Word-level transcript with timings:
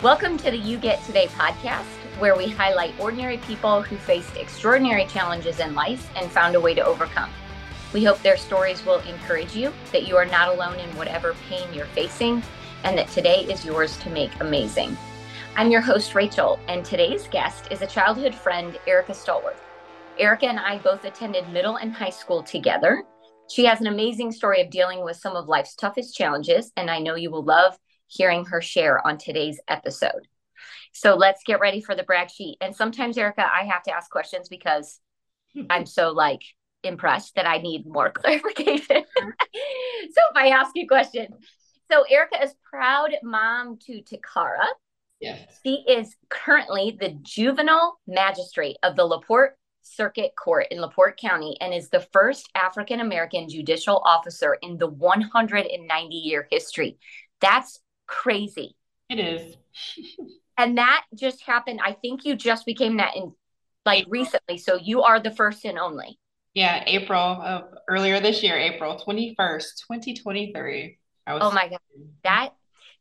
Welcome 0.00 0.36
to 0.38 0.50
the 0.50 0.56
You 0.56 0.78
Get 0.78 1.04
Today 1.04 1.28
podcast, 1.28 1.84
where 2.18 2.34
we 2.34 2.48
highlight 2.48 2.98
ordinary 2.98 3.38
people 3.38 3.82
who 3.82 3.96
faced 3.96 4.36
extraordinary 4.36 5.06
challenges 5.06 5.60
in 5.60 5.76
life 5.76 6.10
and 6.16 6.28
found 6.28 6.56
a 6.56 6.60
way 6.60 6.74
to 6.74 6.84
overcome. 6.84 7.30
We 7.92 8.02
hope 8.02 8.20
their 8.20 8.36
stories 8.36 8.84
will 8.84 8.98
encourage 9.00 9.54
you, 9.54 9.72
that 9.92 10.08
you 10.08 10.16
are 10.16 10.24
not 10.24 10.48
alone 10.48 10.80
in 10.80 10.96
whatever 10.96 11.36
pain 11.48 11.72
you're 11.72 11.86
facing, 11.86 12.42
and 12.82 12.98
that 12.98 13.08
today 13.08 13.44
is 13.44 13.64
yours 13.64 13.96
to 13.98 14.10
make 14.10 14.40
amazing. 14.40 14.96
I'm 15.54 15.70
your 15.70 15.82
host, 15.82 16.16
Rachel, 16.16 16.58
and 16.66 16.84
today's 16.84 17.28
guest 17.28 17.68
is 17.70 17.82
a 17.82 17.86
childhood 17.86 18.34
friend, 18.34 18.76
Erica 18.88 19.12
Stallworth. 19.12 19.60
Erica 20.18 20.46
and 20.46 20.58
I 20.58 20.78
both 20.78 21.04
attended 21.04 21.48
middle 21.50 21.76
and 21.76 21.92
high 21.92 22.10
school 22.10 22.42
together. 22.42 23.04
She 23.48 23.66
has 23.66 23.80
an 23.80 23.86
amazing 23.86 24.32
story 24.32 24.62
of 24.62 24.70
dealing 24.70 25.04
with 25.04 25.16
some 25.16 25.36
of 25.36 25.46
life's 25.46 25.76
toughest 25.76 26.16
challenges, 26.16 26.72
and 26.76 26.90
I 26.90 26.98
know 26.98 27.14
you 27.14 27.30
will 27.30 27.44
love 27.44 27.76
hearing 28.12 28.44
her 28.46 28.60
share 28.60 29.04
on 29.06 29.16
today's 29.16 29.60
episode. 29.68 30.28
So 30.92 31.14
let's 31.14 31.42
get 31.44 31.60
ready 31.60 31.80
for 31.80 31.94
the 31.94 32.02
brag 32.02 32.30
sheet. 32.30 32.58
And 32.60 32.76
sometimes, 32.76 33.16
Erica, 33.16 33.44
I 33.44 33.64
have 33.64 33.82
to 33.84 33.92
ask 33.92 34.10
questions 34.10 34.48
because 34.48 35.00
I'm 35.70 35.86
so 35.86 36.10
like 36.10 36.42
impressed 36.82 37.36
that 37.36 37.48
I 37.48 37.58
need 37.58 37.86
more 37.86 38.10
clarification. 38.14 39.04
so 39.16 40.20
if 40.30 40.36
I 40.36 40.48
ask 40.48 40.72
you 40.74 40.84
a 40.84 40.88
question, 40.88 41.28
so 41.90 42.04
Erica 42.10 42.42
is 42.42 42.54
proud 42.68 43.10
mom 43.22 43.78
to 43.86 44.02
Takara. 44.02 44.66
Yes. 45.20 45.60
She 45.64 45.84
is 45.88 46.16
currently 46.28 46.96
the 46.98 47.16
juvenile 47.22 47.98
magistrate 48.06 48.76
of 48.82 48.96
the 48.96 49.04
LaPorte 49.04 49.56
Circuit 49.82 50.32
Court 50.36 50.66
in 50.70 50.80
LaPorte 50.80 51.16
County 51.16 51.56
and 51.60 51.72
is 51.72 51.88
the 51.88 52.06
first 52.12 52.48
African 52.54 53.00
American 53.00 53.48
judicial 53.48 54.02
officer 54.04 54.56
in 54.62 54.78
the 54.78 54.86
190 54.86 56.14
year 56.14 56.48
history. 56.50 56.98
That's 57.40 57.80
crazy. 58.12 58.76
It 59.08 59.18
is. 59.18 59.56
and 60.58 60.78
that 60.78 61.04
just 61.14 61.42
happened. 61.42 61.80
I 61.82 61.92
think 61.92 62.24
you 62.24 62.36
just 62.36 62.66
became 62.66 62.98
that 62.98 63.16
in 63.16 63.32
like 63.84 64.02
April. 64.02 64.12
recently. 64.12 64.58
So 64.58 64.76
you 64.76 65.02
are 65.02 65.20
the 65.20 65.30
first 65.30 65.64
and 65.64 65.78
only. 65.78 66.18
Yeah, 66.54 66.84
April 66.86 67.18
of 67.18 67.64
earlier 67.88 68.20
this 68.20 68.42
year, 68.42 68.58
April 68.58 68.96
21st, 68.96 69.36
2023. 69.88 70.98
I 71.26 71.34
was 71.34 71.42
oh 71.44 71.50
my 71.50 71.68
God. 71.68 71.78
That 72.24 72.50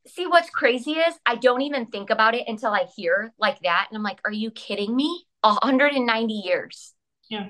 see 0.07 0.25
what's 0.25 0.49
crazy 0.49 0.91
is 0.91 1.13
I 1.25 1.35
don't 1.35 1.61
even 1.61 1.87
think 1.87 2.09
about 2.09 2.33
it 2.33 2.45
until 2.47 2.71
I 2.71 2.85
hear 2.95 3.33
like 3.37 3.59
that. 3.61 3.87
And 3.89 3.97
I'm 3.97 4.03
like, 4.03 4.19
are 4.25 4.31
you 4.31 4.51
kidding 4.51 4.95
me? 4.95 5.25
190 5.43 6.33
years. 6.33 6.93
Yeah. 7.29 7.49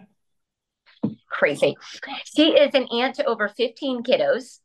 Crazy. 1.30 1.76
She 2.26 2.52
is 2.52 2.74
an 2.74 2.88
aunt 2.92 3.16
to 3.16 3.26
over 3.26 3.48
15 3.48 4.04
kiddos. 4.04 4.60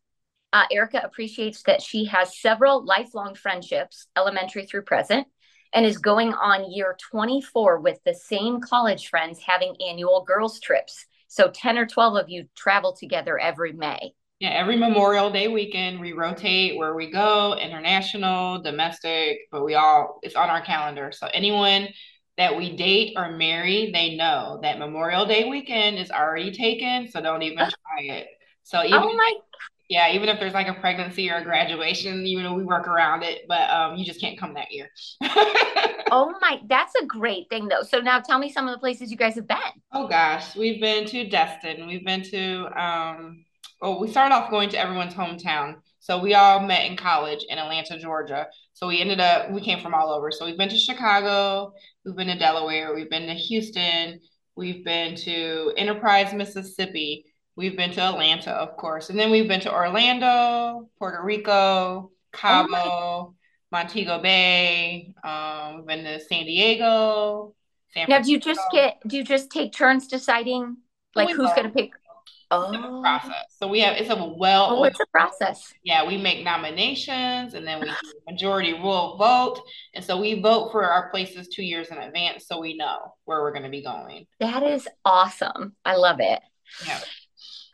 Uh, 0.53 0.65
Erica 0.71 1.01
appreciates 1.05 1.63
that 1.65 1.83
she 1.83 2.07
has 2.07 2.39
several 2.39 2.85
lifelong 2.85 3.35
friendships, 3.35 4.07
elementary 4.17 4.65
through 4.65 4.83
present, 4.83 5.27
and 5.75 5.85
is 5.85 5.99
going 5.99 6.33
on 6.33 6.71
year 6.71 6.97
24 7.11 7.81
with 7.81 7.99
the 8.05 8.15
same 8.15 8.61
college 8.61 9.09
friends 9.09 9.41
having 9.45 9.75
annual 9.87 10.25
girls' 10.25 10.61
trips. 10.61 11.07
So 11.29 11.51
10 11.51 11.79
or 11.79 11.87
12 11.87 12.17
of 12.17 12.29
you 12.29 12.49
travel 12.57 12.95
together 12.95 13.39
every 13.39 13.73
May. 13.73 14.13
Yeah, 14.39 14.51
every 14.51 14.77
Memorial 14.77 15.31
Day 15.31 15.49
weekend, 15.49 15.99
we 15.99 16.13
rotate 16.13 16.77
where 16.77 16.95
we 16.95 17.11
go, 17.11 17.55
international, 17.55 18.61
domestic, 18.63 19.39
but 19.51 19.65
we 19.65 19.75
all, 19.75 20.21
it's 20.23 20.37
on 20.37 20.51
our 20.51 20.61
calendar. 20.61 21.11
So 21.11 21.27
anyone 21.33 21.89
that 22.37 22.57
we 22.57 22.77
date 22.77 23.15
or 23.17 23.33
marry, 23.33 23.91
they 23.93 24.15
know 24.15 24.61
that 24.63 24.79
Memorial 24.79 25.25
Day 25.25 25.49
weekend 25.49 25.99
is 25.99 26.11
already 26.11 26.53
taken. 26.53 27.09
So 27.11 27.21
don't 27.21 27.43
even 27.43 27.59
try 27.59 28.15
it. 28.15 28.29
So 28.63 28.85
even 28.85 29.01
oh 29.03 29.17
my 29.17 29.33
yeah, 29.89 30.13
even 30.13 30.29
if 30.29 30.41
there's 30.41 30.55
like 30.55 30.69
a 30.69 30.75
pregnancy 30.75 31.31
or 31.31 31.37
a 31.37 31.45
graduation, 31.45 32.27
you 32.27 32.43
know, 32.43 32.55
we 32.55 32.65
work 32.65 32.89
around 32.89 33.23
it, 33.23 33.43
but 33.47 33.71
um, 33.71 33.97
you 33.97 34.05
just 34.05 34.21
can't 34.21 34.39
come 34.39 34.55
that 34.55 34.73
year. 34.73 34.91
oh 36.11 36.35
my, 36.41 36.61
that's 36.69 36.93
a 37.01 37.07
great 37.07 37.49
thing 37.51 37.69
though. 37.69 37.83
So 37.83 38.01
now 38.01 38.19
tell 38.21 38.39
me 38.39 38.51
some 38.51 38.67
of 38.67 38.75
the 38.75 38.79
places 38.79 39.11
you 39.11 39.17
guys 39.17 39.37
have 39.37 39.47
been. 39.47 39.59
Oh 39.93 40.09
gosh, 40.09 40.57
we've 40.57 40.81
been 40.81 41.07
to 41.07 41.29
Destin. 41.29 41.87
We've 41.87 42.05
been 42.05 42.23
to 42.25 42.83
um, 42.83 43.45
oh, 43.81 44.01
we 44.01 44.09
started 44.09 44.35
off 44.35 44.51
going 44.51 44.71
to 44.71 44.79
everyone's 44.79 45.15
hometown. 45.15 45.77
So 46.01 46.19
we 46.21 46.35
all 46.35 46.61
met 46.61 46.87
in 46.87 46.97
college 46.97 47.45
in 47.49 47.59
Atlanta, 47.59 47.99
Georgia. 47.99 48.47
So 48.73 48.89
we 48.89 49.01
ended 49.01 49.21
up 49.21 49.51
we 49.53 49.61
came 49.61 49.81
from 49.81 49.95
all 49.95 50.11
over. 50.11 50.33
So 50.33 50.47
we've 50.47 50.59
been 50.59 50.69
to 50.69 50.79
Chicago, 50.79 51.73
we've 52.05 52.17
been 52.17 52.29
to 52.29 52.39
Delaware, 52.39 52.93
we've 52.93 53.11
been 53.11 53.27
to 53.29 53.35
Houston, 53.35 54.21
we've 54.57 54.85
been 54.85 55.15
to 55.17 55.73
Enterprise, 55.77 56.35
Mississippi 56.35 57.27
We've 57.57 57.77
been 57.77 57.91
to 57.93 58.03
Atlanta, 58.03 58.51
of 58.53 58.77
course, 58.77 59.09
and 59.09 59.19
then 59.19 59.31
we've 59.31 59.49
been 59.49 59.61
to 59.61 59.73
Orlando, 59.73 60.89
Puerto 60.99 61.23
Rico, 61.25 62.11
Cabo, 62.33 62.77
oh 62.77 63.35
Montego 63.73 64.21
Bay. 64.21 65.15
Um, 65.25 65.77
we've 65.77 65.87
been 65.87 66.05
to 66.05 66.21
San 66.21 66.45
Diego. 66.45 67.55
San 67.95 68.07
now, 68.09 68.21
do 68.21 68.31
you 68.31 68.39
just 68.39 68.61
get? 68.71 69.01
Do 69.07 69.17
you 69.17 69.25
just 69.25 69.51
take 69.51 69.73
turns 69.73 70.07
deciding 70.07 70.77
like 71.15 71.31
who's 71.31 71.51
going 71.53 71.65
to 71.65 71.71
pick? 71.71 71.93
Oh, 72.51 73.01
process. 73.03 73.47
So 73.59 73.67
we 73.67 73.81
have 73.81 73.97
it's 73.97 74.11
a 74.11 74.15
well. 74.15 74.69
Oh, 74.71 74.85
it's 74.85 75.01
a 75.01 75.07
process. 75.07 75.73
Yeah, 75.83 76.07
we 76.07 76.17
make 76.17 76.45
nominations 76.45 77.55
and 77.55 77.67
then 77.67 77.81
we 77.81 77.91
majority 78.29 78.75
rule 78.75 79.17
vote, 79.17 79.63
and 79.95 80.05
so 80.05 80.21
we 80.21 80.41
vote 80.41 80.71
for 80.71 80.85
our 80.85 81.11
places 81.11 81.49
two 81.49 81.65
years 81.65 81.89
in 81.89 81.99
advance, 81.99 82.47
so 82.47 82.61
we 82.61 82.77
know 82.77 83.15
where 83.25 83.41
we're 83.41 83.53
going 83.53 83.65
to 83.65 83.71
be 83.71 83.83
going. 83.83 84.27
That 84.39 84.63
is 84.63 84.87
awesome. 85.05 85.75
I 85.85 85.97
love 85.97 86.21
it. 86.21 86.41
Yeah. 86.87 87.01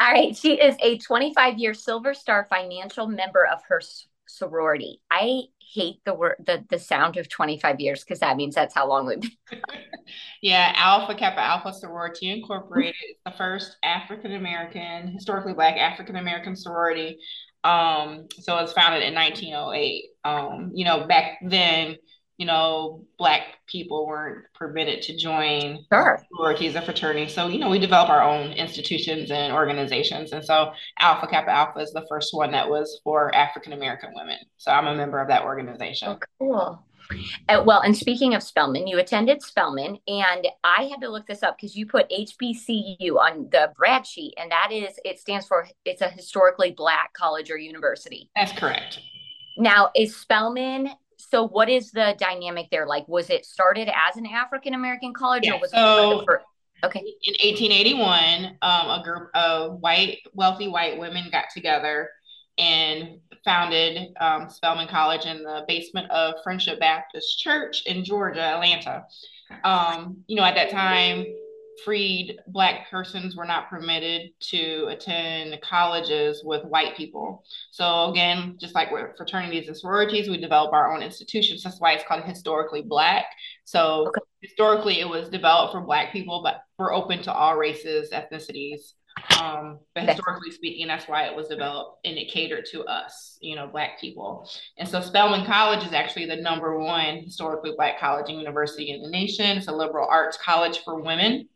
All 0.02 0.10
right. 0.10 0.36
She 0.36 0.60
is 0.60 0.74
a 0.80 0.98
25 0.98 1.58
year 1.58 1.74
Silver 1.74 2.12
Star 2.12 2.44
financial 2.50 3.06
member 3.06 3.46
of 3.46 3.60
her 3.68 3.80
sorority. 4.26 5.00
I 5.12 5.42
hate 5.60 6.00
the 6.04 6.12
word 6.12 6.34
the 6.44 6.64
the 6.68 6.80
sound 6.80 7.18
of 7.18 7.28
25 7.28 7.78
years 7.78 8.02
because 8.02 8.18
that 8.18 8.36
means 8.36 8.56
that's 8.56 8.74
how 8.74 8.88
long 8.88 9.06
we've 9.06 9.20
been. 9.20 9.30
yeah, 10.42 10.72
Alpha 10.74 11.14
Kappa 11.14 11.41
Alpha 11.41 11.72
Sorority 11.72 12.30
Incorporated 12.30 12.96
is 13.10 13.16
the 13.24 13.30
first 13.30 13.76
African 13.84 14.32
American, 14.32 15.06
historically 15.06 15.52
black 15.52 15.76
African 15.76 16.16
American 16.16 16.56
sorority. 16.56 17.18
Um, 17.62 18.26
so 18.41 18.58
it 18.58 18.62
was 18.62 18.72
founded 18.72 19.04
in 19.04 19.14
1908. 19.14 20.04
Um, 20.24 20.72
you 20.74 20.84
know, 20.84 21.06
back 21.06 21.38
then 21.46 21.96
you 22.38 22.47
know, 22.47 23.04
black 23.19 23.59
people 23.66 24.06
weren't 24.06 24.44
permitted 24.54 25.03
to 25.03 25.16
join 25.16 25.84
sure. 25.93 26.20
sororities 26.34 26.75
or 26.75 26.82
fraternities. 26.82 27.34
So, 27.34 27.48
you 27.48 27.59
know, 27.59 27.69
we 27.69 27.78
develop 27.78 28.09
our 28.09 28.22
own 28.22 28.53
institutions 28.53 29.31
and 29.31 29.53
organizations. 29.53 30.32
And 30.32 30.44
so 30.44 30.72
Alpha 30.98 31.26
Kappa 31.26 31.50
Alpha 31.50 31.81
is 31.81 31.92
the 31.92 32.06
first 32.09 32.34
one 32.34 32.50
that 32.53 32.69
was 32.69 33.00
for 33.04 33.34
African 33.34 33.72
American 33.72 34.10
women. 34.15 34.38
So 34.56 34.71
I'm 34.71 34.87
a 34.87 34.94
member 34.94 35.21
of 35.21 35.28
that 35.28 35.44
organization. 35.44 36.09
Oh, 36.09 36.19
cool. 36.38 36.87
Uh, 37.48 37.62
well, 37.65 37.81
and 37.81 37.97
speaking 37.97 38.34
of 38.34 38.42
Spelman, 38.42 38.87
you 38.87 38.98
attended 38.98 39.42
Spelman, 39.42 39.98
and 40.06 40.47
I 40.65 40.84
had 40.84 41.00
to 41.03 41.09
look 41.09 41.26
this 41.26 41.42
up 41.42 41.56
because 41.56 41.76
you 41.76 41.87
put 41.87 42.10
HBCU 42.10 43.16
on 43.16 43.48
the 43.50 43.72
brag 43.76 44.06
sheet, 44.06 44.34
and 44.38 44.50
that 44.50 44.71
is 44.72 44.98
it 45.04 45.19
stands 45.19 45.47
for 45.47 45.69
it's 45.84 46.00
a 46.00 46.09
historically 46.09 46.72
black 46.72 47.12
college 47.12 47.50
or 47.50 47.59
university. 47.59 48.31
That's 48.37 48.53
correct. 48.53 49.00
Now, 49.59 49.91
is 49.94 50.16
Spelman 50.16 50.91
so 51.32 51.48
what 51.48 51.70
is 51.70 51.93
the 51.93 52.15
dynamic 52.19 52.69
there? 52.70 52.87
Like, 52.87 53.09
was 53.09 53.31
it 53.31 53.47
started 53.47 53.88
as 53.88 54.16
an 54.19 54.26
African 54.26 54.75
American 54.75 55.15
college, 55.15 55.47
yeah, 55.47 55.54
or 55.54 55.60
was 55.60 55.70
so 55.70 56.20
it 56.20 56.25
for, 56.26 56.43
okay? 56.84 57.00
In 57.00 57.32
1881, 57.43 58.59
um, 58.60 59.00
a 59.00 59.03
group 59.03 59.31
of 59.34 59.81
white, 59.81 60.19
wealthy 60.34 60.69
white 60.69 60.98
women 60.98 61.31
got 61.32 61.47
together 61.54 62.10
and 62.59 63.19
founded 63.47 64.09
um, 64.21 64.50
Spelman 64.50 64.88
College 64.88 65.25
in 65.25 65.42
the 65.42 65.65
basement 65.66 66.10
of 66.10 66.34
Friendship 66.44 66.78
Baptist 66.78 67.38
Church 67.38 67.82
in 67.87 68.04
Georgia, 68.04 68.42
Atlanta. 68.42 69.04
Um, 69.65 70.19
you 70.26 70.37
know, 70.37 70.44
at 70.44 70.54
that 70.54 70.69
time, 70.69 71.25
freed 71.84 72.38
black 72.49 72.91
persons 72.91 73.37
were 73.37 73.44
not 73.44 73.69
permitted 73.69 74.31
to 74.41 74.87
attend 74.91 75.60
colleges 75.62 76.43
with 76.44 76.65
white 76.65 76.97
people. 76.97 77.45
So 77.71 78.10
again, 78.10 78.57
just 78.60 78.74
like 78.74 78.91
with 78.91 79.16
fraternities 79.16 79.69
and 79.69 79.77
sororities, 79.77 80.28
we 80.28 80.41
develop 80.41 80.72
our 80.72 80.95
own 80.95 81.03
institutions. 81.03 81.63
That's 81.63 81.80
why 81.80 81.92
it's 81.92 82.04
called 82.04 82.24
historically 82.24 82.83
black. 82.83 83.27
So 83.65 84.09
okay. 84.09 84.21
historically 84.41 85.01
it 85.01 85.09
was 85.09 85.28
developed 85.28 85.72
for 85.72 85.80
black 85.80 86.13
people, 86.13 86.42
but 86.42 86.63
we're 86.78 86.95
open 86.95 87.22
to 87.22 87.33
all 87.33 87.57
races, 87.57 88.10
ethnicities. 88.10 88.92
Um, 89.41 89.78
but 89.95 90.09
historically 90.09 90.51
speaking, 90.51 90.86
that's 90.86 91.07
why 91.07 91.25
it 91.25 91.36
was 91.36 91.48
developed 91.48 92.01
and 92.04 92.16
it 92.16 92.30
catered 92.33 92.65
to 92.72 92.84
us, 92.84 93.39
you 93.41 93.57
know, 93.57 93.66
black 93.66 94.01
people. 94.01 94.48
And 94.78 94.89
so 94.89 95.01
Spelman 95.01 95.45
College 95.45 95.84
is 95.86 95.92
actually 95.92 96.27
the 96.27 96.36
number 96.36 96.78
one 96.78 97.18
historically 97.18 97.72
black 97.77 98.01
college 98.01 98.30
and 98.30 98.39
university 98.39 98.91
in 98.91 99.03
the 99.03 99.10
nation. 99.10 99.59
It's 99.59 99.68
a 99.68 99.72
liberal 99.72 100.09
arts 100.09 100.39
college 100.42 100.80
for 100.84 101.01
women. 101.01 101.48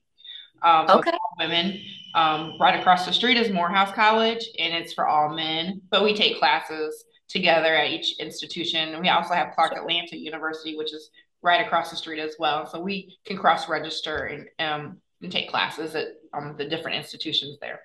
Um, 0.63 0.89
so 0.89 0.99
okay. 0.99 1.13
women. 1.39 1.81
Um, 2.15 2.57
right 2.59 2.79
across 2.79 3.05
the 3.05 3.13
street 3.13 3.37
is 3.37 3.53
Morehouse 3.53 3.93
College, 3.93 4.43
and 4.59 4.73
it's 4.73 4.95
for 4.95 5.07
all 5.07 5.35
men. 5.35 5.83
But 5.91 6.03
we 6.03 6.15
take 6.15 6.39
classes 6.39 7.05
together 7.29 7.75
at 7.75 7.91
each 7.91 8.19
institution. 8.19 8.99
We 9.01 9.09
also 9.09 9.35
have 9.35 9.55
Clark 9.55 9.75
Atlanta 9.77 10.17
University, 10.17 10.77
which 10.77 10.95
is 10.95 11.11
right 11.43 11.65
across 11.65 11.91
the 11.91 11.97
street 11.97 12.21
as 12.21 12.37
well. 12.39 12.67
So 12.67 12.81
we 12.81 13.19
can 13.25 13.37
cross 13.37 13.69
register 13.69 14.25
and, 14.25 14.47
um, 14.59 14.99
and 15.23 15.31
take 15.31 15.51
classes 15.51 15.95
at 15.95 16.09
um, 16.33 16.55
the 16.57 16.65
different 16.65 16.97
institutions 16.97 17.59
there. 17.61 17.81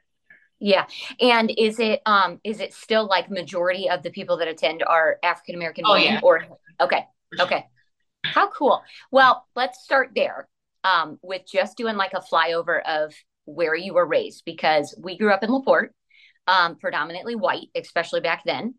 Yeah. 0.60 0.86
And 1.20 1.52
is 1.58 1.80
it 1.80 2.02
um 2.06 2.40
is 2.44 2.60
it 2.60 2.74
still 2.74 3.08
like 3.08 3.32
majority 3.32 3.90
of 3.90 4.04
the 4.04 4.12
people 4.12 4.38
that 4.38 4.48
attend 4.48 4.84
are 4.84 5.18
African 5.24 5.56
American 5.56 5.86
oh, 5.88 5.96
yeah. 5.96 6.20
or 6.22 6.46
okay. 6.80 7.08
Okay. 7.40 7.66
How 8.24 8.48
cool. 8.52 8.84
Well, 9.10 9.48
let's 9.56 9.84
start 9.84 10.12
there 10.16 10.48
um, 10.84 11.20
with 11.22 11.44
just 11.52 11.78
doing 11.78 11.96
like 11.96 12.14
a 12.14 12.22
flyover 12.22 12.82
of 12.86 13.14
where 13.46 13.76
you 13.76 13.94
were 13.94 14.06
raised 14.06 14.44
because 14.46 14.98
we 15.02 15.18
grew 15.18 15.32
up 15.32 15.44
in 15.44 15.50
LaPorte, 15.50 15.94
um, 16.48 16.78
predominantly 16.78 17.36
white, 17.36 17.68
especially 17.76 18.22
back 18.22 18.44
then. 18.46 18.76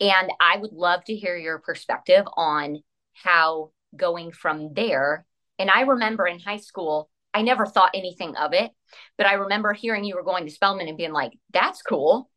And 0.00 0.30
I 0.40 0.56
would 0.56 0.72
love 0.72 1.04
to 1.04 1.14
hear 1.14 1.36
your 1.36 1.58
perspective 1.58 2.24
on 2.36 2.78
how 3.12 3.70
going 3.96 4.32
from 4.32 4.74
there. 4.74 5.24
And 5.58 5.70
I 5.70 5.82
remember 5.82 6.26
in 6.26 6.40
high 6.40 6.58
school, 6.58 7.08
I 7.32 7.42
never 7.42 7.66
thought 7.66 7.90
anything 7.94 8.36
of 8.36 8.52
it, 8.52 8.70
but 9.18 9.26
I 9.26 9.34
remember 9.34 9.72
hearing 9.72 10.04
you 10.04 10.14
were 10.14 10.22
going 10.22 10.46
to 10.46 10.52
Spelman 10.52 10.88
and 10.88 10.96
being 10.96 11.12
like, 11.12 11.32
that's 11.52 11.82
cool. 11.82 12.30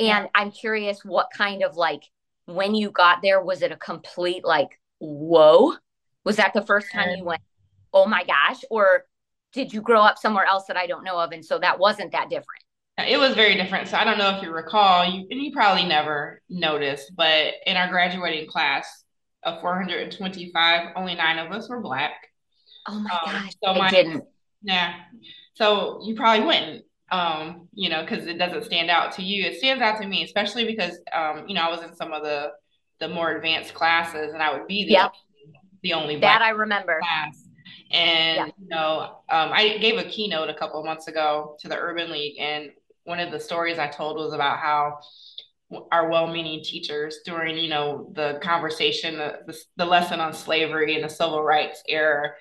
And 0.00 0.28
I'm 0.34 0.50
curious 0.50 1.04
what 1.04 1.28
kind 1.36 1.62
of 1.62 1.76
like, 1.76 2.02
when 2.46 2.74
you 2.74 2.90
got 2.90 3.22
there, 3.22 3.42
was 3.42 3.62
it 3.62 3.72
a 3.72 3.76
complete 3.76 4.44
like, 4.44 4.68
whoa? 4.98 5.74
Was 6.24 6.36
that 6.36 6.52
the 6.52 6.62
first 6.62 6.92
time 6.92 7.16
you 7.16 7.24
went, 7.24 7.42
oh 7.94 8.06
my 8.06 8.24
gosh? 8.24 8.62
Or 8.70 9.04
did 9.52 9.72
you 9.72 9.80
grow 9.80 10.02
up 10.02 10.18
somewhere 10.18 10.44
else 10.44 10.64
that 10.66 10.76
I 10.76 10.86
don't 10.86 11.04
know 11.04 11.18
of? 11.18 11.32
And 11.32 11.44
so 11.44 11.58
that 11.60 11.78
wasn't 11.78 12.12
that 12.12 12.28
different? 12.28 12.62
It 12.98 13.18
was 13.18 13.34
very 13.34 13.56
different. 13.56 13.88
So 13.88 13.96
I 13.96 14.04
don't 14.04 14.18
know 14.18 14.36
if 14.36 14.42
you 14.42 14.52
recall, 14.52 15.04
you 15.04 15.26
and 15.30 15.40
you 15.40 15.52
probably 15.52 15.84
never 15.84 16.40
noticed, 16.48 17.12
but 17.16 17.54
in 17.66 17.76
our 17.76 17.88
graduating 17.88 18.48
class 18.48 19.04
of 19.42 19.60
425, 19.60 20.92
only 20.96 21.14
nine 21.14 21.38
of 21.38 21.50
us 21.50 21.68
were 21.68 21.80
black. 21.80 22.12
Oh 22.86 23.00
my 23.00 23.10
um, 23.10 23.20
gosh. 23.24 23.52
So 23.64 23.74
my, 23.74 23.90
didn't. 23.90 24.24
Yeah. 24.62 24.94
So 25.54 26.02
you 26.04 26.14
probably 26.14 26.46
wouldn't, 26.46 26.84
um, 27.10 27.68
you 27.74 27.88
know, 27.88 28.02
because 28.02 28.26
it 28.26 28.38
doesn't 28.38 28.64
stand 28.64 28.90
out 28.90 29.12
to 29.12 29.22
you. 29.22 29.44
It 29.44 29.58
stands 29.58 29.82
out 29.82 30.00
to 30.00 30.06
me, 30.06 30.22
especially 30.22 30.64
because 30.64 30.98
um, 31.12 31.46
you 31.48 31.54
know, 31.54 31.62
I 31.62 31.70
was 31.70 31.82
in 31.82 31.94
some 31.96 32.12
of 32.12 32.22
the 32.22 32.52
the 33.00 33.08
more 33.08 33.32
advanced 33.32 33.74
classes 33.74 34.32
and 34.32 34.42
I 34.42 34.52
would 34.52 34.68
be 34.68 34.84
the, 34.84 34.92
yep. 34.92 35.12
the 35.82 35.94
only 35.94 36.16
black 36.16 36.38
that 36.38 36.44
I 36.44 36.50
remember. 36.50 37.00
Class. 37.00 37.43
And 37.90 38.36
yeah. 38.36 38.46
you 38.46 38.68
know, 38.68 39.18
um, 39.28 39.50
I 39.52 39.78
gave 39.78 39.98
a 39.98 40.04
keynote 40.04 40.48
a 40.48 40.54
couple 40.54 40.80
of 40.80 40.86
months 40.86 41.08
ago 41.08 41.56
to 41.60 41.68
the 41.68 41.76
Urban 41.76 42.10
League, 42.10 42.38
and 42.38 42.70
one 43.04 43.20
of 43.20 43.30
the 43.30 43.38
stories 43.38 43.78
I 43.78 43.86
told 43.88 44.16
was 44.16 44.32
about 44.32 44.58
how 44.58 44.98
our 45.90 46.08
well-meaning 46.08 46.62
teachers 46.62 47.18
during 47.24 47.56
you 47.56 47.68
know 47.68 48.10
the 48.12 48.38
conversation 48.42 49.16
the, 49.16 49.40
the, 49.46 49.58
the 49.76 49.84
lesson 49.84 50.20
on 50.20 50.32
slavery 50.32 50.94
and 50.94 51.04
the 51.04 51.08
civil 51.08 51.42
rights 51.42 51.82
era 51.88 52.32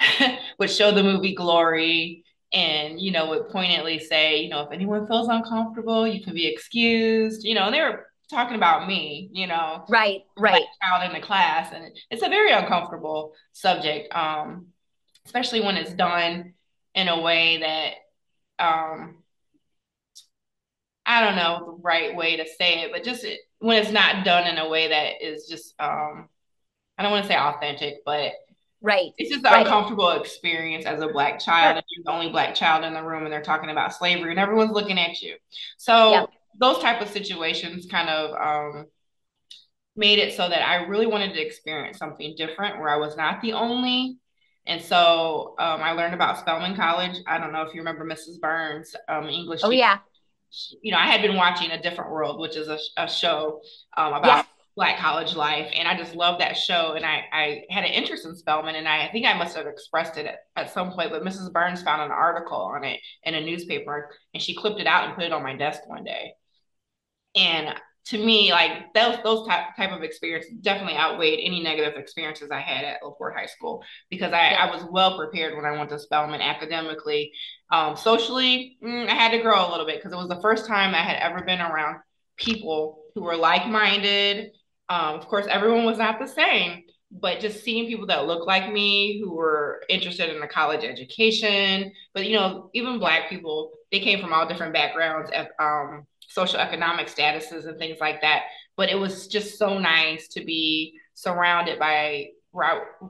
would 0.58 0.70
show 0.70 0.90
the 0.90 1.02
movie 1.02 1.34
glory 1.34 2.24
and 2.52 3.00
you 3.00 3.10
know 3.12 3.28
would 3.28 3.48
poignantly 3.48 3.98
say 3.98 4.42
you 4.42 4.48
know 4.48 4.60
if 4.62 4.72
anyone 4.72 5.06
feels 5.06 5.28
uncomfortable 5.28 6.06
you 6.06 6.22
can 6.22 6.34
be 6.34 6.46
excused 6.46 7.44
you 7.44 7.54
know 7.54 7.64
and 7.64 7.74
they 7.74 7.80
were 7.80 8.06
talking 8.28 8.56
about 8.56 8.88
me 8.88 9.28
you 9.32 9.46
know 9.46 9.84
right 9.88 10.22
right 10.36 10.64
child 10.82 11.04
in 11.04 11.12
the 11.12 11.24
class 11.24 11.72
and 11.72 11.96
it's 12.10 12.22
a 12.22 12.28
very 12.28 12.50
uncomfortable 12.50 13.32
subject 13.52 14.12
um 14.14 14.66
especially 15.26 15.60
when 15.60 15.76
it's 15.76 15.92
done 15.92 16.54
in 16.94 17.08
a 17.08 17.20
way 17.20 17.58
that 17.58 18.64
um 18.64 19.16
I 21.04 21.20
don't 21.20 21.36
know 21.36 21.64
the 21.66 21.82
right 21.82 22.14
way 22.14 22.36
to 22.36 22.46
say 22.46 22.82
it, 22.82 22.92
but 22.92 23.04
just 23.04 23.26
when 23.58 23.82
it's 23.82 23.90
not 23.90 24.24
done 24.24 24.46
in 24.46 24.58
a 24.58 24.68
way 24.68 24.88
that 24.88 25.22
is 25.26 25.46
just 25.46 25.74
um 25.80 26.28
I 26.98 27.02
don't 27.02 27.12
want 27.12 27.24
to 27.24 27.28
say 27.28 27.36
authentic, 27.36 28.04
but 28.04 28.32
right. 28.80 29.12
It's 29.16 29.30
just 29.30 29.44
an 29.44 29.52
right. 29.52 29.66
uncomfortable 29.66 30.10
experience 30.10 30.84
as 30.84 31.00
a 31.00 31.08
black 31.08 31.40
child, 31.40 31.76
and 31.76 31.84
you're 31.88 32.04
the 32.04 32.12
only 32.12 32.30
black 32.30 32.54
child 32.54 32.84
in 32.84 32.94
the 32.94 33.02
room, 33.02 33.24
and 33.24 33.32
they're 33.32 33.42
talking 33.42 33.70
about 33.70 33.94
slavery, 33.94 34.30
and 34.30 34.38
everyone's 34.38 34.72
looking 34.72 34.98
at 34.98 35.20
you. 35.22 35.36
So 35.78 36.10
yep. 36.10 36.28
those 36.60 36.78
type 36.78 37.00
of 37.00 37.08
situations 37.08 37.86
kind 37.90 38.08
of 38.08 38.30
um 38.34 38.86
made 39.96 40.18
it 40.18 40.34
so 40.34 40.48
that 40.48 40.66
I 40.66 40.86
really 40.86 41.06
wanted 41.06 41.34
to 41.34 41.40
experience 41.40 41.98
something 41.98 42.34
different, 42.36 42.78
where 42.78 42.88
I 42.88 42.96
was 42.96 43.16
not 43.16 43.42
the 43.42 43.54
only 43.54 44.18
and 44.66 44.80
so 44.80 45.54
um, 45.58 45.80
I 45.82 45.92
learned 45.92 46.14
about 46.14 46.38
Spelman 46.38 46.76
College. 46.76 47.18
I 47.26 47.38
don't 47.38 47.52
know 47.52 47.62
if 47.62 47.74
you 47.74 47.80
remember 47.80 48.04
Mrs. 48.04 48.40
Burns, 48.40 48.94
um, 49.08 49.28
English. 49.28 49.60
Oh, 49.62 49.70
teacher. 49.70 49.78
yeah 49.78 49.98
you 50.82 50.92
know, 50.92 50.98
I 50.98 51.06
had 51.06 51.22
been 51.22 51.36
watching 51.36 51.70
A 51.70 51.80
Different 51.80 52.10
World, 52.10 52.38
which 52.38 52.56
is 52.56 52.68
a, 52.68 52.78
a 52.96 53.08
show 53.08 53.60
um, 53.96 54.12
about 54.12 54.46
Black 54.76 54.98
college 54.98 55.34
life, 55.34 55.70
and 55.74 55.86
I 55.86 55.96
just 55.96 56.14
love 56.14 56.38
that 56.38 56.56
show. 56.56 56.92
And 56.94 57.04
I, 57.04 57.24
I 57.32 57.62
had 57.70 57.84
an 57.84 57.92
interest 57.92 58.26
in 58.26 58.34
Spelman, 58.34 58.74
and 58.74 58.88
I, 58.88 59.06
I 59.06 59.12
think 59.12 59.26
I 59.26 59.34
must 59.34 59.56
have 59.56 59.66
expressed 59.66 60.16
it 60.16 60.26
at, 60.26 60.38
at 60.56 60.72
some 60.72 60.92
point. 60.92 61.10
But 61.10 61.24
Mrs. 61.24 61.52
Burns 61.52 61.82
found 61.82 62.02
an 62.02 62.10
article 62.10 62.58
on 62.58 62.84
it 62.84 63.00
in 63.24 63.34
a 63.34 63.40
newspaper, 63.40 64.10
and 64.34 64.42
she 64.42 64.54
clipped 64.54 64.80
it 64.80 64.86
out 64.86 65.06
and 65.06 65.14
put 65.14 65.24
it 65.24 65.32
on 65.32 65.42
my 65.42 65.56
desk 65.56 65.80
one 65.86 66.04
day. 66.04 66.32
And 67.34 67.74
to 68.06 68.18
me, 68.18 68.50
like 68.50 68.92
those 68.94 69.16
those 69.22 69.46
type 69.46 69.76
type 69.76 69.92
of 69.92 70.02
experiences 70.02 70.52
definitely 70.60 70.96
outweighed 70.96 71.38
any 71.42 71.62
negative 71.62 71.94
experiences 71.96 72.50
I 72.50 72.60
had 72.60 72.84
at 72.84 73.02
LaPorte 73.02 73.34
High 73.34 73.46
School 73.46 73.84
because 74.10 74.32
I, 74.32 74.50
yeah. 74.50 74.66
I 74.66 74.74
was 74.74 74.84
well 74.90 75.16
prepared 75.16 75.54
when 75.54 75.64
I 75.64 75.76
went 75.76 75.90
to 75.90 75.98
Spelman 75.98 76.40
academically. 76.40 77.32
Um, 77.70 77.96
socially, 77.96 78.76
mm, 78.82 79.08
I 79.08 79.14
had 79.14 79.30
to 79.32 79.42
grow 79.42 79.68
a 79.68 79.70
little 79.70 79.86
bit 79.86 79.98
because 79.98 80.12
it 80.12 80.16
was 80.16 80.28
the 80.28 80.40
first 80.42 80.66
time 80.66 80.94
I 80.94 81.02
had 81.02 81.18
ever 81.18 81.44
been 81.44 81.60
around 81.60 82.00
people 82.36 83.04
who 83.14 83.22
were 83.22 83.36
like 83.36 83.68
minded. 83.68 84.50
Um, 84.88 85.14
of 85.14 85.26
course, 85.28 85.46
everyone 85.48 85.84
was 85.84 85.98
not 85.98 86.18
the 86.18 86.26
same, 86.26 86.82
but 87.12 87.40
just 87.40 87.62
seeing 87.62 87.86
people 87.86 88.06
that 88.06 88.26
look 88.26 88.46
like 88.46 88.72
me 88.72 89.20
who 89.20 89.34
were 89.34 89.84
interested 89.88 90.34
in 90.34 90.42
a 90.42 90.48
college 90.48 90.82
education, 90.82 91.92
but 92.14 92.26
you 92.26 92.34
know, 92.36 92.70
even 92.74 92.98
Black 92.98 93.28
people, 93.28 93.70
they 93.92 94.00
came 94.00 94.20
from 94.20 94.32
all 94.32 94.48
different 94.48 94.72
backgrounds. 94.72 95.30
Um, 95.58 96.06
social 96.28 96.58
economic 96.58 97.08
statuses 97.08 97.66
and 97.66 97.78
things 97.78 97.98
like 98.00 98.20
that. 98.22 98.44
But 98.76 98.88
it 98.88 98.98
was 98.98 99.26
just 99.26 99.58
so 99.58 99.78
nice 99.78 100.28
to 100.28 100.44
be 100.44 100.94
surrounded 101.14 101.78
by 101.78 102.28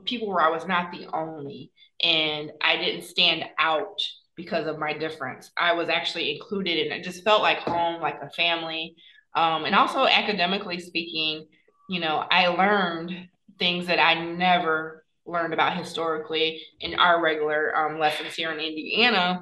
people 0.05 0.29
where 0.29 0.41
I 0.41 0.49
was 0.49 0.67
not 0.67 0.91
the 0.91 1.07
only, 1.13 1.71
and 2.01 2.51
I 2.61 2.77
didn't 2.77 3.03
stand 3.03 3.45
out 3.59 4.01
because 4.35 4.67
of 4.67 4.79
my 4.79 4.93
difference. 4.93 5.51
I 5.57 5.73
was 5.73 5.89
actually 5.89 6.33
included, 6.35 6.87
and 6.87 6.99
it 6.99 7.03
just 7.03 7.23
felt 7.23 7.41
like 7.41 7.59
home, 7.59 8.01
like 8.01 8.19
a 8.21 8.29
family. 8.31 8.95
Um, 9.35 9.65
and 9.65 9.75
also 9.75 10.05
academically 10.05 10.79
speaking, 10.79 11.47
you 11.89 11.99
know, 11.99 12.25
I 12.29 12.47
learned 12.47 13.29
things 13.59 13.87
that 13.87 13.99
I 13.99 14.23
never 14.25 15.03
learned 15.25 15.53
about 15.53 15.77
historically 15.77 16.61
in 16.79 16.95
our 16.95 17.21
regular 17.21 17.75
um, 17.75 17.99
lessons 17.99 18.33
here 18.33 18.51
in 18.51 18.59
Indiana. 18.59 19.41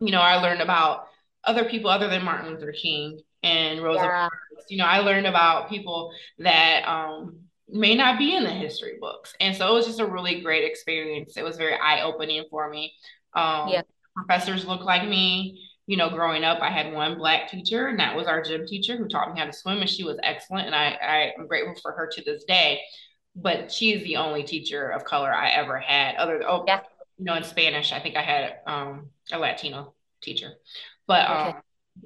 You 0.00 0.10
know, 0.10 0.20
I 0.20 0.36
learned 0.36 0.62
about 0.62 1.06
other 1.44 1.64
people 1.64 1.90
other 1.90 2.08
than 2.08 2.24
Martin 2.24 2.50
Luther 2.50 2.72
King 2.72 3.20
and 3.42 3.82
Rosa 3.82 4.02
yeah. 4.02 4.28
Parks. 4.28 4.70
You 4.70 4.78
know, 4.78 4.84
I 4.84 4.98
learned 4.98 5.26
about 5.26 5.68
people 5.68 6.12
that 6.38 6.86
um, 6.86 7.36
may 7.68 7.94
not 7.94 8.18
be 8.18 8.36
in 8.36 8.44
the 8.44 8.50
history 8.50 8.98
books. 9.00 9.34
And 9.40 9.56
so 9.56 9.68
it 9.68 9.74
was 9.74 9.86
just 9.86 10.00
a 10.00 10.06
really 10.06 10.40
great 10.40 10.64
experience. 10.64 11.36
It 11.36 11.44
was 11.44 11.56
very 11.56 11.74
eye 11.74 12.02
opening 12.02 12.44
for 12.50 12.68
me. 12.68 12.92
Um, 13.34 13.68
yeah. 13.68 13.82
Professors 14.14 14.66
look 14.66 14.82
like 14.82 15.08
me. 15.08 15.66
You 15.86 15.96
know, 15.96 16.10
growing 16.10 16.44
up, 16.44 16.60
I 16.60 16.70
had 16.70 16.92
one 16.92 17.18
black 17.18 17.50
teacher, 17.50 17.88
and 17.88 17.98
that 17.98 18.14
was 18.14 18.28
our 18.28 18.42
gym 18.42 18.64
teacher 18.64 18.96
who 18.96 19.08
taught 19.08 19.32
me 19.32 19.40
how 19.40 19.46
to 19.46 19.52
swim, 19.52 19.78
and 19.78 19.90
she 19.90 20.04
was 20.04 20.18
excellent. 20.22 20.66
And 20.66 20.74
I, 20.74 20.96
I 21.02 21.32
am 21.36 21.48
grateful 21.48 21.74
for 21.82 21.90
her 21.92 22.08
to 22.12 22.22
this 22.22 22.44
day. 22.44 22.80
But 23.34 23.72
she 23.72 23.92
is 23.92 24.02
the 24.04 24.16
only 24.16 24.42
teacher 24.42 24.90
of 24.90 25.04
color 25.04 25.32
I 25.32 25.50
ever 25.50 25.78
had. 25.78 26.16
Other 26.16 26.42
oh, 26.46 26.64
yeah. 26.66 26.80
you 27.18 27.24
know, 27.24 27.34
in 27.34 27.44
Spanish, 27.44 27.92
I 27.92 28.00
think 28.00 28.16
I 28.16 28.22
had 28.22 28.58
um, 28.66 29.10
a 29.32 29.38
Latino 29.38 29.94
teacher. 30.20 30.52
But 31.10 31.28
um, 31.28 31.54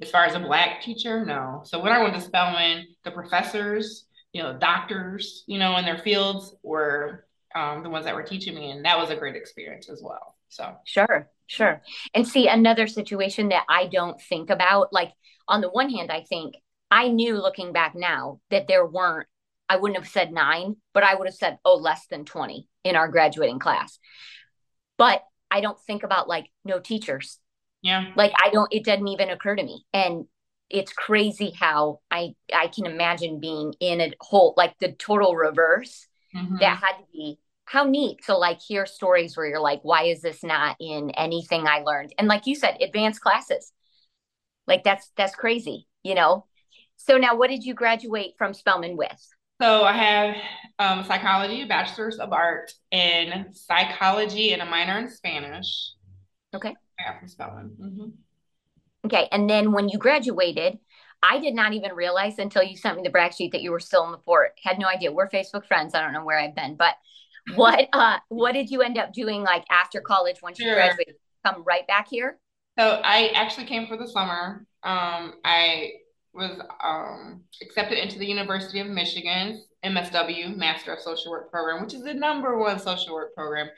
as 0.01 0.09
far 0.09 0.25
as 0.25 0.33
a 0.33 0.39
black 0.39 0.81
teacher, 0.81 1.23
no. 1.23 1.61
So 1.63 1.79
when 1.79 1.91
I 1.91 2.01
went 2.01 2.15
to 2.15 2.21
Spelman, 2.21 2.87
the 3.03 3.11
professors, 3.11 4.07
you 4.33 4.41
know, 4.41 4.57
doctors, 4.57 5.43
you 5.45 5.59
know, 5.59 5.77
in 5.77 5.85
their 5.85 5.99
fields 5.99 6.55
were 6.63 7.27
um, 7.53 7.83
the 7.83 7.89
ones 7.91 8.05
that 8.05 8.15
were 8.15 8.23
teaching 8.23 8.55
me, 8.55 8.71
and 8.71 8.83
that 8.83 8.97
was 8.97 9.11
a 9.11 9.15
great 9.15 9.35
experience 9.35 9.89
as 9.89 10.01
well. 10.03 10.35
So 10.49 10.73
sure, 10.85 11.29
sure. 11.45 11.83
And 12.15 12.27
see 12.27 12.47
another 12.47 12.87
situation 12.87 13.49
that 13.49 13.65
I 13.69 13.85
don't 13.85 14.19
think 14.19 14.49
about. 14.49 14.91
Like 14.91 15.11
on 15.47 15.61
the 15.61 15.69
one 15.69 15.91
hand, 15.91 16.11
I 16.11 16.23
think 16.23 16.55
I 16.89 17.09
knew 17.09 17.35
looking 17.35 17.73
back 17.73 17.93
now 17.93 18.39
that 18.49 18.67
there 18.67 18.87
weren't. 18.87 19.27
I 19.69 19.75
wouldn't 19.75 19.99
have 19.99 20.11
said 20.11 20.31
nine, 20.31 20.77
but 20.95 21.03
I 21.03 21.13
would 21.13 21.27
have 21.27 21.35
said 21.35 21.59
oh 21.63 21.75
less 21.75 22.07
than 22.07 22.25
twenty 22.25 22.67
in 22.83 22.95
our 22.95 23.07
graduating 23.07 23.59
class. 23.59 23.99
But 24.97 25.21
I 25.51 25.61
don't 25.61 25.79
think 25.81 26.01
about 26.01 26.27
like 26.27 26.49
no 26.63 26.79
teachers 26.79 27.39
yeah. 27.85 28.11
Like 28.15 28.33
I 28.43 28.49
don't 28.49 28.73
it 28.73 28.83
doesn't 28.83 29.07
even 29.07 29.29
occur 29.29 29.55
to 29.55 29.63
me. 29.63 29.85
And 29.93 30.25
it's 30.71 30.91
crazy 30.91 31.53
how 31.57 31.99
I 32.09 32.33
I 32.51 32.67
can 32.67 32.87
imagine 32.87 33.39
being 33.39 33.75
in 33.79 34.01
a 34.01 34.11
whole 34.19 34.55
like 34.57 34.73
the 34.79 34.91
total 34.93 35.35
reverse. 35.35 36.07
Mm-hmm. 36.35 36.57
That 36.57 36.77
had 36.79 36.97
to 36.97 37.03
be 37.13 37.37
how 37.65 37.83
neat 37.83 38.23
to 38.25 38.35
like 38.35 38.59
hear 38.59 38.87
stories 38.87 39.37
where 39.37 39.45
you're 39.45 39.61
like, 39.61 39.81
why 39.83 40.05
is 40.05 40.21
this 40.21 40.43
not 40.43 40.77
in 40.79 41.11
anything 41.11 41.67
I 41.67 41.81
learned? 41.81 42.13
And 42.17 42.27
like 42.27 42.47
you 42.47 42.55
said, 42.55 42.81
advanced 42.81 43.21
classes. 43.21 43.71
Like 44.65 44.83
that's 44.83 45.11
that's 45.15 45.35
crazy, 45.35 45.87
you 46.01 46.15
know. 46.15 46.47
So 46.97 47.17
now 47.17 47.35
what 47.35 47.51
did 47.51 47.63
you 47.63 47.75
graduate 47.75 48.33
from 48.39 48.55
Spelman 48.55 48.97
with? 48.97 49.29
So 49.61 49.83
I 49.83 49.93
have 49.93 50.35
um, 50.79 51.05
psychology, 51.05 51.65
bachelor's 51.65 52.17
of 52.17 52.33
art 52.33 52.73
in 52.89 53.45
psychology 53.53 54.53
and 54.53 54.61
a 54.63 54.65
minor 54.65 54.97
in 54.97 55.07
Spanish. 55.07 55.91
Okay. 56.53 56.75
Yeah, 56.99 57.19
from 57.19 57.27
Spelman. 57.27 57.75
Mm-hmm. 57.79 58.09
Okay. 59.05 59.27
And 59.31 59.49
then 59.49 59.71
when 59.71 59.89
you 59.89 59.97
graduated, 59.97 60.79
I 61.21 61.39
did 61.39 61.55
not 61.55 61.73
even 61.73 61.93
realize 61.93 62.39
until 62.39 62.63
you 62.63 62.77
sent 62.77 62.97
me 62.97 63.03
the 63.03 63.09
brag 63.09 63.33
sheet 63.33 63.51
that 63.51 63.61
you 63.61 63.71
were 63.71 63.79
still 63.79 64.05
in 64.05 64.11
the 64.11 64.17
fort. 64.19 64.59
Had 64.63 64.79
no 64.79 64.87
idea. 64.87 65.11
We're 65.11 65.29
Facebook 65.29 65.65
friends. 65.65 65.95
I 65.95 66.01
don't 66.01 66.13
know 66.13 66.23
where 66.23 66.39
I've 66.39 66.55
been, 66.55 66.75
but 66.75 66.95
what 67.55 67.87
uh 67.93 68.17
what 68.29 68.53
did 68.53 68.71
you 68.71 68.81
end 68.81 68.97
up 68.97 69.13
doing 69.13 69.43
like 69.43 69.63
after 69.69 70.01
college 70.01 70.41
once 70.41 70.57
sure. 70.57 70.69
you 70.69 70.73
graduated? 70.73 71.15
Come 71.45 71.63
right 71.63 71.85
back 71.87 72.07
here? 72.09 72.39
So 72.77 73.01
I 73.03 73.27
actually 73.35 73.67
came 73.67 73.87
for 73.87 73.97
the 73.97 74.07
summer. 74.07 74.65
Um, 74.83 75.35
I 75.45 75.91
was 76.33 76.59
um, 76.83 77.43
accepted 77.61 77.97
into 77.97 78.19
the 78.19 78.25
University 78.25 78.79
of 78.81 78.87
Michigan 78.87 79.63
MSW 79.83 80.55
Master 80.55 80.93
of 80.93 80.99
Social 80.99 81.31
Work 81.31 81.49
program, 81.49 81.81
which 81.81 81.93
is 81.93 82.03
the 82.03 82.13
number 82.13 82.57
one 82.57 82.77
social 82.79 83.13
work 83.13 83.33
program. 83.33 83.69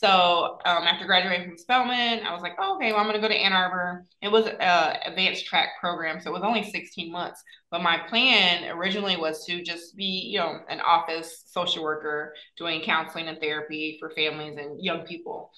So 0.00 0.58
um, 0.64 0.84
after 0.84 1.06
graduating 1.06 1.48
from 1.48 1.58
Spelman, 1.58 2.24
I 2.24 2.32
was 2.32 2.40
like, 2.40 2.54
oh, 2.60 2.76
okay, 2.76 2.92
well, 2.92 3.00
I'm 3.00 3.08
going 3.08 3.20
to 3.20 3.20
go 3.20 3.26
to 3.26 3.34
Ann 3.34 3.52
Arbor. 3.52 4.06
It 4.22 4.30
was 4.30 4.46
an 4.46 4.96
advanced 5.04 5.44
track 5.44 5.70
program, 5.80 6.20
so 6.20 6.30
it 6.30 6.34
was 6.34 6.44
only 6.44 6.62
16 6.62 7.10
months. 7.10 7.42
But 7.72 7.82
my 7.82 7.98
plan 8.08 8.70
originally 8.70 9.16
was 9.16 9.44
to 9.46 9.60
just 9.60 9.96
be, 9.96 10.04
you 10.04 10.38
know, 10.38 10.60
an 10.68 10.80
office 10.82 11.42
social 11.46 11.82
worker 11.82 12.32
doing 12.56 12.80
counseling 12.82 13.26
and 13.26 13.40
therapy 13.40 13.96
for 13.98 14.10
families 14.10 14.56
and 14.56 14.80
young 14.80 15.00
people. 15.04 15.50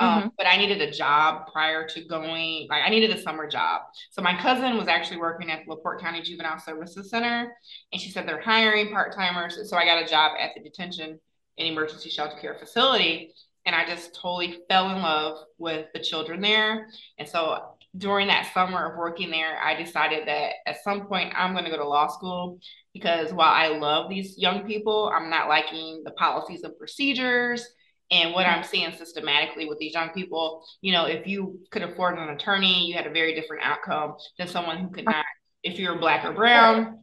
Um, 0.00 0.08
mm-hmm. 0.08 0.28
but 0.36 0.48
I 0.48 0.56
needed 0.56 0.80
a 0.80 0.90
job 0.90 1.46
prior 1.52 1.86
to 1.86 2.04
going, 2.08 2.66
like 2.68 2.82
I 2.84 2.90
needed 2.90 3.12
a 3.12 3.22
summer 3.22 3.48
job. 3.48 3.82
So 4.10 4.20
my 4.20 4.36
cousin 4.42 4.76
was 4.76 4.88
actually 4.88 5.18
working 5.18 5.48
at 5.48 5.60
the 5.64 5.70
LaPorte 5.70 6.00
County 6.00 6.22
Juvenile 6.22 6.58
Services 6.58 7.08
Center, 7.08 7.54
and 7.92 8.02
she 8.02 8.10
said 8.10 8.26
they're 8.26 8.42
hiring 8.42 8.90
part-timers. 8.90 9.70
So 9.70 9.76
I 9.76 9.84
got 9.84 10.02
a 10.02 10.08
job 10.08 10.32
at 10.40 10.50
the 10.56 10.60
detention 10.60 11.20
and 11.56 11.68
emergency 11.68 12.10
shelter 12.10 12.36
care 12.40 12.56
facility. 12.58 13.32
And 13.66 13.74
I 13.74 13.84
just 13.86 14.14
totally 14.14 14.60
fell 14.68 14.90
in 14.90 15.02
love 15.02 15.38
with 15.58 15.86
the 15.92 16.00
children 16.00 16.40
there. 16.40 16.88
And 17.18 17.28
so 17.28 17.76
during 17.96 18.28
that 18.28 18.52
summer 18.54 18.92
of 18.92 18.98
working 18.98 19.30
there, 19.30 19.58
I 19.62 19.74
decided 19.74 20.28
that 20.28 20.52
at 20.66 20.82
some 20.82 21.06
point 21.06 21.34
I'm 21.36 21.52
going 21.52 21.64
to 21.64 21.70
go 21.70 21.78
to 21.78 21.88
law 21.88 22.06
school 22.08 22.58
because 22.94 23.32
while 23.32 23.52
I 23.52 23.76
love 23.76 24.08
these 24.08 24.38
young 24.38 24.66
people, 24.66 25.12
I'm 25.14 25.28
not 25.28 25.48
liking 25.48 26.02
the 26.04 26.12
policies 26.12 26.62
and 26.62 26.78
procedures 26.78 27.66
and 28.10 28.32
what 28.32 28.46
I'm 28.46 28.62
seeing 28.62 28.92
systematically 28.92 29.66
with 29.66 29.78
these 29.78 29.94
young 29.94 30.10
people, 30.10 30.64
you 30.80 30.92
know, 30.92 31.06
if 31.06 31.26
you 31.26 31.60
could 31.70 31.82
afford 31.82 32.18
an 32.18 32.28
attorney, 32.28 32.86
you 32.86 32.94
had 32.94 33.06
a 33.06 33.10
very 33.10 33.34
different 33.34 33.64
outcome 33.64 34.14
than 34.38 34.46
someone 34.46 34.78
who 34.78 34.90
could 34.90 35.04
not. 35.04 35.24
If 35.64 35.78
you're 35.80 35.98
black 35.98 36.24
or 36.24 36.32
brown, 36.32 37.00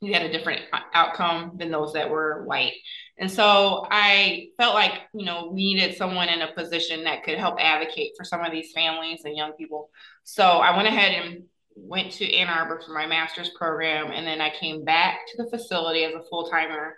you 0.00 0.12
had 0.12 0.22
a 0.22 0.30
different 0.30 0.62
outcome 0.92 1.56
than 1.56 1.72
those 1.72 1.94
that 1.94 2.08
were 2.08 2.44
white. 2.44 2.74
And 3.18 3.30
so 3.30 3.86
I 3.90 4.48
felt 4.56 4.74
like, 4.74 4.92
you 5.12 5.24
know, 5.24 5.50
we 5.52 5.74
needed 5.74 5.96
someone 5.96 6.28
in 6.28 6.42
a 6.42 6.52
position 6.52 7.04
that 7.04 7.22
could 7.22 7.38
help 7.38 7.56
advocate 7.60 8.12
for 8.16 8.24
some 8.24 8.40
of 8.40 8.50
these 8.50 8.72
families 8.72 9.22
and 9.24 9.36
young 9.36 9.52
people. 9.52 9.90
So 10.24 10.44
I 10.44 10.76
went 10.76 10.88
ahead 10.88 11.12
and 11.12 11.44
went 11.76 12.12
to 12.12 12.34
Ann 12.34 12.48
Arbor 12.48 12.80
for 12.84 12.92
my 12.92 13.06
master's 13.06 13.50
program. 13.50 14.10
And 14.10 14.26
then 14.26 14.40
I 14.40 14.50
came 14.50 14.84
back 14.84 15.20
to 15.28 15.42
the 15.42 15.50
facility 15.50 16.04
as 16.04 16.14
a 16.14 16.22
full 16.28 16.48
timer 16.48 16.96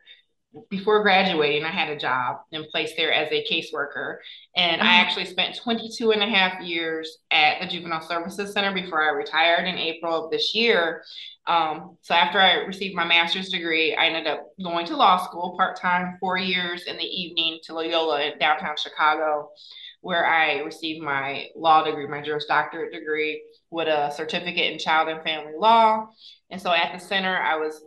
before 0.71 1.03
graduating, 1.03 1.65
I 1.65 1.71
had 1.71 1.91
a 1.91 1.99
job 1.99 2.39
and 2.53 2.69
placed 2.69 2.97
there 2.97 3.13
as 3.13 3.31
a 3.31 3.45
caseworker. 3.51 4.19
And 4.55 4.81
I 4.81 4.85
mm-hmm. 4.85 4.87
actually 4.87 5.25
spent 5.27 5.57
22 5.57 6.13
and 6.13 6.23
a 6.23 6.27
half 6.27 6.63
years 6.63 7.19
at 7.31 7.61
the 7.61 7.67
Juvenile 7.67 8.01
Services 8.01 8.53
Center 8.53 8.73
before 8.73 9.03
I 9.03 9.13
retired 9.13 9.67
in 9.67 9.77
April 9.77 10.25
of 10.25 10.31
this 10.31 10.55
year. 10.55 11.03
Um, 11.47 11.97
so 12.03 12.15
after 12.15 12.41
I 12.41 12.65
received 12.65 12.95
my 12.95 13.05
master's 13.05 13.51
degree, 13.51 13.95
I 13.95 14.07
ended 14.07 14.27
up 14.27 14.49
going 14.63 14.87
to 14.87 14.97
law 14.97 15.25
school 15.25 15.55
part 15.57 15.79
time, 15.79 16.17
four 16.21 16.39
years 16.39 16.85
in 16.85 16.97
the 16.97 17.05
evening 17.05 17.61
to 17.65 17.75
Loyola 17.75 18.23
in 18.23 18.39
downtown 18.39 18.77
Chicago, 18.77 19.51
where 20.01 20.27
I 20.27 20.61
received 20.61 21.05
my 21.05 21.47
law 21.55 21.85
degree, 21.85 22.07
my 22.07 22.23
Juris 22.23 22.47
Doctorate 22.47 22.93
degree 22.93 23.43
with 23.71 23.89
a 23.89 24.11
certificate 24.13 24.73
in 24.73 24.79
child 24.79 25.09
and 25.09 25.23
family 25.23 25.55
law. 25.57 26.09
And 26.51 26.61
so 26.61 26.73
at 26.73 26.93
the 26.93 27.05
center, 27.05 27.37
I 27.37 27.57
was 27.57 27.83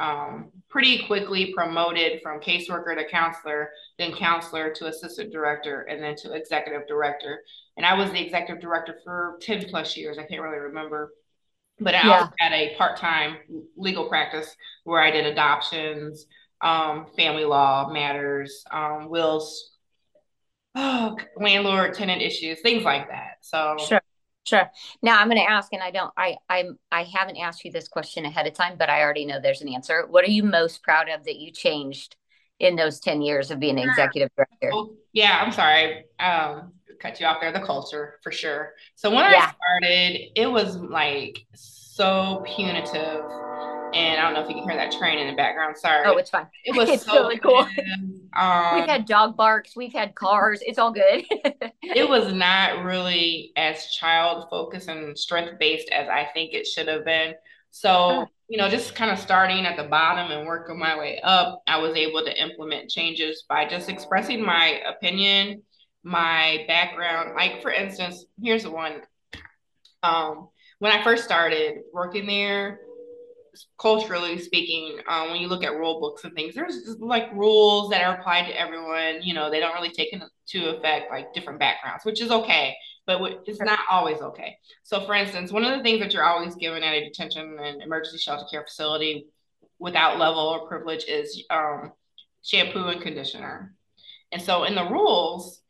um, 0.00 0.50
pretty 0.68 1.06
quickly 1.06 1.52
promoted 1.54 2.22
from 2.22 2.40
caseworker 2.40 2.96
to 2.96 3.04
counselor, 3.08 3.70
then 3.98 4.12
counselor 4.12 4.72
to 4.72 4.86
assistant 4.86 5.30
director, 5.30 5.82
and 5.82 6.02
then 6.02 6.16
to 6.16 6.32
executive 6.32 6.88
director. 6.88 7.40
And 7.76 7.84
I 7.84 7.94
was 7.94 8.10
the 8.10 8.20
executive 8.20 8.62
director 8.62 8.96
for 9.04 9.38
10 9.42 9.66
plus 9.68 9.96
years. 9.96 10.18
I 10.18 10.24
can't 10.24 10.40
really 10.40 10.58
remember. 10.58 11.12
But 11.78 11.94
I 11.94 12.06
yeah. 12.06 12.18
also 12.20 12.32
had 12.38 12.52
a 12.52 12.74
part 12.76 12.96
time 12.96 13.36
legal 13.76 14.08
practice 14.08 14.54
where 14.84 15.02
I 15.02 15.10
did 15.10 15.26
adoptions, 15.26 16.26
um, 16.60 17.06
family 17.16 17.44
law 17.44 17.90
matters, 17.90 18.64
um, 18.70 19.08
wills, 19.08 19.70
oh, 20.74 21.16
landlord 21.36 21.94
tenant 21.94 22.22
issues, 22.22 22.60
things 22.60 22.84
like 22.84 23.08
that. 23.08 23.36
So, 23.42 23.76
sure. 23.78 24.00
Sure. 24.50 24.68
Now 25.00 25.20
I'm 25.20 25.28
going 25.28 25.40
to 25.40 25.48
ask, 25.48 25.72
and 25.72 25.82
I 25.82 25.92
don't, 25.92 26.12
I, 26.16 26.36
I'm, 26.48 26.76
I 26.90 27.04
haven't 27.04 27.36
asked 27.36 27.64
you 27.64 27.70
this 27.70 27.86
question 27.86 28.24
ahead 28.24 28.48
of 28.48 28.54
time, 28.54 28.76
but 28.76 28.90
I 28.90 29.00
already 29.00 29.24
know 29.24 29.38
there's 29.40 29.62
an 29.62 29.68
answer. 29.68 30.06
What 30.08 30.24
are 30.24 30.30
you 30.30 30.42
most 30.42 30.82
proud 30.82 31.08
of 31.08 31.24
that 31.24 31.36
you 31.36 31.52
changed 31.52 32.16
in 32.58 32.74
those 32.74 32.98
10 32.98 33.22
years 33.22 33.52
of 33.52 33.60
being 33.60 33.78
an 33.78 33.88
executive 33.88 34.28
director? 34.36 34.70
Well, 34.72 34.94
yeah, 35.12 35.40
I'm 35.40 35.52
sorry. 35.52 36.04
Um, 36.18 36.72
cut 36.98 37.20
you 37.20 37.26
off 37.26 37.40
there. 37.40 37.52
The 37.52 37.60
culture 37.60 38.18
for 38.24 38.32
sure. 38.32 38.72
So 38.96 39.08
when 39.10 39.20
yeah. 39.30 39.52
I 39.52 39.52
started, 39.52 40.20
it 40.34 40.50
was 40.50 40.76
like 40.76 41.46
so 41.54 42.42
punitive 42.44 43.22
and 43.94 44.20
I 44.20 44.22
don't 44.22 44.34
know 44.34 44.42
if 44.42 44.48
you 44.48 44.54
can 44.54 44.68
hear 44.68 44.76
that 44.76 44.92
train 44.92 45.18
in 45.18 45.26
the 45.26 45.34
background. 45.34 45.76
Sorry. 45.76 46.04
Oh, 46.06 46.16
it's 46.16 46.30
fine. 46.30 46.46
It 46.64 46.76
was 46.76 46.88
it's 46.88 47.04
so 47.04 47.22
really 47.22 47.38
cool. 47.38 47.66
Um, 48.36 48.76
we've 48.76 48.88
had 48.88 49.06
dog 49.06 49.36
barks, 49.36 49.74
we've 49.74 49.92
had 49.92 50.14
cars. 50.14 50.60
It's 50.64 50.78
all 50.78 50.92
good. 50.92 51.24
it 51.82 52.08
was 52.08 52.32
not 52.32 52.84
really 52.84 53.52
as 53.56 53.86
child 53.92 54.46
focused 54.50 54.88
and 54.88 55.18
strength 55.18 55.58
based 55.58 55.88
as 55.90 56.08
I 56.08 56.28
think 56.32 56.52
it 56.52 56.66
should 56.66 56.88
have 56.88 57.04
been. 57.04 57.34
So, 57.70 58.26
you 58.48 58.58
know, 58.58 58.68
just 58.68 58.94
kind 58.94 59.10
of 59.10 59.18
starting 59.18 59.64
at 59.64 59.76
the 59.76 59.84
bottom 59.84 60.30
and 60.32 60.46
working 60.46 60.78
my 60.78 60.98
way 60.98 61.20
up, 61.22 61.62
I 61.66 61.78
was 61.78 61.94
able 61.96 62.24
to 62.24 62.42
implement 62.42 62.90
changes 62.90 63.44
by 63.48 63.68
just 63.68 63.88
expressing 63.88 64.44
my 64.44 64.80
opinion, 64.86 65.62
my 66.02 66.64
background. 66.66 67.34
Like, 67.36 67.62
for 67.62 67.70
instance, 67.70 68.24
here's 68.42 68.64
the 68.64 68.70
one. 68.70 69.02
Um, 70.02 70.48
when 70.78 70.92
I 70.92 71.04
first 71.04 71.24
started 71.24 71.78
working 71.92 72.26
there, 72.26 72.80
culturally 73.78 74.38
speaking, 74.38 74.98
um, 75.08 75.30
when 75.30 75.40
you 75.40 75.48
look 75.48 75.64
at 75.64 75.74
rule 75.74 76.00
books 76.00 76.24
and 76.24 76.34
things, 76.34 76.54
there's 76.54 76.96
like 76.98 77.32
rules 77.32 77.90
that 77.90 78.02
are 78.02 78.18
applied 78.18 78.46
to 78.46 78.58
everyone. 78.58 79.22
You 79.22 79.34
know, 79.34 79.50
they 79.50 79.60
don't 79.60 79.74
really 79.74 79.90
take 79.90 80.12
into 80.12 80.76
effect 80.76 81.10
like 81.10 81.32
different 81.32 81.58
backgrounds, 81.58 82.04
which 82.04 82.20
is 82.20 82.30
okay, 82.30 82.74
but 83.06 83.42
it's 83.46 83.60
not 83.60 83.80
always 83.90 84.20
okay. 84.20 84.56
So, 84.82 85.04
for 85.06 85.14
instance, 85.14 85.52
one 85.52 85.64
of 85.64 85.76
the 85.76 85.82
things 85.82 86.00
that 86.00 86.12
you're 86.12 86.24
always 86.24 86.54
given 86.54 86.82
at 86.82 86.94
a 86.94 87.04
detention 87.04 87.58
and 87.62 87.82
emergency 87.82 88.18
shelter 88.18 88.46
care 88.50 88.64
facility 88.64 89.26
without 89.78 90.18
level 90.18 90.42
or 90.42 90.68
privilege 90.68 91.04
is 91.08 91.44
um, 91.50 91.92
shampoo 92.42 92.88
and 92.88 93.00
conditioner. 93.00 93.74
And 94.32 94.40
so, 94.40 94.64
in 94.64 94.74
the 94.74 94.88
rules, 94.88 95.60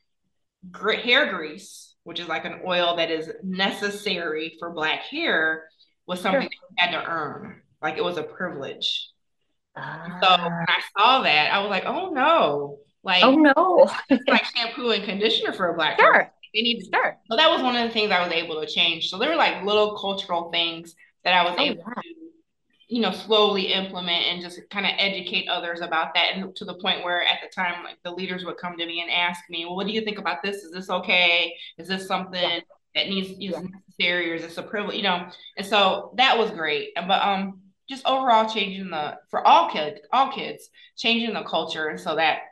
hair 0.74 1.32
grease, 1.32 1.94
which 2.04 2.20
is 2.20 2.28
like 2.28 2.44
an 2.44 2.60
oil 2.66 2.96
that 2.96 3.10
is 3.10 3.30
necessary 3.42 4.56
for 4.58 4.70
black 4.70 5.00
hair, 5.00 5.64
was 6.06 6.20
something 6.20 6.42
sure. 6.42 6.50
you 6.50 6.76
had 6.76 6.90
to 6.90 7.04
earn. 7.08 7.62
Like 7.82 7.96
it 7.96 8.04
was 8.04 8.18
a 8.18 8.22
privilege. 8.22 9.08
Ah. 9.76 10.18
So 10.22 10.42
when 10.42 10.66
I 10.68 10.80
saw 10.96 11.22
that, 11.22 11.52
I 11.52 11.60
was 11.60 11.70
like, 11.70 11.84
oh 11.86 12.10
no. 12.10 12.78
Like 13.02 13.24
oh 13.24 13.34
no. 13.34 13.90
like 14.28 14.44
shampoo 14.44 14.90
and 14.90 15.04
conditioner 15.04 15.52
for 15.52 15.70
a 15.70 15.74
black 15.74 15.98
sure. 15.98 16.12
person. 16.12 16.30
They 16.54 16.62
need 16.62 16.80
to 16.80 16.84
start. 16.84 17.18
So 17.30 17.36
that 17.36 17.48
was 17.48 17.62
one 17.62 17.76
of 17.76 17.86
the 17.86 17.92
things 17.92 18.10
I 18.10 18.22
was 18.22 18.32
able 18.32 18.60
to 18.60 18.66
change. 18.66 19.08
So 19.08 19.18
there 19.18 19.30
were 19.30 19.36
like 19.36 19.64
little 19.64 19.96
cultural 19.96 20.50
things 20.50 20.94
that 21.24 21.32
I 21.32 21.44
was 21.44 21.54
oh, 21.58 21.62
able 21.62 21.76
yeah. 21.76 22.02
to, 22.02 22.08
you 22.88 23.00
know, 23.00 23.12
slowly 23.12 23.72
implement 23.72 24.26
and 24.26 24.42
just 24.42 24.58
kind 24.68 24.84
of 24.84 24.92
educate 24.98 25.48
others 25.48 25.80
about 25.80 26.12
that. 26.14 26.32
And 26.34 26.54
to 26.56 26.64
the 26.64 26.74
point 26.74 27.04
where 27.04 27.22
at 27.22 27.38
the 27.40 27.48
time, 27.54 27.84
like 27.84 27.98
the 28.02 28.10
leaders 28.10 28.44
would 28.44 28.56
come 28.56 28.76
to 28.76 28.84
me 28.84 29.00
and 29.00 29.10
ask 29.10 29.42
me, 29.48 29.64
well, 29.64 29.76
what 29.76 29.86
do 29.86 29.92
you 29.92 30.00
think 30.00 30.18
about 30.18 30.42
this? 30.42 30.56
Is 30.56 30.72
this 30.72 30.90
okay? 30.90 31.54
Is 31.78 31.86
this 31.86 32.08
something 32.08 32.42
yeah. 32.42 32.60
that 32.96 33.08
needs 33.08 33.30
is 33.30 33.38
yeah. 33.38 33.60
necessary 33.60 34.32
or 34.32 34.34
is 34.34 34.42
this 34.42 34.58
a 34.58 34.62
privilege? 34.62 34.96
You 34.96 35.04
know, 35.04 35.28
and 35.56 35.66
so 35.66 36.12
that 36.16 36.36
was 36.36 36.50
great. 36.50 36.88
But 36.96 37.22
um 37.22 37.60
just 37.90 38.06
overall 38.06 38.48
changing 38.48 38.88
the 38.88 39.18
for 39.28 39.46
all 39.46 39.68
kids, 39.68 40.00
all 40.12 40.32
kids, 40.32 40.70
changing 40.96 41.34
the 41.34 41.42
culture 41.42 41.88
and 41.88 42.00
so 42.00 42.14
that 42.16 42.42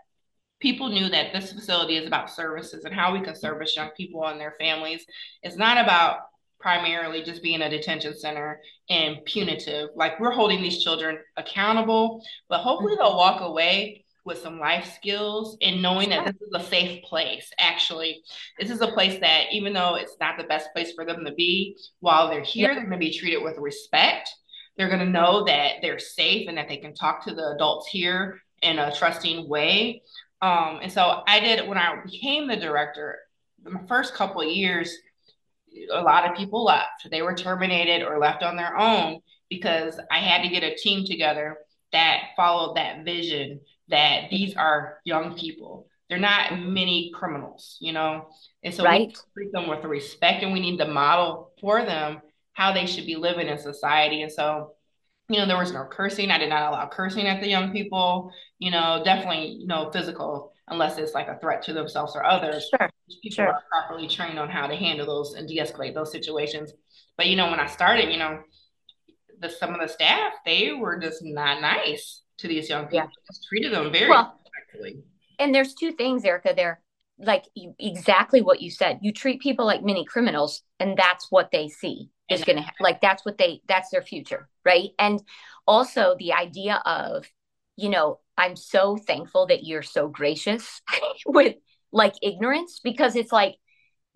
people 0.61 0.89
knew 0.89 1.09
that 1.09 1.33
this 1.33 1.53
facility 1.53 1.97
is 1.97 2.07
about 2.07 2.31
services 2.31 2.85
and 2.85 2.93
how 2.93 3.13
we 3.13 3.21
can 3.21 3.37
service 3.37 3.77
young 3.77 3.91
people 3.97 4.27
and 4.27 4.41
their 4.41 4.57
families. 4.59 5.07
It's 5.43 5.57
not 5.57 5.79
about 5.79 6.19
primarily 6.59 7.23
just 7.23 7.41
being 7.41 7.63
a 7.63 7.71
detention 7.71 8.19
center 8.19 8.61
and 8.91 9.25
punitive. 9.25 9.91
Like 9.95 10.19
we're 10.19 10.33
holding 10.33 10.61
these 10.61 10.83
children 10.83 11.19
accountable, 11.37 12.25
but 12.49 12.59
hopefully 12.59 12.97
they'll 12.97 13.11
mm-hmm. 13.11 13.17
walk 13.17 13.41
away 13.41 14.05
with 14.25 14.39
some 14.39 14.59
life 14.59 14.93
skills 14.97 15.57
and 15.63 15.81
knowing 15.81 16.11
that 16.11 16.25
this 16.25 16.35
is 16.35 16.53
a 16.53 16.69
safe 16.69 17.03
place. 17.05 17.51
Actually, 17.59 18.23
this 18.59 18.71
is 18.71 18.81
a 18.81 18.89
place 18.89 19.21
that 19.21 19.45
even 19.53 19.73
though 19.73 19.95
it's 19.95 20.17
not 20.21 20.37
the 20.37 20.45
best 20.45 20.69
place 20.75 20.93
for 20.93 21.07
them 21.07 21.25
to 21.25 21.33
be, 21.33 21.77
while 22.01 22.29
they're 22.29 22.43
here, 22.43 22.75
they're 22.75 22.85
going 22.85 22.91
to 22.91 22.99
be 22.99 23.17
treated 23.17 23.43
with 23.43 23.57
respect 23.57 24.29
they're 24.79 24.89
going 24.89 25.01
to 25.01 25.07
know 25.07 25.45
that 25.45 25.75
they're 25.83 25.99
safe 25.99 26.49
and 26.49 26.57
that 26.57 26.69
they 26.69 26.77
can 26.77 26.95
talk 26.95 27.25
to 27.25 27.35
the 27.35 27.51
adults 27.51 27.89
here 27.89 28.41
in 28.63 28.79
a 28.79 28.95
trusting 28.95 29.49
way. 29.49 30.03
Um, 30.41 30.79
and 30.81 30.91
so 30.91 31.23
I 31.27 31.41
did 31.41 31.69
when 31.69 31.77
I 31.77 32.01
became 32.05 32.47
the 32.47 32.57
director, 32.57 33.19
my 33.65 33.81
first 33.89 34.15
couple 34.15 34.41
of 34.41 34.49
years, 34.49 34.97
a 35.93 36.01
lot 36.01 36.31
of 36.31 36.37
people 36.37 36.65
left. 36.65 37.11
They 37.11 37.23
were 37.23 37.35
terminated 37.35 38.05
or 38.05 38.19
left 38.19 38.45
on 38.45 38.57
their 38.57 38.77
own 38.77 39.21
because 39.51 39.99
I 40.11 40.19
had 40.19 40.43
to 40.43 40.49
get 40.49 40.63
a 40.63 40.77
team 40.77 41.05
together 41.05 41.59
that 41.93 42.31
followed 42.37 42.77
that 42.77 43.05
vision 43.05 43.61
that 43.89 44.31
these 44.31 44.55
are 44.55 44.99
young 45.05 45.37
people. 45.37 45.89
They're 46.09 46.19
not 46.19 46.59
many 46.59 47.11
criminals, 47.15 47.77
you 47.81 47.93
know? 47.93 48.29
And 48.63 48.73
so 48.73 48.85
right. 48.85 49.09
we 49.09 49.15
treat 49.35 49.53
them 49.53 49.69
with 49.69 49.85
respect 49.85 50.43
and 50.43 50.53
we 50.53 50.61
need 50.61 50.79
to 50.79 50.87
model 50.87 51.51
for 51.61 51.85
them 51.85 52.21
how 52.59 52.73
they 52.73 52.87
should 52.87 53.07
be 53.07 53.15
living 53.15 53.47
in 53.47 53.57
society. 53.57 54.23
And 54.23 54.33
so, 54.33 54.73
you 55.29 55.39
know, 55.39 55.47
there 55.47 55.57
was 55.57 55.73
no 55.73 55.85
cursing. 55.85 56.33
I 56.33 56.39
did 56.39 56.49
not 56.49 56.69
allow 56.69 56.89
cursing 56.89 57.29
at 57.29 57.41
the 57.41 57.47
young 57.47 57.71
people, 57.71 58.33
you 58.59 58.73
know, 58.73 59.01
definitely 59.05 59.63
no 59.65 59.93
physical 59.93 60.53
unless 60.67 60.99
it's 60.99 61.15
like 61.15 61.29
a 61.29 61.39
threat 61.39 61.63
to 61.63 61.73
themselves 61.73 62.17
or 62.17 62.25
others. 62.25 62.69
Sure. 62.69 62.91
People 63.23 63.45
sure. 63.45 63.47
are 63.47 63.63
properly 63.71 64.09
trained 64.09 64.41
on 64.41 64.49
how 64.49 64.67
to 64.67 64.75
handle 64.75 65.07
those 65.07 65.35
and 65.35 65.47
de-escalate 65.47 65.95
those 65.95 66.11
situations. 66.11 66.73
But 67.17 67.29
you 67.29 67.37
know, 67.37 67.49
when 67.49 67.61
I 67.61 67.67
started, 67.67 68.11
you 68.11 68.19
know, 68.19 68.41
the 69.39 69.49
some 69.49 69.73
of 69.73 69.81
the 69.81 69.87
staff, 69.87 70.33
they 70.45 70.73
were 70.73 70.99
just 70.99 71.23
not 71.23 71.61
nice 71.61 72.23
to 72.39 72.49
these 72.49 72.69
young 72.69 72.87
people. 72.87 72.99
Yeah. 72.99 73.07
Just 73.31 73.47
treated 73.49 73.73
them 73.73 73.93
very 73.93 74.11
well. 74.11 74.41
And 75.39 75.55
there's 75.55 75.75
two 75.75 75.93
things, 75.93 76.25
Erica, 76.25 76.55
there. 76.57 76.81
Like 77.21 77.45
exactly 77.55 78.43
what 78.43 78.61
you 78.61 78.73
said. 78.73 78.99
You 79.01 79.13
treat 79.13 79.41
people 79.41 79.65
like 79.65 79.85
mini 79.85 80.05
criminals, 80.05 80.63
and 80.81 80.97
that's 80.97 81.29
what 81.31 81.53
they 81.53 81.69
see 81.69 82.11
is 82.31 82.45
going 82.45 82.57
to 82.57 82.63
ha- 82.63 82.73
like 82.81 83.01
that's 83.01 83.25
what 83.25 83.39
they 83.39 83.61
that's 83.69 83.91
their 83.91 84.03
future, 84.03 84.49
right? 84.65 84.91
And 84.99 85.23
also 85.67 86.17
the 86.19 86.33
idea 86.35 86.83
of, 86.85 87.27
you 87.77 87.89
know, 87.89 88.21
I'm 88.37 88.57
so 88.57 88.97
thankful 88.97 89.47
that 89.47 89.65
you're 89.65 89.83
so 89.83 90.09
gracious 90.09 90.83
with 91.27 91.57
like 91.93 92.15
ignorance 92.23 92.81
because 92.83 93.17
it's 93.17 93.33
like 93.33 93.57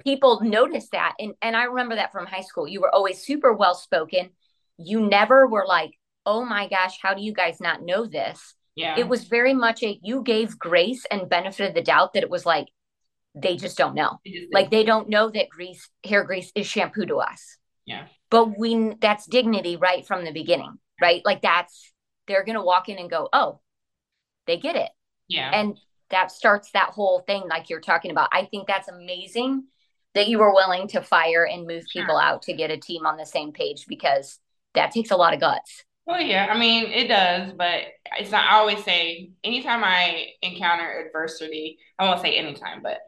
people 0.04 0.40
notice 0.42 0.88
that 0.92 1.14
and 1.18 1.34
and 1.40 1.56
I 1.56 1.64
remember 1.64 1.96
that 1.96 2.12
from 2.12 2.26
high 2.26 2.42
school. 2.42 2.68
You 2.68 2.80
were 2.80 2.94
always 2.94 3.22
super 3.22 3.52
well 3.52 3.74
spoken. 3.74 4.30
You 4.78 5.00
never 5.00 5.46
were 5.46 5.66
like, 5.66 5.92
"Oh 6.26 6.44
my 6.44 6.68
gosh, 6.68 6.98
how 7.00 7.14
do 7.14 7.22
you 7.22 7.32
guys 7.32 7.60
not 7.60 7.82
know 7.82 8.06
this?" 8.06 8.54
Yeah. 8.74 8.98
It 8.98 9.08
was 9.08 9.24
very 9.24 9.54
much 9.54 9.82
a 9.82 9.98
you 10.02 10.22
gave 10.22 10.58
grace 10.58 11.04
and 11.10 11.28
benefit 11.28 11.68
of 11.68 11.74
the 11.74 11.82
doubt 11.82 12.14
that 12.14 12.22
it 12.22 12.30
was 12.30 12.46
like 12.46 12.68
they 13.34 13.56
just 13.56 13.78
don't 13.78 13.94
know. 13.94 14.18
Like 14.52 14.70
they 14.70 14.84
don't 14.84 15.08
know 15.08 15.30
that 15.30 15.48
grease 15.48 15.88
hair 16.04 16.24
grease 16.24 16.52
is 16.54 16.66
shampoo 16.66 17.06
to 17.06 17.16
us. 17.16 17.58
Yeah. 17.86 18.06
But 18.30 18.58
we 18.58 18.94
that's 19.00 19.26
dignity 19.26 19.76
right 19.76 20.06
from 20.06 20.24
the 20.24 20.32
beginning, 20.32 20.78
right? 21.00 21.22
Like 21.24 21.42
that's 21.42 21.92
they're 22.26 22.44
going 22.44 22.56
to 22.56 22.62
walk 22.62 22.88
in 22.88 22.98
and 22.98 23.10
go, 23.10 23.28
"Oh, 23.32 23.60
they 24.46 24.56
get 24.56 24.76
it. 24.76 24.90
Yeah. 25.28 25.50
And 25.52 25.78
that 26.10 26.30
starts 26.30 26.70
that 26.72 26.90
whole 26.90 27.20
thing 27.20 27.44
like 27.48 27.70
you're 27.70 27.80
talking 27.80 28.10
about. 28.10 28.28
I 28.32 28.44
think 28.44 28.66
that's 28.66 28.88
amazing 28.88 29.64
that 30.14 30.28
you 30.28 30.38
were 30.38 30.52
willing 30.52 30.88
to 30.88 31.00
fire 31.00 31.46
and 31.46 31.66
move 31.66 31.84
people 31.90 32.18
out 32.18 32.42
to 32.42 32.52
get 32.52 32.70
a 32.70 32.76
team 32.76 33.06
on 33.06 33.16
the 33.16 33.24
same 33.24 33.52
page 33.52 33.86
because 33.88 34.38
that 34.74 34.92
takes 34.92 35.10
a 35.10 35.16
lot 35.16 35.32
of 35.32 35.40
guts. 35.40 35.84
Well, 36.04 36.20
yeah, 36.20 36.48
I 36.50 36.58
mean, 36.58 36.86
it 36.86 37.08
does, 37.08 37.52
but 37.52 37.82
it's 38.18 38.30
not, 38.30 38.44
I 38.44 38.56
always 38.56 38.82
say, 38.84 39.30
anytime 39.44 39.84
I 39.84 40.30
encounter 40.42 41.06
adversity, 41.06 41.78
I 41.98 42.04
won't 42.04 42.20
say 42.20 42.34
anytime, 42.34 42.82
but 42.82 42.98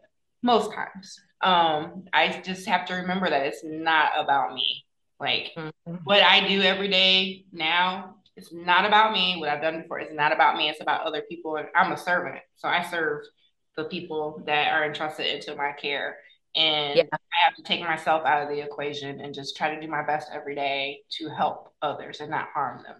most 0.43 0.73
times, 0.73 1.19
um, 1.45 2.05
I 2.13 2.41
just 2.45 2.67
have 2.67 2.87
to 2.87 2.95
remember 2.95 3.29
that 3.31 3.47
it's 3.47 3.63
not 3.63 4.13
about 4.17 4.55
me. 4.55 4.85
Like 5.21 5.53
mm-hmm. 5.57 5.95
what 6.05 6.23
I 6.23 6.47
do 6.47 6.63
every 6.63 6.89
day 6.89 7.45
now 7.53 8.17
it's 8.37 8.53
not 8.53 8.85
about 8.85 9.13
me. 9.13 9.37
What 9.39 9.49
I've 9.49 9.63
done 9.63 9.83
before 9.83 10.01
is 10.01 10.13
not 10.13 10.33
about 10.33 10.57
me. 10.57 10.69
It's 10.69 10.81
about 10.81 11.07
other 11.07 11.23
people. 11.29 11.57
And 11.57 11.69
I'm 11.75 11.93
a 11.93 11.97
servant. 11.97 12.41
So 12.57 12.69
I 12.69 12.83
serve 12.83 13.25
the 13.77 13.85
people 13.85 14.43
that 14.47 14.73
are 14.73 14.85
entrusted 14.85 15.27
into 15.27 15.55
my 15.55 15.73
care. 15.73 16.17
And 16.57 16.97
yeah. 16.97 17.05
I 17.13 17.45
have 17.45 17.55
to 17.57 17.63
take 17.63 17.81
myself 17.81 18.25
out 18.25 18.43
of 18.43 18.49
the 18.49 18.61
equation 18.61 19.21
and 19.21 19.35
just 19.35 19.57
try 19.57 19.75
to 19.75 19.81
do 19.81 19.89
my 19.89 20.05
best 20.05 20.31
every 20.33 20.55
day 20.55 21.01
to 21.19 21.29
help 21.29 21.73
others 21.83 22.21
and 22.21 22.31
not 22.31 22.49
harm 22.53 22.83
them. 22.83 22.97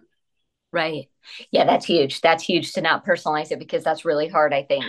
Right. 0.71 1.09
Yeah, 1.51 1.65
that's 1.65 1.85
huge. 1.85 2.21
That's 2.21 2.43
huge 2.43 2.73
to 2.73 2.81
not 2.81 3.05
personalize 3.05 3.51
it 3.51 3.59
because 3.59 3.83
that's 3.83 4.03
really 4.03 4.27
hard, 4.27 4.53
I 4.53 4.63
think. 4.63 4.85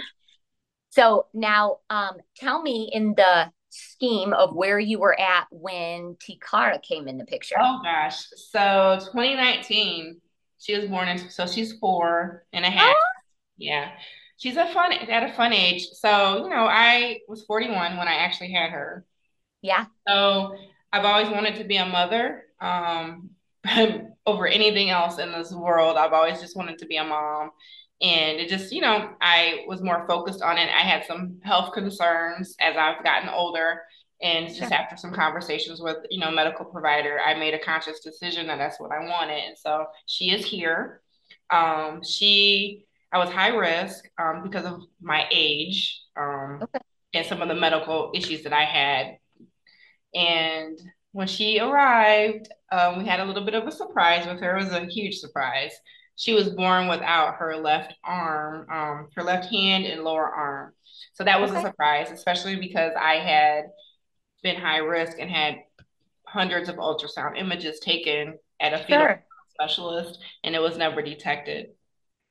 So 0.96 1.26
now 1.35 1.80
um, 1.90 2.16
tell 2.37 2.62
me 2.62 2.90
in 2.90 3.14
the 3.14 3.52
scheme 3.68 4.32
of 4.32 4.54
where 4.56 4.78
you 4.78 4.98
were 4.98 5.18
at 5.20 5.46
when 5.50 6.16
Takara 6.16 6.82
came 6.82 7.06
in 7.06 7.18
the 7.18 7.26
picture. 7.26 7.56
Oh 7.61 7.80
gosh. 7.85 8.24
So 8.50 8.98
2019, 9.12 10.18
she 10.59 10.78
was 10.78 10.88
born 10.88 11.09
in, 11.09 11.18
so 11.18 11.46
she's 11.46 11.74
four 11.74 12.46
and 12.54 12.64
a 12.64 12.70
half. 12.70 12.96
Oh. 12.96 13.20
Yeah. 13.59 13.90
She's 14.38 14.56
a 14.56 14.72
fun 14.72 14.94
at 14.94 15.30
a 15.30 15.35
fun 15.35 15.52
age. 15.52 15.87
So, 15.92 16.44
you 16.44 16.48
know, 16.48 16.66
I 16.66 17.18
was 17.28 17.44
41 17.44 17.98
when 17.98 18.09
I 18.09 18.14
actually 18.14 18.52
had 18.52 18.70
her. 18.70 19.04
Yeah. 19.61 19.85
So 20.09 20.56
I've 20.94 21.04
always 21.04 21.28
wanted 21.28 21.56
to 21.56 21.64
be 21.64 21.76
a 21.76 21.85
mother. 21.85 22.44
Um, 22.59 23.30
over 24.26 24.46
anything 24.46 24.90
else 24.90 25.18
in 25.18 25.32
this 25.32 25.52
world. 25.52 25.96
I've 25.96 26.12
always 26.12 26.40
just 26.40 26.56
wanted 26.56 26.78
to 26.78 26.87
be 26.87 26.96
a 26.96 27.04
mom. 27.04 27.50
And 28.02 28.38
it 28.38 28.48
just, 28.48 28.72
you 28.72 28.82
know, 28.82 29.11
I 29.20 29.64
was 29.66 29.82
more 29.82 30.06
focused 30.06 30.42
on 30.42 30.59
it. 30.59 30.68
I 30.68 30.82
had 30.82 31.04
some 31.06 31.40
health 31.42 31.72
concerns 31.72 32.54
as 32.61 32.76
I've 32.76 33.02
gotten 33.02 33.28
older. 33.28 33.82
And 34.22 34.48
just 34.48 34.59
sure. 34.59 34.74
after 34.74 34.96
some 34.96 35.12
conversations 35.12 35.80
with, 35.80 35.98
you 36.11 36.20
know, 36.20 36.30
medical 36.30 36.64
provider, 36.64 37.20
I 37.20 37.35
made 37.35 37.54
a 37.54 37.59
conscious 37.59 38.00
decision 38.00 38.46
that 38.46 38.56
that's 38.56 38.80
what 38.80 38.92
I 38.92 39.00
wanted. 39.00 39.42
And 39.44 39.59
so 39.59 39.87
she 40.06 40.30
is 40.30 40.44
here. 40.44 41.00
Um, 41.50 42.02
she, 42.02 42.87
I 43.12 43.18
was 43.18 43.30
high 43.30 43.54
risk 43.54 44.04
um, 44.18 44.42
because 44.42 44.64
of 44.64 44.82
my 45.00 45.26
age 45.30 46.02
um, 46.16 46.61
okay. 46.62 46.78
and 47.14 47.26
some 47.26 47.42
of 47.42 47.48
the 47.48 47.54
medical 47.54 48.11
issues 48.14 48.42
that 48.44 48.52
I 48.52 48.64
had. 48.64 49.18
And 50.14 50.78
when 51.12 51.26
she 51.26 51.61
arrived, 51.61 52.48
um, 52.72 52.98
we 52.98 53.06
had 53.06 53.20
a 53.20 53.24
little 53.24 53.44
bit 53.44 53.54
of 53.54 53.66
a 53.66 53.72
surprise 53.72 54.26
with 54.26 54.40
her. 54.40 54.56
It 54.56 54.64
was 54.64 54.72
a 54.72 54.87
huge 54.87 55.18
surprise. 55.18 55.72
She 56.16 56.33
was 56.33 56.48
born 56.48 56.88
without 56.88 57.37
her 57.37 57.57
left 57.57 57.94
arm, 58.02 58.66
um, 58.70 59.09
her 59.14 59.22
left 59.22 59.50
hand 59.50 59.85
and 59.85 60.02
lower 60.02 60.26
arm. 60.26 60.72
So 61.12 61.24
that 61.24 61.40
was 61.40 61.50
okay. 61.50 61.61
a 61.61 61.62
surprise, 61.62 62.11
especially 62.11 62.57
because 62.57 62.92
I 62.98 63.16
had 63.16 63.66
been 64.42 64.57
high 64.57 64.79
risk 64.79 65.18
and 65.18 65.31
had 65.31 65.57
hundreds 66.26 66.68
of 66.68 66.76
ultrasound 66.76 67.38
images 67.38 67.81
taken 67.81 68.38
at 68.61 68.72
a 68.72 68.79
fetal 68.79 69.00
sure. 69.00 69.24
specialist 69.50 70.18
and 70.42 70.55
it 70.55 70.61
was 70.61 70.76
never 70.76 71.02
detected. 71.02 71.68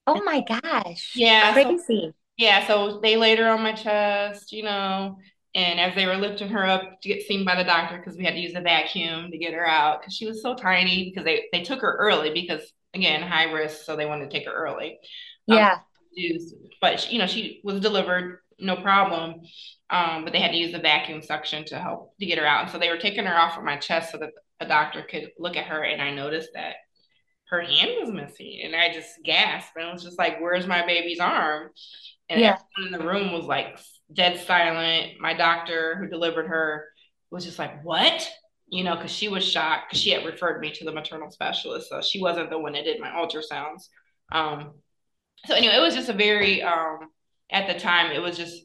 Oh 0.08 0.21
my 0.24 0.41
gosh. 0.41 1.13
Yeah. 1.15 1.54
Crazy. 1.54 1.78
So, 1.88 2.13
yeah. 2.38 2.67
So 2.67 3.00
they 3.02 3.17
laid 3.17 3.39
her 3.39 3.50
on 3.50 3.62
my 3.62 3.74
chest, 3.74 4.52
you 4.52 4.63
know, 4.63 5.17
and 5.56 5.80
as 5.80 5.96
they 5.96 6.06
were 6.06 6.18
lifting 6.18 6.50
her 6.50 6.65
up 6.65 7.02
to 7.02 7.08
get 7.08 7.24
seen 7.24 7.46
by 7.46 7.56
the 7.56 7.63
doctor, 7.63 7.98
because 7.98 8.18
we 8.18 8.26
had 8.26 8.34
to 8.34 8.39
use 8.39 8.54
a 8.56 8.62
vacuum 8.62 9.32
to 9.32 9.38
get 9.38 9.54
her 9.54 9.65
out 9.65 10.02
because 10.02 10.13
she 10.13 10.28
was 10.28 10.41
so 10.41 10.54
tiny 10.54 11.10
because 11.10 11.24
they, 11.24 11.46
they 11.52 11.63
took 11.63 11.80
her 11.80 11.96
early 11.98 12.32
because 12.32 12.62
again, 12.94 13.22
high 13.22 13.52
risk. 13.52 13.86
So 13.86 13.96
they 13.96 14.06
wanted 14.06 14.30
to 14.30 14.38
take 14.38 14.48
her 14.48 14.54
early. 14.54 15.00
Um, 15.50 15.58
yeah. 15.58 15.74
Um, 15.74 16.39
but 16.82 17.00
she, 17.00 17.13
you 17.13 17.20
know, 17.20 17.28
she 17.28 17.62
was 17.63 17.80
delivered 17.80 18.39
no 18.60 18.78
problem. 18.78 19.41
Um, 19.89 20.24
but 20.24 20.34
they 20.34 20.39
had 20.39 20.52
to 20.52 20.58
use 20.58 20.72
the 20.72 20.80
vacuum 20.80 21.22
suction 21.22 21.65
to 21.65 21.80
help 21.80 22.18
to 22.20 22.26
get 22.26 22.38
her 22.39 22.46
out. 22.46 22.63
And 22.63 22.72
so 22.72 22.80
they 22.80 22.89
were 22.89 22.98
taking 22.98 23.26
her 23.26 23.38
off 23.38 23.58
of 23.58 23.63
my 23.63 23.78
chest 23.78 24.12
so 24.12 24.18
that 24.18 24.32
a 24.60 24.68
doctor 24.68 25.04
could 25.04 25.32
look 25.38 25.58
at 25.58 25.68
her. 25.68 25.84
And 25.84 26.02
I 26.02 26.12
noticed 26.12 26.50
that 26.54 26.76
her 27.50 27.62
hand 27.62 27.91
was 28.00 28.12
missing. 28.12 28.62
And 28.63 28.76
I 28.76 28.91
just 28.91 29.12
gasped. 29.24 29.76
And 29.76 29.88
it 29.88 29.94
was 29.94 30.04
just 30.04 30.18
like, 30.18 30.39
where's 30.39 30.68
my 30.68 30.86
baby's 30.86 31.20
arm? 31.20 31.70
And 32.30 32.41
yeah. 32.41 32.58
everyone 32.78 32.94
in 32.94 33.00
the 33.00 33.13
room 33.13 33.32
was 33.34 33.46
like 33.46 33.78
dead 34.13 34.39
silent. 34.46 35.20
My 35.20 35.34
doctor 35.34 35.96
who 35.96 36.08
delivered 36.08 36.48
her 36.48 36.86
was 37.32 37.46
just 37.46 37.60
like, 37.60 37.84
what? 37.84 38.28
You 38.68 38.84
know, 38.84 38.96
because 38.96 39.12
she 39.12 39.28
was 39.28 39.44
shocked 39.44 39.89
because 39.89 40.02
she 40.02 40.12
had 40.12 40.26
referred 40.26 40.60
me 40.60 40.72
to 40.72 40.86
the 40.86 40.91
maternal 40.91 41.32
specialist. 41.32 41.89
So 41.89 42.02
she 42.02 42.22
wasn't 42.22 42.50
the 42.50 42.60
one 42.60 42.74
that 42.74 42.84
did 42.84 43.00
my 43.00 43.10
ultrasounds. 43.10 43.89
Um, 44.32 44.74
so 45.46 45.54
anyway, 45.56 45.76
it 45.76 45.82
was 45.82 45.96
just 45.96 46.10
a 46.10 46.13
very 46.13 46.63
um, 46.63 47.00
at 47.52 47.68
the 47.68 47.80
time 47.80 48.12
it 48.12 48.22
was 48.22 48.38
just 48.38 48.63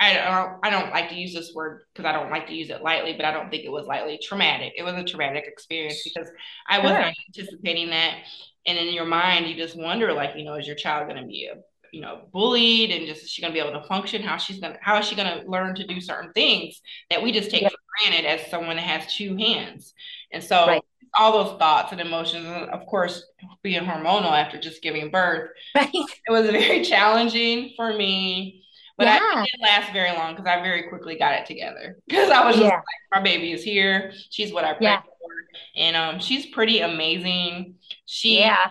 I 0.00 0.14
don't 0.14 0.58
I 0.62 0.70
don't 0.70 0.90
like 0.90 1.08
to 1.10 1.16
use 1.16 1.34
this 1.34 1.52
word 1.54 1.82
because 1.92 2.08
I 2.08 2.12
don't 2.12 2.30
like 2.30 2.46
to 2.46 2.54
use 2.54 2.70
it 2.70 2.82
lightly, 2.82 3.14
but 3.14 3.24
I 3.24 3.32
don't 3.32 3.50
think 3.50 3.64
it 3.64 3.72
was 3.72 3.86
lightly 3.86 4.18
traumatic. 4.22 4.74
It 4.76 4.84
was 4.84 4.94
a 4.94 5.04
traumatic 5.04 5.44
experience 5.46 6.02
because 6.04 6.30
I 6.68 6.76
sure. 6.76 6.84
wasn't 6.84 7.16
anticipating 7.28 7.90
that. 7.90 8.18
And 8.66 8.78
in 8.78 8.94
your 8.94 9.06
mind, 9.06 9.46
you 9.46 9.56
just 9.56 9.76
wonder, 9.76 10.12
like, 10.12 10.36
you 10.36 10.44
know, 10.44 10.54
is 10.54 10.66
your 10.66 10.76
child 10.76 11.08
going 11.08 11.20
to 11.20 11.26
be, 11.26 11.50
you 11.92 12.00
know, 12.00 12.28
bullied, 12.32 12.90
and 12.90 13.06
just 13.06 13.24
is 13.24 13.30
she 13.30 13.42
going 13.42 13.52
to 13.52 13.60
be 13.60 13.66
able 13.66 13.80
to 13.80 13.86
function? 13.86 14.22
How 14.22 14.36
she's 14.36 14.60
going 14.60 14.74
to 14.74 14.78
how 14.82 14.98
is 14.98 15.06
she 15.06 15.16
going 15.16 15.40
to 15.40 15.50
learn 15.50 15.74
to 15.76 15.86
do 15.86 16.00
certain 16.00 16.32
things 16.32 16.80
that 17.10 17.22
we 17.22 17.32
just 17.32 17.50
take 17.50 17.62
yeah. 17.62 17.68
for 17.68 17.76
granted 18.10 18.26
as 18.26 18.50
someone 18.50 18.76
that 18.76 18.82
has 18.82 19.14
two 19.14 19.36
hands? 19.36 19.94
And 20.32 20.42
so 20.42 20.66
right 20.66 20.82
all 21.16 21.44
those 21.44 21.58
thoughts 21.58 21.92
and 21.92 22.00
emotions, 22.00 22.46
and 22.46 22.70
of 22.70 22.86
course, 22.86 23.24
being 23.62 23.82
hormonal 23.82 24.32
after 24.32 24.58
just 24.58 24.82
giving 24.82 25.10
birth, 25.10 25.50
right. 25.74 25.90
it 25.92 26.30
was 26.30 26.50
very 26.50 26.84
challenging 26.84 27.72
for 27.76 27.92
me. 27.92 28.64
But 28.96 29.06
yeah. 29.06 29.20
I 29.22 29.44
didn't 29.44 29.62
last 29.62 29.92
very 29.92 30.10
long 30.12 30.34
because 30.34 30.46
I 30.46 30.60
very 30.60 30.88
quickly 30.88 31.16
got 31.16 31.34
it 31.34 31.46
together 31.46 31.98
because 32.08 32.30
I 32.30 32.44
was 32.44 32.56
just 32.56 32.66
yeah. 32.66 32.76
like, 32.76 32.84
my 33.12 33.20
baby 33.20 33.52
is 33.52 33.62
here. 33.62 34.12
She's 34.30 34.52
what 34.52 34.64
I 34.64 34.72
prayed 34.72 34.86
yeah. 34.86 35.02
for, 35.02 35.30
and 35.76 35.96
um, 35.96 36.20
she's 36.20 36.46
pretty 36.46 36.80
amazing. 36.80 37.76
She 38.06 38.40
yeah. 38.40 38.70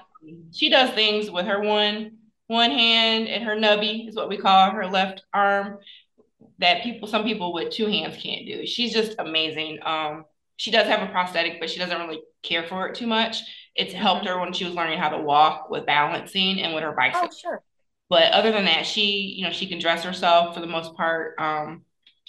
she 0.53 0.69
does 0.69 0.89
things 0.91 1.31
with 1.31 1.45
her 1.45 1.61
one 1.61 2.17
one 2.47 2.71
hand 2.71 3.27
and 3.27 3.43
her 3.43 3.55
nubby 3.55 4.07
is 4.07 4.15
what 4.15 4.29
we 4.29 4.37
call 4.37 4.71
her 4.71 4.87
left 4.87 5.23
arm 5.33 5.79
that 6.59 6.81
people 6.81 7.07
some 7.07 7.23
people 7.23 7.53
with 7.53 7.71
two 7.71 7.87
hands 7.87 8.17
can't 8.21 8.45
do. 8.45 8.65
She's 8.65 8.93
just 8.93 9.15
amazing. 9.19 9.79
Um, 9.83 10.25
she 10.55 10.71
does 10.71 10.87
have 10.87 11.07
a 11.07 11.11
prosthetic, 11.11 11.59
but 11.59 11.69
she 11.69 11.77
doesn't 11.77 11.99
really 11.99 12.21
care 12.41 12.63
for 12.63 12.87
it 12.87 12.95
too 12.95 13.05
much. 13.05 13.43
It's 13.75 13.93
helped 13.93 14.25
mm-hmm. 14.25 14.33
her 14.33 14.39
when 14.39 14.53
she 14.53 14.65
was 14.65 14.73
learning 14.73 14.97
how 14.97 15.09
to 15.09 15.19
walk 15.19 15.69
with 15.69 15.85
balancing 15.85 16.61
and 16.61 16.73
with 16.73 16.83
her 16.83 16.93
bicycle. 16.93 17.29
Oh, 17.31 17.37
sure. 17.39 17.63
But 18.09 18.31
other 18.31 18.51
than 18.51 18.65
that, 18.65 18.85
she, 18.85 19.35
you 19.37 19.43
know, 19.43 19.51
she 19.51 19.67
can 19.67 19.79
dress 19.79 20.03
herself 20.03 20.55
for 20.55 20.61
the 20.61 20.67
most 20.67 20.95
part. 20.95 21.35
Um, 21.37 21.83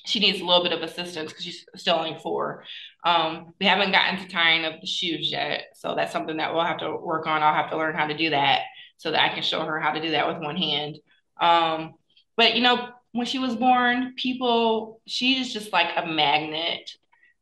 she 0.05 0.19
needs 0.19 0.41
a 0.41 0.45
little 0.45 0.63
bit 0.63 0.73
of 0.73 0.83
assistance 0.83 1.31
because 1.31 1.45
she's 1.45 1.65
still 1.77 1.95
only 1.95 2.19
four. 2.21 2.65
Um, 3.05 3.55
we 3.61 3.67
haven't 3.67 3.93
gotten 3.93 4.19
to 4.19 4.29
tying 4.29 4.65
of 4.65 4.81
the 4.81 4.87
shoes 4.87 5.31
yet, 5.31 5.69
so 5.75 5.95
that's 5.95 6.13
something 6.13 6.39
that 6.39 6.53
we'll 6.53 6.65
have 6.65 6.79
to 6.79 6.97
work 6.97 7.27
on. 7.27 7.43
I'll 7.43 7.55
have 7.55 7.71
to 7.71 7.77
learn 7.77 7.95
how 7.95 8.07
to 8.07 8.17
do 8.17 8.31
that 8.31 8.63
so 8.99 9.11
that 9.11 9.23
I 9.23 9.35
can 9.35 9.43
show 9.43 9.65
her 9.65 9.81
how 9.81 9.93
to 9.93 10.01
do 10.01 10.11
that 10.11 10.29
with 10.29 10.39
one 10.39 10.57
hand. 10.57 10.99
Um, 11.41 11.95
but 12.37 12.55
you 12.55 12.63
know, 12.63 12.91
when 13.13 13.27
she 13.27 13.39
was 13.39 13.57
born, 13.57 14.15
people, 14.17 15.01
she's 15.07 15.53
just 15.53 15.73
like 15.73 15.89
a 15.97 16.07
magnet. 16.07 16.91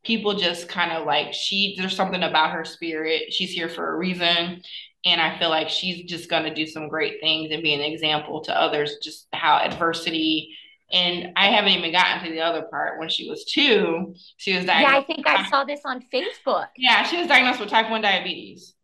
People 0.05 0.35
just 0.35 0.69
kind 0.69 0.93
of 0.93 1.05
like 1.05 1.35
she. 1.35 1.75
There's 1.77 1.97
something 1.97 2.23
about 2.23 2.53
her 2.53 2.65
spirit. 2.65 3.33
She's 3.33 3.51
here 3.51 3.69
for 3.69 3.93
a 3.93 3.97
reason, 3.97 4.63
and 5.05 5.21
I 5.21 5.37
feel 5.39 5.49
like 5.51 5.69
she's 5.69 6.05
just 6.05 6.31
gonna 6.31 6.55
do 6.55 6.67
some 6.67 6.89
great 6.89 7.21
things 7.21 7.51
and 7.51 7.63
be 7.63 7.75
an 7.75 7.81
example 7.81 8.43
to 8.43 8.59
others. 8.59 8.97
Just 9.03 9.27
how 9.33 9.57
adversity 9.57 10.57
and 10.93 11.33
I 11.37 11.47
haven't 11.47 11.73
even 11.73 11.91
gotten 11.91 12.25
to 12.25 12.31
the 12.31 12.41
other 12.41 12.63
part. 12.63 12.99
When 12.99 13.09
she 13.09 13.29
was 13.29 13.45
two, 13.45 14.15
she 14.37 14.55
was 14.57 14.65
diagnosed. 14.65 14.93
Yeah, 14.93 14.99
I 14.99 15.03
think 15.03 15.29
I 15.29 15.49
saw 15.49 15.65
this 15.65 15.81
on 15.85 16.03
Facebook. 16.13 16.69
Yeah, 16.77 17.03
she 17.03 17.17
was 17.17 17.27
diagnosed 17.27 17.61
with 17.61 17.71
type 17.71 17.91
1 17.91 18.03
diabetes. 18.03 18.75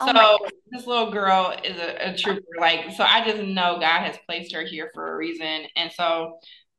Oh 0.00 0.38
so 0.40 0.48
this 0.70 0.86
little 0.86 1.10
girl 1.10 1.54
is 1.62 1.78
a, 1.78 2.10
a, 2.10 2.16
trooper. 2.16 2.42
Like, 2.58 2.92
so 2.96 3.04
I 3.04 3.24
just 3.24 3.42
know 3.42 3.78
God 3.80 4.02
has 4.02 4.16
placed 4.26 4.54
her 4.54 4.62
here 4.62 4.90
for 4.94 5.12
a 5.12 5.16
reason. 5.16 5.66
And 5.76 5.92
so 5.92 6.38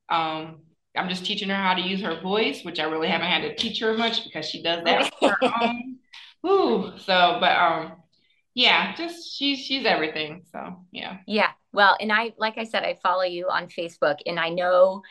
um, 0.09 0.61
I'm 0.95 1.09
just 1.09 1.25
teaching 1.25 1.49
her 1.49 1.55
how 1.55 1.73
to 1.73 1.81
use 1.81 2.01
her 2.01 2.19
voice, 2.19 2.63
which 2.63 2.79
I 2.79 2.83
really 2.83 3.07
haven't 3.07 3.27
had 3.27 3.41
to 3.43 3.55
teach 3.55 3.79
her 3.79 3.95
much 3.95 4.23
because 4.23 4.49
she 4.49 4.61
does 4.61 4.83
that 4.83 5.13
on 5.21 5.29
her 5.29 5.53
own. 5.61 5.97
Ooh, 6.45 6.91
so 6.97 7.37
but 7.39 7.57
um 7.57 7.93
yeah, 8.53 8.93
just 8.95 9.37
she's 9.37 9.59
she's 9.59 9.85
everything. 9.85 10.43
So 10.51 10.85
yeah. 10.91 11.17
Yeah. 11.27 11.51
Well, 11.71 11.95
and 11.99 12.11
I 12.11 12.33
like 12.37 12.57
I 12.57 12.65
said, 12.65 12.83
I 12.83 12.95
follow 12.95 13.23
you 13.23 13.47
on 13.49 13.67
Facebook 13.67 14.17
and 14.25 14.39
I 14.39 14.49
know 14.49 15.03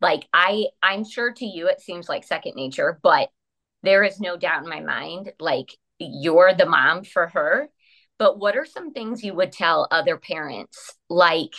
like 0.00 0.26
I 0.32 0.66
I'm 0.82 1.04
sure 1.04 1.32
to 1.32 1.44
you 1.44 1.68
it 1.68 1.80
seems 1.80 2.08
like 2.08 2.24
second 2.24 2.54
nature, 2.54 2.98
but 3.02 3.28
there 3.82 4.04
is 4.04 4.20
no 4.20 4.36
doubt 4.36 4.62
in 4.62 4.68
my 4.68 4.80
mind 4.80 5.32
like 5.38 5.76
you're 5.98 6.54
the 6.54 6.66
mom 6.66 7.04
for 7.04 7.28
her. 7.28 7.68
But 8.18 8.38
what 8.38 8.56
are 8.56 8.64
some 8.64 8.92
things 8.92 9.22
you 9.22 9.34
would 9.34 9.52
tell 9.52 9.88
other 9.90 10.16
parents? 10.16 10.94
Like, 11.10 11.52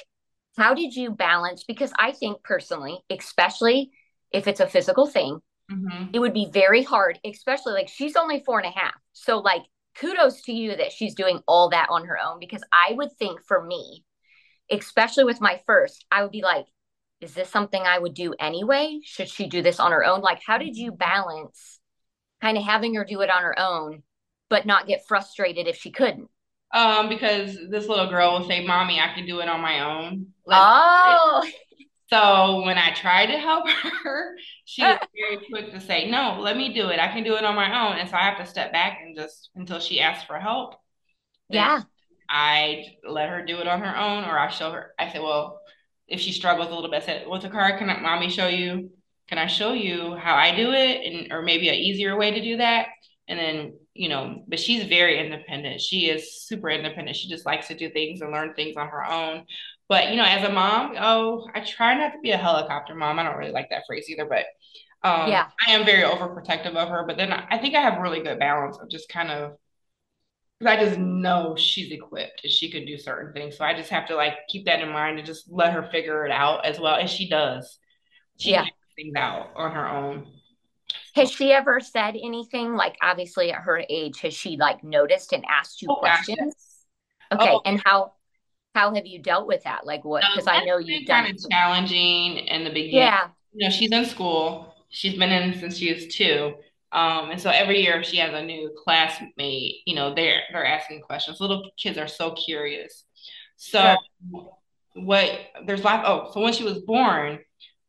how 0.58 0.74
did 0.74 0.96
you 0.96 1.12
balance? 1.12 1.64
Because 1.64 1.94
I 1.98 2.12
think 2.12 2.44
personally, 2.44 3.00
especially 3.10 3.92
if 4.32 4.48
it's 4.48 4.60
a 4.60 4.68
physical 4.68 5.06
thing, 5.06 5.40
mm-hmm. 5.72 6.06
it 6.14 6.20
would 6.20 6.34
be 6.34 6.50
very 6.52 6.84
hard, 6.84 7.20
especially 7.24 7.74
like 7.74 7.90
she's 7.90 8.16
only 8.16 8.44
four 8.44 8.60
and 8.60 8.68
a 8.68 8.78
half. 8.78 8.96
So, 9.14 9.38
like, 9.38 9.62
kudos 10.00 10.42
to 10.44 10.52
you 10.52 10.76
that 10.76 10.92
she's 10.92 11.16
doing 11.16 11.42
all 11.48 11.70
that 11.70 11.90
on 11.90 12.06
her 12.06 12.18
own 12.20 12.40
because 12.40 12.64
I 12.72 12.94
would 12.94 13.12
think 13.14 13.40
for 13.46 13.64
me, 13.64 14.04
especially 14.72 15.24
with 15.24 15.42
my 15.42 15.62
first, 15.66 16.06
I 16.12 16.24
would 16.24 16.32
be 16.32 16.42
like, 16.42 16.66
is 17.22 17.34
this 17.34 17.50
something 17.50 17.82
I 17.82 17.98
would 18.00 18.14
do 18.14 18.34
anyway? 18.40 19.00
Should 19.04 19.30
she 19.30 19.48
do 19.48 19.62
this 19.62 19.80
on 19.80 19.92
her 19.92 20.06
own? 20.06 20.22
Like, 20.22 20.42
how 20.46 20.58
did 20.58 20.76
you 20.76 20.92
balance 20.92 21.80
kind 22.42 22.58
of 22.58 22.64
having 22.64 22.94
her 22.96 23.04
do 23.04 23.22
it 23.22 23.30
on 23.30 23.42
her 23.42 23.58
own, 23.58 24.04
but 24.50 24.66
not 24.66 24.88
get 24.88 25.08
frustrated 25.08 25.68
if 25.68 25.78
she 25.78 25.92
couldn't? 25.92 26.30
Um, 26.74 27.08
because 27.08 27.58
this 27.70 27.88
little 27.88 28.10
girl 28.10 28.40
will 28.40 28.48
say, 28.48 28.66
Mommy, 28.66 29.00
I 29.00 29.14
can 29.14 29.26
do 29.26 29.40
it 29.40 29.48
on 29.48 29.62
my 29.62 29.80
own. 29.80 30.28
Let's 30.46 30.62
oh, 30.64 31.44
so 32.10 32.62
when 32.64 32.78
I 32.78 32.94
tried 32.94 33.28
to 33.28 33.38
help 33.38 33.68
her, 34.04 34.38
she 34.66 34.82
was 34.82 35.00
very 35.14 35.46
quick 35.50 35.72
to 35.74 35.82
say, 35.82 36.10
No, 36.10 36.38
let 36.40 36.56
me 36.58 36.74
do 36.74 36.90
it. 36.90 37.00
I 37.00 37.08
can 37.08 37.24
do 37.24 37.36
it 37.36 37.44
on 37.44 37.56
my 37.56 37.88
own. 37.88 37.98
And 37.98 38.10
so 38.10 38.16
I 38.16 38.24
have 38.24 38.38
to 38.38 38.46
step 38.46 38.72
back 38.72 39.00
and 39.04 39.16
just 39.16 39.50
until 39.56 39.80
she 39.80 40.00
asks 40.00 40.26
for 40.26 40.40
help. 40.40 40.76
Yeah. 41.50 41.84
I 42.30 42.84
let 43.08 43.30
her 43.30 43.46
do 43.46 43.58
it 43.60 43.68
on 43.68 43.82
her 43.82 43.98
own, 43.98 44.26
or 44.26 44.38
I 44.38 44.50
show 44.50 44.72
her. 44.72 44.94
I 45.00 45.12
said, 45.12 45.22
Well, 45.22 45.60
if 46.08 46.20
she 46.20 46.32
struggles 46.32 46.68
a 46.70 46.74
little 46.74 46.90
bit, 46.90 47.04
I 47.04 47.06
said, 47.06 47.28
Well, 47.28 47.42
Takara, 47.42 47.78
can 47.78 47.90
I, 47.90 48.00
mommy 48.00 48.30
show 48.30 48.48
you? 48.48 48.92
Can 49.28 49.38
I 49.38 49.48
show 49.48 49.74
you 49.74 50.16
how 50.16 50.36
I 50.36 50.56
do 50.56 50.72
it? 50.72 51.06
And 51.06 51.34
or 51.34 51.42
maybe 51.42 51.68
an 51.68 51.76
easier 51.76 52.18
way 52.18 52.32
to 52.32 52.42
do 52.42 52.58
that. 52.58 52.88
And 53.28 53.38
then, 53.38 53.74
you 53.98 54.10
know, 54.10 54.44
but 54.48 54.60
she's 54.60 54.84
very 54.86 55.20
independent. 55.20 55.82
She 55.82 56.10
is 56.10 56.42
super 56.44 56.70
independent. 56.70 57.18
She 57.18 57.30
just 57.30 57.46
likes 57.46 57.68
to 57.68 57.78
do 57.78 57.90
things 57.90 58.22
and 58.22 58.32
learn 58.32 58.54
things 58.54 58.78
on 58.78 58.88
her 58.88 59.06
own. 59.06 59.46
But 59.90 60.10
you 60.10 60.18
know, 60.18 60.26
as 60.26 60.48
a 60.48 60.52
mom, 60.52 60.96
oh, 61.00 61.48
I 61.54 61.62
try 61.62 61.96
not 61.96 62.14
to 62.14 62.20
be 62.20 62.32
a 62.32 62.38
helicopter 62.38 62.96
mom. 62.96 63.20
I 63.20 63.24
don't 63.24 63.38
really 63.38 63.52
like 63.52 63.70
that 63.70 63.84
phrase 63.88 64.10
either, 64.10 64.26
but 64.26 64.46
um, 65.08 65.30
yeah, 65.30 65.48
I 65.68 65.72
am 65.72 65.86
very 65.86 66.04
overprotective 66.04 66.76
of 66.76 66.90
her. 66.90 67.06
But 67.08 67.18
then 67.18 67.32
I 67.32 67.58
think 67.58 67.76
I 67.76 67.82
have 67.82 68.02
really 68.02 68.22
good 68.22 68.40
balance 68.40 68.78
of 68.78 68.90
just 68.90 69.10
kind 69.10 69.32
of 69.32 69.54
because 70.60 70.74
I 70.74 70.84
just 70.84 70.98
know 70.98 71.56
she's 71.56 71.92
equipped 71.92 72.42
and 72.44 72.52
she 72.52 72.72
can 72.72 72.86
do 72.86 72.98
certain 72.98 73.34
things. 73.34 73.58
So 73.58 73.64
I 73.64 73.74
just 73.74 73.90
have 73.90 74.08
to 74.08 74.16
like 74.16 74.34
keep 74.50 74.66
that 74.66 74.82
in 74.82 74.90
mind 74.90 75.18
and 75.18 75.26
just 75.26 75.52
let 75.52 75.74
her 75.74 75.84
figure 75.92 76.26
it 76.26 76.32
out 76.32 76.66
as 76.66 76.80
well 76.80 76.96
as 76.96 77.12
she 77.12 77.30
does. 77.30 77.78
She 78.38 78.52
yeah. 78.52 78.66
things 78.96 79.16
out 79.16 79.52
on 79.56 79.72
her 79.72 79.88
own. 79.88 80.28
Has 81.18 81.32
she 81.32 81.52
ever 81.52 81.80
said 81.80 82.16
anything 82.16 82.76
like 82.76 82.96
obviously 83.02 83.52
at 83.52 83.62
her 83.62 83.84
age, 83.90 84.22
has 84.22 84.34
she 84.34 84.56
like 84.58 84.84
noticed 84.84 85.34
and 85.34 85.44
asked 85.50 85.82
you 85.82 85.88
oh, 85.92 85.96
questions? 85.96 86.56
Okay. 87.34 87.50
Oh. 87.52 87.62
And 87.66 87.82
how 87.84 88.14
how 88.76 88.94
have 88.94 89.08
you 89.08 89.20
dealt 89.20 89.48
with 89.48 89.64
that? 89.64 89.86
Like 89.86 90.06
what? 90.06 90.24
Because 90.32 90.48
I 90.48 90.64
know 90.64 90.78
you've 90.78 91.08
done 91.08 91.26
kind 91.26 91.36
of 91.36 91.50
challenging 91.50 92.38
in 92.38 92.64
the 92.64 92.70
beginning. 92.70 93.00
Yeah. 93.00 93.30
You 93.54 93.68
know, 93.68 93.72
she's 93.72 93.92
in 93.92 94.06
school. 94.06 94.76
She's 94.90 95.18
been 95.18 95.32
in 95.32 95.60
since 95.60 95.78
she 95.78 95.92
was 95.92 96.08
two. 96.08 96.54
Um, 96.92 97.32
and 97.32 97.42
so 97.42 97.50
every 97.50 97.82
year 97.82 98.04
she 98.04 98.18
has 98.18 98.34
a 98.34 98.42
new 98.42 98.72
classmate, 98.84 99.78
you 99.86 99.96
know, 99.96 100.14
they're 100.14 100.42
they're 100.52 100.66
asking 100.66 101.02
questions. 101.02 101.42
Little 101.42 101.70
kids 101.78 101.98
are 101.98 102.08
so 102.08 102.32
curious. 102.32 103.04
So 103.58 103.96
sure. 104.32 104.52
what 104.94 105.32
there's 105.66 105.84
lots 105.84 106.04
oh, 106.08 106.30
so 106.34 106.42
when 106.42 106.54
she 106.54 106.64
was 106.64 106.80
born, 106.80 107.40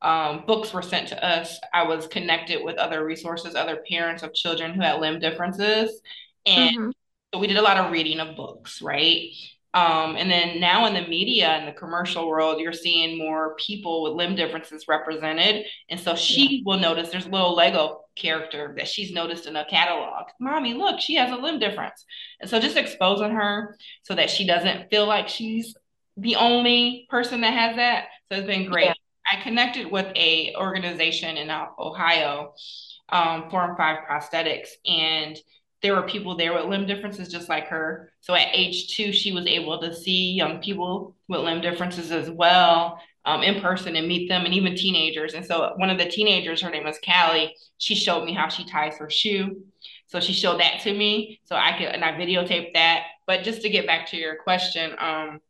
um, 0.03 0.45
books 0.47 0.73
were 0.73 0.83
sent 0.83 1.09
to 1.09 1.25
us. 1.25 1.59
I 1.73 1.83
was 1.85 2.07
connected 2.07 2.63
with 2.63 2.77
other 2.77 3.05
resources, 3.05 3.55
other 3.55 3.83
parents 3.89 4.23
of 4.23 4.35
children 4.35 4.73
who 4.73 4.81
had 4.81 5.01
limb 5.01 5.19
differences. 5.19 6.01
And 6.47 6.77
mm-hmm. 6.77 6.91
so 7.33 7.41
we 7.41 7.47
did 7.47 7.57
a 7.57 7.63
lot 7.63 7.79
of 7.79 7.93
reading 7.93 8.21
of 8.21 8.37
books, 8.37 8.81
right? 8.81 9.31
Um, 9.75 10.17
and 10.17 10.31
then 10.31 10.61
now 10.61 10.87
in 10.87 10.95
the 10.95 11.07
media 11.07 11.49
and 11.49 11.69
the 11.69 11.79
commercial 11.79 12.27
world, 12.27 12.61
you're 12.61 12.73
seeing 12.73 13.19
more 13.19 13.55
people 13.57 14.03
with 14.03 14.15
limb 14.15 14.35
differences 14.35 14.87
represented. 14.89 15.67
And 15.91 16.01
so 16.01 16.15
she 16.15 16.63
will 16.65 16.79
notice 16.79 17.11
there's 17.11 17.27
a 17.27 17.31
little 17.31 17.55
Lego 17.55 18.05
character 18.17 18.75
that 18.79 18.89
she's 18.89 19.13
noticed 19.13 19.47
in 19.47 19.57
a 19.57 19.67
catalog. 19.67 20.29
Mommy, 20.41 20.75
look, 20.75 21.01
she 21.01 21.17
has 21.17 21.31
a 21.31 21.41
limb 21.41 21.59
difference. 21.59 22.05
And 22.41 22.49
so 22.49 22.59
just 22.59 22.77
exposing 22.77 23.33
her 23.33 23.77
so 24.03 24.15
that 24.15 24.31
she 24.31 24.47
doesn't 24.47 24.91
feel 24.91 25.07
like 25.07 25.29
she's 25.29 25.77
the 26.17 26.37
only 26.37 27.07
person 27.11 27.43
that 27.43 27.53
has 27.53 27.77
that. 27.77 28.07
So 28.31 28.39
it's 28.39 28.47
been 28.47 28.71
great. 28.71 28.87
Yeah. 28.87 28.95
I 29.31 29.43
connected 29.43 29.91
with 29.91 30.07
a 30.15 30.55
organization 30.57 31.37
in 31.37 31.51
Ohio, 31.51 32.55
um, 33.09 33.51
Form5 33.51 34.07
Prosthetics, 34.07 34.69
and 34.87 35.39
there 35.83 35.95
were 35.95 36.03
people 36.03 36.37
there 36.37 36.55
with 36.55 36.65
limb 36.65 36.87
differences 36.87 37.29
just 37.29 37.49
like 37.49 37.69
her. 37.69 38.13
So 38.21 38.35
at 38.35 38.49
age 38.53 38.97
two, 38.97 39.13
she 39.13 39.33
was 39.33 39.47
able 39.47 39.81
to 39.81 39.95
see 39.95 40.33
young 40.33 40.61
people 40.61 41.15
with 41.29 41.41
limb 41.41 41.61
differences 41.61 42.11
as 42.11 42.29
well 42.31 42.99
um, 43.25 43.43
in 43.43 43.61
person 43.61 43.95
and 43.95 44.09
meet 44.09 44.29
them 44.29 44.45
and 44.45 44.55
even 44.55 44.75
teenagers. 44.75 45.35
And 45.35 45.45
so 45.45 45.75
one 45.77 45.91
of 45.91 45.99
the 45.99 46.09
teenagers, 46.09 46.63
her 46.63 46.71
name 46.71 46.85
was 46.85 46.99
Callie, 47.05 47.55
she 47.77 47.95
showed 47.95 48.25
me 48.25 48.33
how 48.33 48.49
she 48.49 48.65
ties 48.65 48.97
her 48.97 49.11
shoe. 49.11 49.63
So 50.07 50.19
she 50.19 50.33
showed 50.33 50.61
that 50.61 50.81
to 50.85 50.93
me. 50.93 51.41
So 51.45 51.55
I 51.55 51.77
could, 51.77 51.89
and 51.89 52.03
I 52.03 52.13
videotaped 52.13 52.73
that. 52.75 53.05
But 53.27 53.43
just 53.43 53.63
to 53.63 53.69
get 53.69 53.87
back 53.87 54.09
to 54.09 54.17
your 54.17 54.37
question, 54.37 54.97
um, 54.99 55.41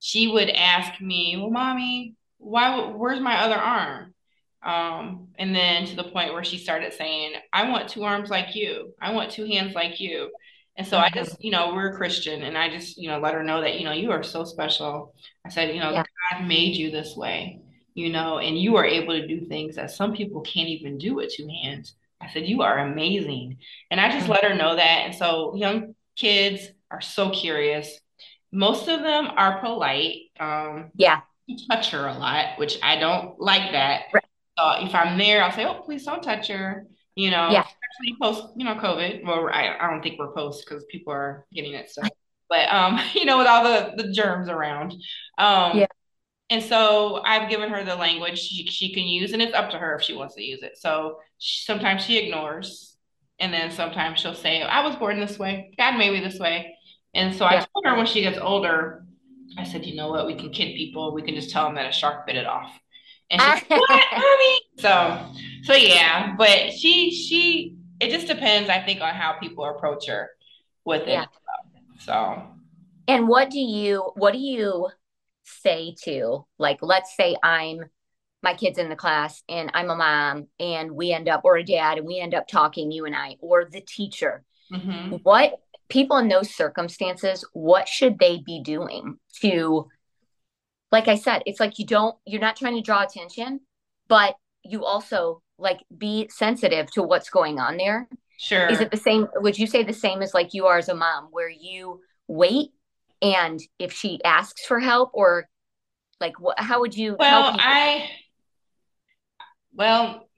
she 0.00 0.26
would 0.26 0.48
ask 0.48 1.00
me, 1.00 1.36
well, 1.38 1.50
mommy, 1.50 2.14
why, 2.40 2.90
where's 2.90 3.20
my 3.20 3.42
other 3.42 3.56
arm? 3.56 4.14
Um, 4.62 5.28
and 5.38 5.54
then 5.54 5.86
to 5.86 5.96
the 5.96 6.04
point 6.04 6.34
where 6.34 6.44
she 6.44 6.58
started 6.58 6.92
saying, 6.92 7.32
I 7.52 7.70
want 7.70 7.88
two 7.88 8.04
arms 8.04 8.28
like 8.28 8.54
you. 8.54 8.92
I 9.00 9.12
want 9.12 9.30
two 9.30 9.46
hands 9.46 9.74
like 9.74 10.00
you. 10.00 10.30
And 10.76 10.86
so 10.86 10.96
mm-hmm. 10.96 11.18
I 11.18 11.22
just, 11.22 11.42
you 11.42 11.50
know, 11.50 11.74
we're 11.74 11.92
a 11.92 11.96
Christian 11.96 12.42
and 12.42 12.56
I 12.56 12.68
just, 12.68 12.96
you 12.96 13.08
know, 13.08 13.18
let 13.18 13.34
her 13.34 13.42
know 13.42 13.60
that, 13.60 13.78
you 13.78 13.84
know, 13.84 13.92
you 13.92 14.10
are 14.10 14.22
so 14.22 14.44
special. 14.44 15.14
I 15.44 15.48
said, 15.48 15.74
you 15.74 15.80
know, 15.80 15.90
yeah. 15.90 16.04
God 16.32 16.46
made 16.46 16.74
you 16.74 16.90
this 16.90 17.16
way, 17.16 17.60
you 17.94 18.10
know, 18.10 18.38
and 18.38 18.58
you 18.58 18.76
are 18.76 18.84
able 18.84 19.14
to 19.14 19.26
do 19.26 19.46
things 19.46 19.76
that 19.76 19.90
some 19.90 20.14
people 20.14 20.42
can't 20.42 20.68
even 20.68 20.98
do 20.98 21.14
with 21.14 21.34
two 21.34 21.48
hands. 21.62 21.94
I 22.20 22.30
said, 22.30 22.46
you 22.46 22.62
are 22.62 22.78
amazing. 22.78 23.58
And 23.90 24.00
I 24.00 24.10
just 24.10 24.24
mm-hmm. 24.24 24.32
let 24.32 24.44
her 24.44 24.54
know 24.54 24.76
that. 24.76 24.98
And 25.06 25.14
so 25.14 25.54
young 25.54 25.94
kids 26.16 26.68
are 26.90 27.00
so 27.00 27.30
curious. 27.30 27.98
Most 28.52 28.88
of 28.88 29.00
them 29.00 29.28
are 29.36 29.60
polite. 29.60 30.16
Um, 30.38 30.90
yeah. 30.94 31.20
Touch 31.70 31.90
her 31.90 32.06
a 32.06 32.14
lot, 32.14 32.58
which 32.58 32.78
I 32.82 32.96
don't 32.96 33.40
like 33.40 33.72
that. 33.72 34.04
Right 34.12 34.24
if 34.80 34.94
I'm 34.94 35.18
there, 35.18 35.42
I'll 35.42 35.52
say, 35.52 35.64
"Oh, 35.64 35.82
please 35.84 36.04
don't 36.04 36.22
touch 36.22 36.48
her." 36.48 36.86
You 37.14 37.30
know, 37.30 37.50
yeah. 37.50 37.64
especially 37.64 38.16
post, 38.20 38.54
you 38.56 38.64
know, 38.64 38.74
COVID. 38.76 39.24
Well, 39.24 39.48
I, 39.52 39.76
I 39.78 39.90
don't 39.90 40.02
think 40.02 40.18
we're 40.18 40.32
post 40.32 40.64
because 40.64 40.84
people 40.90 41.12
are 41.12 41.46
getting 41.52 41.74
it 41.74 41.90
stuff, 41.90 42.08
but 42.48 42.72
um, 42.72 43.00
you 43.14 43.24
know, 43.24 43.38
with 43.38 43.46
all 43.46 43.64
the 43.64 44.02
the 44.02 44.12
germs 44.12 44.48
around, 44.48 44.92
um, 45.38 45.78
yeah. 45.78 45.86
And 46.48 46.62
so 46.64 47.22
I've 47.24 47.48
given 47.48 47.70
her 47.70 47.84
the 47.84 47.94
language 47.94 48.40
she, 48.40 48.66
she 48.66 48.92
can 48.92 49.04
use, 49.04 49.32
and 49.32 49.40
it's 49.40 49.54
up 49.54 49.70
to 49.70 49.78
her 49.78 49.94
if 49.94 50.02
she 50.02 50.14
wants 50.14 50.34
to 50.34 50.42
use 50.42 50.64
it. 50.64 50.76
So 50.76 51.18
she, 51.38 51.64
sometimes 51.64 52.02
she 52.02 52.18
ignores, 52.18 52.96
and 53.38 53.52
then 53.52 53.70
sometimes 53.70 54.18
she'll 54.18 54.34
say, 54.34 54.62
"I 54.62 54.84
was 54.84 54.96
born 54.96 55.20
this 55.20 55.38
way. 55.38 55.72
God 55.78 55.96
made 55.96 56.12
me 56.12 56.20
this 56.20 56.40
way." 56.40 56.76
And 57.14 57.34
so 57.34 57.44
yeah. 57.44 57.50
I 57.50 57.66
told 57.72 57.84
her 57.84 57.96
when 57.96 58.06
she 58.06 58.22
gets 58.22 58.38
older, 58.38 59.04
I 59.58 59.64
said, 59.64 59.84
you 59.84 59.94
know 59.94 60.08
what? 60.08 60.26
We 60.26 60.34
can 60.34 60.50
kid 60.50 60.76
people. 60.76 61.14
We 61.14 61.22
can 61.22 61.34
just 61.34 61.50
tell 61.50 61.64
them 61.64 61.74
that 61.74 61.86
a 61.86 61.92
shark 61.92 62.26
bit 62.26 62.36
it 62.36 62.46
off. 62.46 62.78
And 63.30 63.40
she's 63.40 63.50
like, 63.70 63.80
what, 63.80 64.04
mommy? 64.12 64.60
So, 64.78 65.32
so 65.64 65.74
yeah, 65.74 66.34
but 66.36 66.72
she, 66.72 67.10
she, 67.10 67.76
it 68.00 68.10
just 68.10 68.26
depends, 68.26 68.68
I 68.70 68.80
think, 68.80 69.00
on 69.00 69.14
how 69.14 69.34
people 69.34 69.64
approach 69.64 70.08
her 70.08 70.30
with 70.84 71.02
it. 71.02 71.10
Yeah. 71.10 71.26
So, 72.00 72.42
and 73.08 73.28
what 73.28 73.50
do 73.50 73.60
you, 73.60 74.12
what 74.16 74.32
do 74.32 74.38
you 74.38 74.88
say 75.44 75.94
to, 76.04 76.46
like, 76.58 76.78
let's 76.80 77.14
say 77.16 77.36
I'm, 77.42 77.84
my 78.42 78.54
kids 78.54 78.78
in 78.78 78.88
the 78.88 78.96
class 78.96 79.42
and 79.48 79.70
I'm 79.74 79.90
a 79.90 79.96
mom 79.96 80.46
and 80.58 80.92
we 80.92 81.12
end 81.12 81.28
up, 81.28 81.42
or 81.44 81.56
a 81.56 81.64
dad, 81.64 81.98
and 81.98 82.06
we 82.06 82.18
end 82.18 82.34
up 82.34 82.48
talking, 82.48 82.90
you 82.90 83.04
and 83.04 83.14
I, 83.14 83.36
or 83.40 83.66
the 83.70 83.82
teacher. 83.82 84.44
Mm-hmm. 84.72 85.16
What 85.22 85.60
people 85.90 86.16
in 86.16 86.28
those 86.28 86.54
circumstances, 86.54 87.44
what 87.52 87.88
should 87.88 88.18
they 88.18 88.38
be 88.38 88.62
doing 88.62 89.18
to, 89.42 89.88
like 90.90 91.08
I 91.08 91.16
said, 91.16 91.42
it's 91.44 91.60
like 91.60 91.78
you 91.78 91.86
don't, 91.86 92.16
you're 92.24 92.40
not 92.40 92.56
trying 92.56 92.76
to 92.76 92.82
draw 92.82 93.02
attention, 93.02 93.60
but 94.08 94.36
you 94.62 94.84
also 94.84 95.42
like 95.58 95.80
be 95.96 96.28
sensitive 96.30 96.90
to 96.92 97.02
what's 97.02 97.28
going 97.28 97.58
on 97.58 97.76
there. 97.76 98.08
Sure. 98.38 98.68
Is 98.68 98.80
it 98.80 98.90
the 98.90 98.96
same? 98.96 99.26
Would 99.36 99.58
you 99.58 99.66
say 99.66 99.82
the 99.82 99.92
same 99.92 100.22
as 100.22 100.32
like 100.32 100.54
you 100.54 100.64
are 100.66 100.78
as 100.78 100.88
a 100.88 100.94
mom, 100.94 101.28
where 101.30 101.50
you 101.50 102.00
wait 102.26 102.70
and 103.20 103.60
if 103.78 103.92
she 103.92 104.18
asks 104.24 104.64
for 104.64 104.80
help, 104.80 105.10
or 105.12 105.46
like 106.20 106.40
what? 106.40 106.58
How 106.58 106.80
would 106.80 106.96
you? 106.96 107.16
Well, 107.18 107.54
I. 107.58 108.08
Well, 109.74 110.29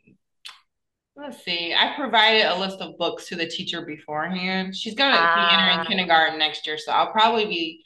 Let's 1.22 1.44
see. 1.44 1.72
I 1.72 1.94
provided 1.94 2.46
a 2.46 2.58
list 2.58 2.80
of 2.80 2.98
books 2.98 3.28
to 3.28 3.36
the 3.36 3.46
teacher 3.46 3.82
beforehand. 3.82 4.74
She's 4.74 4.96
going 4.96 5.12
to 5.12 5.16
be 5.16 5.54
entering 5.54 5.78
ah. 5.78 5.84
kindergarten 5.86 6.36
next 6.36 6.66
year, 6.66 6.76
so 6.76 6.90
I'll 6.90 7.12
probably 7.12 7.44
be 7.44 7.84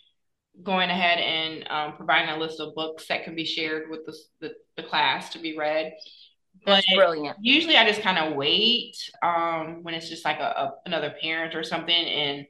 going 0.63 0.89
ahead 0.89 1.19
and 1.19 1.69
um, 1.69 1.97
providing 1.99 2.31
a 2.31 2.39
list 2.39 2.61
of 2.61 2.75
books 2.75 3.07
that 3.09 3.25
can 3.25 3.35
be 3.35 3.45
shared 3.45 3.91
with 3.91 4.07
the, 4.07 4.17
the, 4.41 4.55
the 4.79 4.83
class 4.83 5.29
to 5.35 5.39
be 5.39 5.55
read. 5.55 5.93
But 6.65 6.77
That's 6.77 6.95
brilliant. 6.95 7.37
Usually, 7.43 7.77
I 7.77 7.87
just 7.87 8.01
kind 8.01 8.17
of 8.17 8.37
wait 8.37 8.97
um, 9.23 9.83
when 9.83 9.93
it's 9.93 10.09
just 10.09 10.25
like 10.25 10.39
a, 10.39 10.43
a, 10.43 10.75
another 10.87 11.15
parent 11.21 11.55
or 11.55 11.63
something, 11.63 11.95
and 11.95 12.47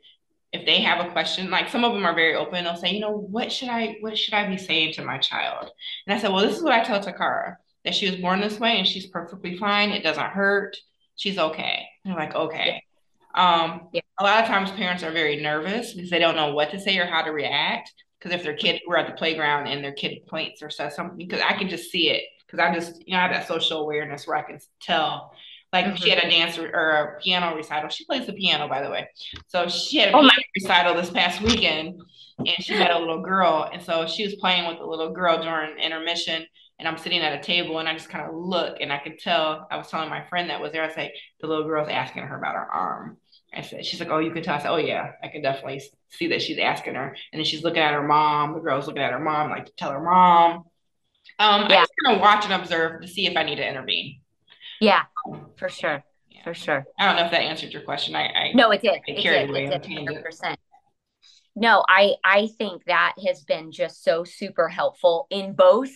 if 0.53 0.65
they 0.67 0.83
have 0.83 1.05
a 1.05 1.11
question, 1.11 1.51
like 1.51 1.69
some 1.69 1.83
of 1.83 1.95
them 1.95 2.07
are 2.07 2.15
very 2.15 2.37
open, 2.37 2.63
they'll 2.63 2.77
say, 2.77 2.93
you 2.93 3.01
know, 3.01 3.11
what 3.11 3.51
should 3.51 3.71
I 3.71 3.97
what 4.03 4.17
should 4.17 4.35
I 4.35 4.49
be 4.49 4.57
saying 4.57 4.93
to 4.93 5.05
my 5.05 5.19
child? 5.19 5.69
And 6.07 6.17
I 6.17 6.21
said, 6.21 6.31
well, 6.31 6.47
this 6.47 6.57
is 6.57 6.63
what 6.63 6.73
I 6.73 6.85
tell 6.85 7.01
Takara 7.01 7.57
that 7.87 7.95
she 7.95 8.11
was 8.11 8.21
born 8.21 8.41
this 8.41 8.59
way 8.59 8.79
and 8.79 8.87
she's 8.87 9.07
perfectly 9.07 9.57
fine. 9.57 9.91
It 9.91 10.03
doesn't 10.03 10.27
hurt. 10.27 10.77
She's 11.15 11.39
okay. 11.39 11.87
And 12.05 12.13
I'm 12.13 12.19
like, 12.19 12.35
okay. 12.35 12.83
Um, 13.35 13.89
yeah. 13.93 14.01
A 14.19 14.25
lot 14.25 14.43
of 14.43 14.49
times 14.49 14.73
parents 14.73 15.05
are 15.05 15.13
very 15.13 15.41
nervous 15.41 15.95
because 15.95 16.11
they 16.11 16.19
don't 16.19 16.35
know 16.35 16.53
what 16.53 16.73
to 16.73 16.81
say 16.81 16.99
or 16.99 17.07
how 17.07 17.23
to 17.23 17.31
react. 17.31 17.93
Because 18.19 18.35
if 18.35 18.43
their 18.43 18.57
kid, 18.57 18.81
we're 18.89 18.97
at 18.97 19.07
the 19.07 19.13
playground 19.13 19.69
and 19.69 19.85
their 19.85 19.93
kid 19.93 20.27
points 20.27 20.63
or 20.63 20.71
says 20.71 20.97
something, 20.97 21.17
because 21.17 21.41
I 21.41 21.53
can 21.53 21.69
just 21.69 21.93
see 21.93 22.11
it. 22.11 22.25
Because 22.45 22.59
I 22.59 22.75
just, 22.75 23.07
you 23.07 23.15
know, 23.15 23.19
I 23.19 23.23
have 23.23 23.31
that 23.31 23.47
social 23.47 23.81
awareness 23.81 24.27
where 24.27 24.37
I 24.37 24.43
can 24.43 24.59
tell. 24.81 25.33
Like 25.73 25.85
mm-hmm. 25.85 25.95
she 25.97 26.11
had 26.11 26.25
a 26.25 26.29
dance 26.29 26.59
or, 26.59 26.69
or, 26.69 26.91
a 26.91 27.21
piano 27.21 27.55
recital. 27.55 27.89
She 27.89 28.05
plays 28.05 28.27
the 28.27 28.33
piano, 28.33 28.69
by 28.69 28.83
the 28.83 28.91
way. 28.91 29.09
So 29.47 29.69
she 29.69 29.99
had 29.99 30.09
a 30.09 30.17
oh 30.17 30.21
piano 30.21 30.43
recital 30.57 30.95
this 30.95 31.11
past 31.11 31.41
weekend, 31.41 32.01
and 32.39 32.57
she 32.61 32.75
met 32.75 32.91
a 32.91 32.99
little 32.99 33.21
girl, 33.21 33.69
and 33.73 33.83
so 33.83 34.07
she 34.07 34.25
was 34.25 34.37
playing 34.37 34.67
with 34.69 34.79
the 34.79 34.87
little 34.87 35.11
girl 35.11 35.43
during 35.43 35.77
intermission 35.79 36.47
and 36.79 36.87
I'm 36.87 36.99
sitting 36.99 37.21
at 37.21 37.39
a 37.39 37.43
table 37.43 37.79
and 37.79 37.89
I 37.89 37.95
just 37.95 38.11
kind 38.11 38.29
of 38.29 38.35
look 38.35 38.79
and 38.81 38.93
I 38.93 38.99
could 38.99 39.19
tell 39.19 39.67
I 39.71 39.77
was 39.77 39.89
telling 39.89 40.11
my 40.11 40.25
friend 40.27 40.51
that 40.51 40.61
was 40.61 40.73
there, 40.73 40.83
I 40.83 40.87
was 40.87 40.97
like, 40.97 41.15
the 41.41 41.47
little 41.47 41.65
girl's 41.65 41.89
asking 41.89 42.25
her 42.25 42.37
about 42.37 42.55
her 42.55 42.71
arm. 42.71 43.17
I 43.55 43.63
said, 43.63 43.87
she's 43.87 44.01
like, 44.01 44.11
oh, 44.11 44.19
you 44.19 44.33
can 44.33 44.43
tell. 44.43 44.57
I 44.57 44.59
said, 44.59 44.71
oh 44.71 44.77
yeah, 44.77 45.13
I 45.23 45.29
can 45.29 45.41
definitely 45.41 45.83
see 46.11 46.29
that 46.29 46.43
she's 46.43 46.59
asking 46.59 46.95
her. 46.95 47.17
And 47.33 47.41
then 47.41 47.45
she's 47.45 47.65
looking 47.65 47.83
at 47.83 47.95
her 47.95 48.07
mom. 48.07 48.53
The 48.53 48.61
girl's 48.61 48.87
looking 48.87 49.03
at 49.03 49.13
her 49.13 49.19
mom, 49.19 49.51
like 49.51 49.67
to 49.67 49.73
tell 49.77 49.91
her 49.91 50.03
mom. 50.03 50.65
Um, 51.39 51.67
yeah. 51.71 51.79
I 51.79 51.81
just 51.81 51.93
kind 52.05 52.17
of 52.17 52.21
watch 52.21 52.45
and 52.45 52.53
observe 52.53 53.01
to 53.01 53.09
see 53.09 53.27
if 53.27 53.37
I 53.37 53.43
need 53.43 53.57
to 53.57 53.67
intervene. 53.67 54.21
Yeah, 54.81 55.03
for 55.57 55.71
sure. 55.71 56.05
Yeah. 56.31 56.45
For 56.45 56.53
sure. 56.53 56.85
I 56.99 57.07
don't 57.07 57.17
know 57.17 57.25
if 57.25 57.31
that 57.31 57.41
answered 57.41 57.73
your 57.73 57.83
question. 57.83 58.15
I, 58.15 58.27
I 58.27 58.53
no, 58.55 58.71
it 58.71 58.83
did. 58.83 58.93
I 58.93 59.01
it 59.07 59.23
did. 59.23 59.51
It 59.57 59.83
did. 59.83 60.07
100%. 60.07 60.57
No, 61.55 61.83
I 61.89 62.15
I 62.23 62.49
think 62.59 62.85
that 62.85 63.15
has 63.27 63.43
been 63.45 63.73
just 63.73 64.05
so 64.05 64.25
super 64.25 64.69
helpful 64.69 65.27
in 65.31 65.55
both 65.55 65.91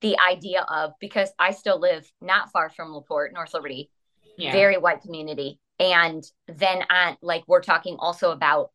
the 0.00 0.16
idea 0.28 0.62
of 0.68 0.92
because 1.00 1.30
I 1.38 1.52
still 1.52 1.80
live 1.80 2.10
not 2.20 2.50
far 2.52 2.70
from 2.70 2.92
LaPorte, 2.92 3.32
North 3.32 3.54
Liberty, 3.54 3.90
yeah. 4.38 4.52
very 4.52 4.78
white 4.78 5.02
community. 5.02 5.58
And 5.78 6.22
then 6.46 6.84
on 6.90 7.16
like 7.22 7.44
we're 7.46 7.62
talking 7.62 7.96
also 7.98 8.32
about 8.32 8.70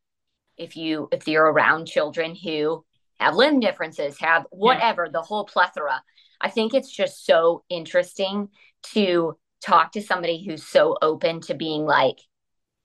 if 0.58 0.76
you 0.76 1.08
if 1.12 1.28
you're 1.28 1.52
around 1.52 1.88
children 1.88 2.36
who 2.36 2.84
have 3.20 3.36
limb 3.36 3.60
differences, 3.60 4.20
have 4.20 4.46
whatever, 4.52 5.06
yeah. 5.06 5.12
the 5.12 5.22
whole 5.22 5.46
plethora. 5.46 6.02
I 6.42 6.50
think 6.50 6.74
it's 6.74 6.92
just 6.92 7.26
so 7.26 7.64
interesting 7.70 8.50
to 8.94 9.38
talk 9.66 9.94
to 9.94 10.02
somebody 10.02 10.44
who's 10.46 10.66
so 10.66 10.98
open 11.02 11.42
to 11.42 11.54
being 11.54 11.86
like, 11.86 12.18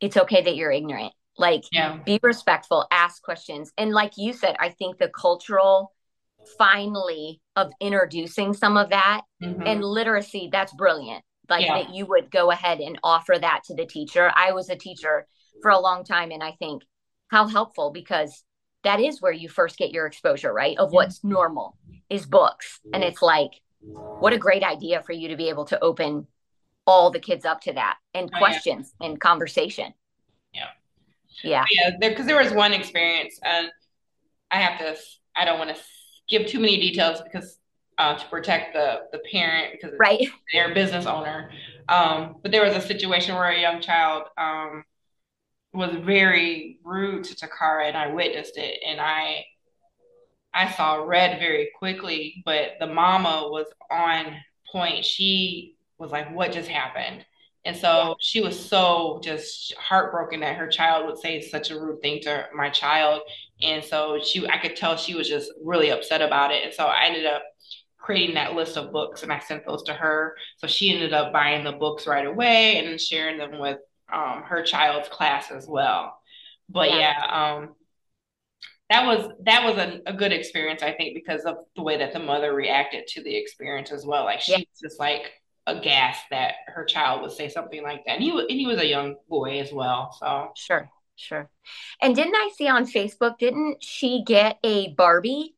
it's 0.01 0.17
okay 0.17 0.43
that 0.43 0.57
you're 0.57 0.71
ignorant. 0.71 1.13
Like, 1.37 1.65
yeah. 1.73 1.99
be 2.05 2.21
respectful, 2.23 2.87
ask 2.91 3.23
questions. 3.23 3.73
And 3.77 3.93
like 3.93 4.13
you 4.17 4.33
said, 4.33 4.57
I 4.59 4.71
think 4.71 4.99
the 4.99 5.09
cultural 5.09 5.93
finally 6.59 7.41
of 7.57 7.73
introducing 7.81 8.55
some 8.55 8.77
of 8.77 8.91
that. 8.91 9.23
Mm-hmm. 9.43 9.63
and 9.67 9.83
literacy 9.83 10.51
that's 10.53 10.75
brilliant. 10.75 11.25
Like 11.49 11.65
yeah. 11.65 11.83
that 11.83 11.95
you 11.95 12.07
would 12.07 12.31
go 12.31 12.51
ahead 12.51 12.81
and 12.81 12.99
offer 13.03 13.37
that 13.41 13.63
to 13.65 13.75
the 13.75 13.87
teacher. 13.87 14.31
I 14.35 14.53
was 14.53 14.69
a 14.69 14.77
teacher 14.77 15.27
for 15.63 15.71
a 15.71 15.79
long 15.79 16.05
time 16.05 16.31
and 16.31 16.43
i 16.43 16.53
think 16.53 16.83
how 17.29 17.47
helpful 17.47 17.91
because 17.91 18.45
that 18.83 19.01
is 19.01 19.21
where 19.21 19.33
you 19.33 19.49
first 19.49 19.77
get 19.77 19.91
your 19.91 20.07
exposure 20.07 20.53
right? 20.53 20.77
Of 20.79 20.93
what's 20.93 21.23
normal 21.23 21.77
is 22.09 22.27
books. 22.27 22.81
And 22.93 23.05
it's 23.05 23.23
like 23.23 23.51
what 23.81 24.33
a 24.33 24.39
great 24.39 24.63
idea 24.63 25.03
for 25.03 25.13
you 25.13 25.29
to 25.29 25.37
be 25.37 25.49
able 25.49 25.67
to 25.67 25.83
open 25.83 26.27
all 26.87 27.11
the 27.11 27.21
kids 27.21 27.45
up 27.45 27.61
to 27.63 27.75
that 27.75 27.99
and 28.15 28.33
questions 28.33 28.93
oh, 28.95 29.05
yeah. 29.05 29.11
and 29.11 29.21
conversation. 29.21 29.93
Yeah. 30.53 30.69
Yeah. 31.45 31.65
Yeah. 31.71 31.91
Because 32.01 32.27
there, 32.27 32.37
there 32.37 32.45
was 32.45 32.53
one 32.53 32.73
experience 32.73 33.39
and 33.43 33.69
i 34.51 34.57
have 34.57 34.79
to 34.79 35.01
i 35.37 35.45
don't 35.45 35.59
want 35.59 35.75
to 35.75 35.81
give 36.31 36.47
too 36.47 36.61
many 36.61 36.79
details 36.79 37.21
because 37.21 37.59
uh, 37.99 38.17
to 38.17 38.27
protect 38.27 38.73
the 38.73 39.03
the 39.13 39.19
parent 39.31 39.73
because 39.73 39.97
right. 39.99 40.27
their 40.53 40.73
business 40.75 41.07
owner. 41.07 41.51
Um, 41.89 42.37
but 42.43 42.51
there 42.51 42.65
was 42.65 42.75
a 42.75 42.81
situation 42.81 43.35
where 43.35 43.51
a 43.51 43.61
young 43.61 43.81
child 43.81 44.25
um, 44.39 44.85
was 45.75 45.95
very 45.97 46.79
rude 46.83 47.25
to 47.25 47.35
Takara, 47.35 47.89
and 47.89 47.97
I 47.97 48.09
witnessed 48.09 48.57
it, 48.57 48.81
and 48.87 49.01
I 49.01 49.45
I 50.55 50.71
saw 50.71 51.05
red 51.05 51.39
very 51.39 51.71
quickly. 51.79 52.43
But 52.45 52.77
the 52.81 52.87
mama 52.87 53.49
was 53.51 53.67
on 53.91 54.37
point. 54.73 55.05
She 55.05 55.77
was 55.99 56.11
like, 56.11 56.35
"What 56.35 56.53
just 56.53 56.69
happened?" 56.69 57.27
And 57.67 57.77
so 57.77 58.17
she 58.21 58.41
was 58.41 58.59
so 58.59 59.21
just 59.23 59.75
heartbroken 59.75 60.41
that 60.41 60.57
her 60.57 60.69
child 60.69 61.07
would 61.07 61.19
say 61.19 61.43
such 61.43 61.71
a 61.71 61.79
rude 61.79 62.01
thing 62.01 62.21
to 62.23 62.47
my 62.55 62.71
child. 62.71 63.21
And 63.63 63.85
so 63.85 64.21
she, 64.23 64.47
I 64.49 64.59
could 64.59 64.77
tell 64.77 64.97
she 64.97 65.15
was 65.15 65.29
just 65.29 65.53
really 65.63 65.91
upset 65.91 66.23
about 66.23 66.53
it. 66.53 66.65
And 66.65 66.75
so 66.75 66.85
I 66.85 67.05
ended 67.05 67.27
up 67.27 67.43
creating 67.99 68.35
that 68.35 68.55
list 68.55 68.77
of 68.77 68.93
books 68.93 69.23
and 69.23 69.33
I 69.33 69.39
sent 69.39 69.67
those 69.67 69.83
to 69.85 69.93
her. 69.93 70.37
So 70.57 70.67
she 70.67 70.93
ended 70.93 71.13
up 71.13 71.33
buying 71.33 71.65
the 71.65 71.73
books 71.73 72.07
right 72.07 72.27
away 72.27 72.79
and 72.79 73.01
sharing 73.01 73.39
them 73.39 73.59
with 73.59 73.79
um, 74.13 74.43
her 74.47 74.63
child's 74.63 75.09
class 75.09 75.51
as 75.51 75.67
well. 75.69 76.19
But 76.69 76.91
yeah, 76.91 77.15
yeah 77.19 77.55
um, 77.55 77.75
that 78.89 79.07
was 79.07 79.31
that 79.45 79.65
was 79.65 79.77
a, 79.77 80.01
a, 80.07 80.13
good 80.13 80.33
experience, 80.33 80.83
I 80.83 80.93
think, 80.93 81.15
because 81.15 81.43
of 81.43 81.57
the 81.77 81.83
way 81.83 81.97
that 81.99 82.13
the 82.13 82.19
mother 82.19 82.55
reacted 82.55 83.07
to 83.09 83.23
the 83.23 83.37
experience 83.37 83.93
as 83.93 84.05
well. 84.05 84.25
Like 84.25 84.41
she 84.41 84.53
yeah. 84.53 84.59
was 84.59 84.81
just 84.83 84.99
like 84.99 85.33
aghast 85.67 86.23
that 86.31 86.55
her 86.67 86.85
child 86.85 87.23
would 87.23 87.33
say 87.33 87.49
something 87.49 87.83
like 87.83 88.05
that. 88.07 88.15
And 88.15 88.23
he, 88.23 88.31
and 88.31 88.51
he 88.51 88.67
was 88.67 88.79
a 88.79 88.87
young 88.87 89.15
boy 89.29 89.61
as 89.61 89.73
well. 89.73 90.17
So 90.19 90.51
sure, 90.57 90.91
sure. 91.21 91.51
And 92.03 92.15
didn't 92.15 92.35
I 92.35 92.51
see 92.57 92.69
on 92.69 92.87
Facebook, 92.87 93.39
didn't 93.39 93.83
she 93.83 94.23
get 94.27 94.59
a 94.65 94.93
Barbie 94.95 95.55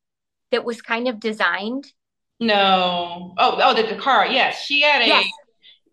that 0.51 0.65
was 0.65 0.83
kind 0.83 1.09
of 1.09 1.21
designed? 1.21 1.93
No. 2.41 3.35
Oh, 3.39 3.59
oh, 3.63 3.75
the 3.75 3.83
Takara. 3.83 4.33
Yes, 4.33 4.63
she 4.63 4.83
had 4.83 5.03
a. 5.03 5.07
Yes. 5.07 5.27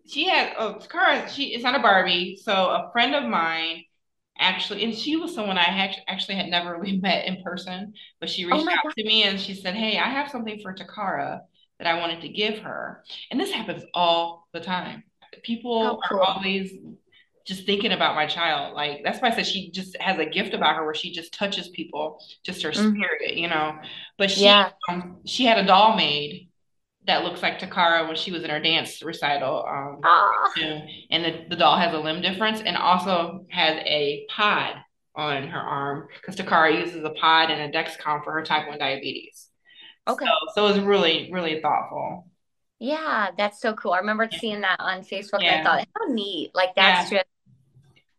She 0.08 0.28
had 0.28 0.54
oh 0.58 0.74
Takara. 0.74 1.28
She 1.28 1.54
it's 1.54 1.62
not 1.62 1.76
a 1.78 1.82
Barbie. 1.82 2.36
So 2.42 2.52
a 2.52 2.90
friend 2.92 3.14
of 3.14 3.24
mine 3.24 3.84
actually, 4.38 4.84
and 4.84 4.94
she 4.94 5.16
was 5.16 5.34
someone 5.34 5.58
I 5.58 5.62
had 5.62 5.94
actually 6.08 6.34
had 6.34 6.48
never 6.48 6.76
really 6.78 6.98
met 6.98 7.26
in 7.26 7.42
person, 7.42 7.94
but 8.18 8.28
she 8.28 8.44
oh 8.44 8.48
reached 8.48 8.66
oh 8.66 8.70
out 8.70 8.84
God. 8.84 8.94
to 8.96 9.04
me 9.04 9.22
and 9.22 9.38
she 9.38 9.54
said, 9.54 9.74
"Hey, 9.74 9.98
I 9.98 10.08
have 10.08 10.30
something 10.30 10.60
for 10.60 10.74
Takara." 10.74 11.40
that 11.80 11.86
I 11.86 11.98
wanted 11.98 12.20
to 12.20 12.28
give 12.28 12.58
her. 12.58 13.02
And 13.30 13.40
this 13.40 13.50
happens 13.50 13.82
all 13.94 14.46
the 14.52 14.60
time. 14.60 15.02
People 15.42 15.98
cool. 16.08 16.18
are 16.18 16.22
always 16.22 16.72
just 17.50 17.66
thinking 17.66 17.90
about 17.90 18.14
my 18.14 18.26
child. 18.26 18.74
Like 18.74 19.00
that's 19.02 19.20
why 19.20 19.28
I 19.28 19.34
said 19.34 19.44
she 19.44 19.72
just 19.72 19.96
has 20.00 20.20
a 20.20 20.24
gift 20.24 20.54
about 20.54 20.76
her 20.76 20.84
where 20.84 20.94
she 20.94 21.10
just 21.12 21.34
touches 21.34 21.68
people, 21.68 22.22
just 22.44 22.62
her 22.62 22.70
mm-hmm. 22.70 22.94
spirit, 22.94 23.34
you 23.34 23.48
know. 23.48 23.76
But 24.16 24.30
she 24.30 24.44
yeah. 24.44 24.70
um, 24.88 25.16
she 25.26 25.44
had 25.46 25.58
a 25.58 25.66
doll 25.66 25.96
made 25.96 26.48
that 27.06 27.24
looks 27.24 27.42
like 27.42 27.58
Takara 27.58 28.06
when 28.06 28.14
she 28.14 28.30
was 28.30 28.44
in 28.44 28.50
her 28.50 28.60
dance 28.60 29.02
recital. 29.02 29.64
Um, 29.68 30.00
ah. 30.04 30.52
and 31.10 31.24
the, 31.24 31.44
the 31.48 31.56
doll 31.56 31.76
has 31.76 31.92
a 31.92 31.98
limb 31.98 32.22
difference 32.22 32.60
and 32.60 32.76
also 32.76 33.46
has 33.50 33.82
a 33.84 34.26
pod 34.30 34.76
on 35.16 35.48
her 35.48 35.58
arm 35.58 36.06
because 36.20 36.36
Takara 36.36 36.78
uses 36.78 37.02
a 37.02 37.10
pod 37.10 37.50
and 37.50 37.74
a 37.74 37.76
Dexcom 37.76 38.22
for 38.22 38.32
her 38.32 38.44
type 38.44 38.68
1 38.68 38.78
diabetes. 38.78 39.48
Okay. 40.06 40.24
So, 40.24 40.32
so 40.54 40.66
it 40.66 40.76
was 40.76 40.80
really, 40.80 41.30
really 41.32 41.60
thoughtful. 41.60 42.28
Yeah, 42.78 43.30
that's 43.36 43.60
so 43.60 43.74
cool. 43.74 43.92
I 43.92 43.98
remember 43.98 44.28
seeing 44.38 44.60
that 44.60 44.78
on 44.78 45.00
Facebook. 45.00 45.42
Yeah. 45.42 45.60
I 45.60 45.62
thought, 45.64 45.88
how 45.98 46.12
neat. 46.12 46.52
Like 46.54 46.74
that's 46.76 47.10
just 47.10 47.24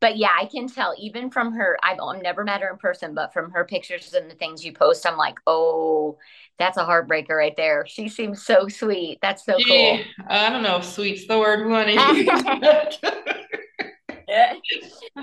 but 0.01 0.17
yeah, 0.17 0.31
I 0.35 0.45
can 0.45 0.67
tell 0.67 0.95
even 0.97 1.29
from 1.29 1.53
her, 1.53 1.77
I've, 1.83 1.99
I've 2.01 2.23
never 2.23 2.43
met 2.43 2.61
her 2.61 2.69
in 2.71 2.77
person, 2.77 3.13
but 3.13 3.31
from 3.31 3.51
her 3.51 3.63
pictures 3.63 4.13
and 4.15 4.29
the 4.29 4.35
things 4.35 4.65
you 4.65 4.73
post, 4.73 5.07
I'm 5.07 5.15
like, 5.15 5.37
oh, 5.45 6.17
that's 6.57 6.77
a 6.77 6.83
heartbreaker 6.83 7.37
right 7.37 7.55
there. 7.55 7.85
She 7.87 8.09
seems 8.09 8.43
so 8.43 8.67
sweet. 8.67 9.19
That's 9.21 9.45
so 9.45 9.57
cool. 9.65 9.99
I 10.27 10.49
don't 10.49 10.63
know 10.63 10.77
if 10.77 10.85
sweet's 10.85 11.27
the 11.27 11.37
word 11.37 11.65
we 11.65 11.71
want 11.71 11.87
to 11.87 11.93
use. 11.93 12.97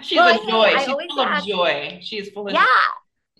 She's 0.02 0.16
well, 0.16 0.36
a 0.36 0.50
joy. 0.50 0.78
She's 0.78 0.86
full 0.86 1.20
of 1.20 1.44
joy. 1.44 1.98
She's 2.00 2.28
full 2.30 2.46
of 2.46 2.54
yeah. 2.54 2.64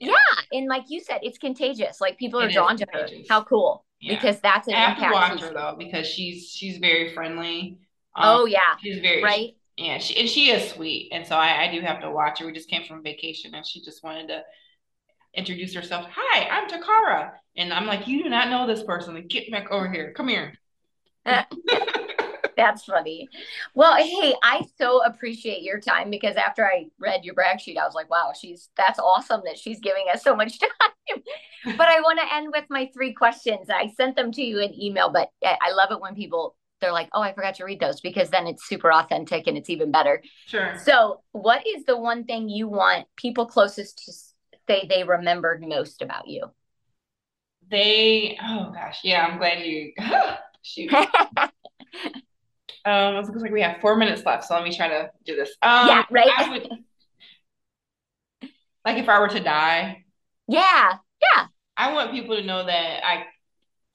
Joy. 0.01 0.09
Yeah. 0.11 0.15
And 0.53 0.67
like 0.67 0.85
you 0.89 1.01
said, 1.01 1.21
it's 1.23 1.39
contagious. 1.39 2.01
Like 2.01 2.19
people 2.19 2.41
are 2.41 2.49
it 2.49 2.53
drawn 2.53 2.77
to 2.77 2.87
her. 2.93 3.07
How 3.29 3.45
cool. 3.45 3.85
Yeah. 4.01 4.15
Because 4.15 4.41
that's 4.41 4.67
an 4.67 4.75
I 4.75 4.79
have 4.79 4.97
impact. 4.99 5.13
to 5.13 5.15
watch 5.15 5.41
her 5.43 5.55
though, 5.55 5.77
because 5.79 6.07
she's 6.07 6.49
she's 6.49 6.79
very 6.79 7.15
friendly. 7.15 7.79
Um, 8.17 8.41
oh 8.41 8.47
yeah. 8.47 8.77
She's 8.81 9.01
very 9.01 9.23
right 9.23 9.55
yeah, 9.79 9.99
she 9.99 10.17
and 10.19 10.29
she 10.29 10.51
is 10.51 10.71
sweet, 10.73 11.09
and 11.13 11.25
so 11.25 11.37
I, 11.37 11.67
I 11.67 11.73
do 11.73 11.81
have 11.81 12.01
to 12.01 12.11
watch 12.11 12.41
her. 12.41 12.47
We 12.47 12.53
just 12.53 12.69
came 12.69 12.85
from 12.85 13.01
vacation, 13.01 13.55
and 13.55 13.65
she 13.65 13.81
just 13.81 14.03
wanted 14.03 14.27
to 14.27 14.43
introduce 15.35 15.73
herself. 15.73 16.07
Hi, 16.13 16.49
I'm 16.49 16.69
Takara, 16.69 17.31
and 17.57 17.73
I'm 17.73 17.87
like, 17.87 18.09
you 18.09 18.25
do 18.25 18.29
not 18.29 18.49
know 18.49 18.67
this 18.67 18.83
person. 18.83 19.15
Like, 19.15 19.29
get 19.29 19.49
back 19.53 19.71
over 19.71 19.89
here. 19.89 20.13
Come 20.17 20.27
here. 20.27 20.55
That's 22.57 22.85
funny. 22.85 23.29
Well, 23.75 23.97
hey, 23.99 24.35
I 24.43 24.63
so 24.79 25.05
appreciate 25.05 25.63
your 25.63 25.79
time 25.79 26.11
because 26.11 26.35
after 26.35 26.67
I 26.67 26.87
read 26.99 27.25
your 27.25 27.35
brag 27.35 27.61
sheet, 27.61 27.79
I 27.79 27.87
was 27.87 27.95
like, 27.95 28.11
wow, 28.11 28.33
she's 28.37 28.71
that's 28.77 28.99
awesome 28.99 29.43
that 29.45 29.57
she's 29.57 29.79
giving 29.79 30.07
us 30.13 30.25
so 30.25 30.35
much 30.35 30.59
time. 30.59 31.23
but 31.77 31.87
I 31.87 32.01
want 32.01 32.19
to 32.19 32.35
end 32.35 32.49
with 32.53 32.65
my 32.69 32.91
three 32.93 33.13
questions. 33.13 33.71
I 33.71 33.87
sent 33.97 34.17
them 34.17 34.33
to 34.33 34.43
you 34.43 34.59
in 34.59 34.75
email, 34.75 35.09
but 35.09 35.31
eh, 35.41 35.55
I 35.63 35.71
love 35.71 35.93
it 35.93 36.01
when 36.01 36.17
people 36.17 36.57
they're 36.81 36.93
like, 36.93 37.09
oh, 37.13 37.21
I 37.21 37.33
forgot 37.33 37.57
to 37.57 37.65
read 37.65 37.81
those 37.81 38.01
because 38.01 38.31
then 38.31 38.47
it's 38.47 38.69
super 38.69 38.93
authentic 38.93 39.47
and 39.47 39.57
it's 39.57 39.71
even 39.71 39.91
better. 39.91 40.23
Sure. 40.47 40.77
So, 40.83 41.23
what 41.33 41.67
is 41.67 41.85
the 41.85 41.97
one 41.97 42.25
thing 42.25 42.49
you 42.49 42.69
want 42.69 43.07
people 43.17 43.47
closest 43.47 44.05
to 44.05 44.13
say 44.69 44.87
they 44.89 45.05
remembered 45.05 45.63
most 45.63 46.03
about 46.03 46.29
you? 46.29 46.47
They, 47.71 48.39
oh 48.43 48.71
gosh, 48.73 49.01
yeah, 49.05 49.27
I'm 49.27 49.39
glad 49.39 49.65
you, 49.65 49.93
shoot. 50.63 50.93
um, 50.95 51.51
it 52.85 53.27
looks 53.27 53.43
like 53.43 53.53
we 53.53 53.63
have 53.63 53.81
four 53.81 53.97
minutes 53.97 54.25
left, 54.25 54.45
so 54.45 54.55
let 54.55 54.65
me 54.65 54.75
try 54.75 54.89
to 54.89 55.11
do 55.27 55.37
this. 55.37 55.51
Um, 55.61 55.89
yeah, 55.89 56.05
right. 56.11 56.51
Would, 56.51 56.69
like 58.85 58.97
if 58.97 59.09
I 59.09 59.21
were 59.21 59.29
to 59.29 59.41
die. 59.41 60.05
Yeah, 60.47 60.95
yeah. 61.37 61.47
I 61.77 61.93
want 61.93 62.13
people 62.13 62.37
to 62.37 62.43
know 62.43 62.65
that 62.65 63.07
I 63.07 63.27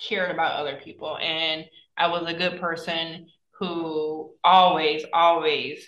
cared 0.07 0.31
about 0.31 0.59
other 0.59 0.79
people 0.83 1.17
and 1.17 1.65
I 1.97 2.07
was 2.07 2.27
a 2.27 2.33
good 2.33 2.59
person 2.59 3.27
who 3.59 4.31
always, 4.43 5.05
always 5.13 5.85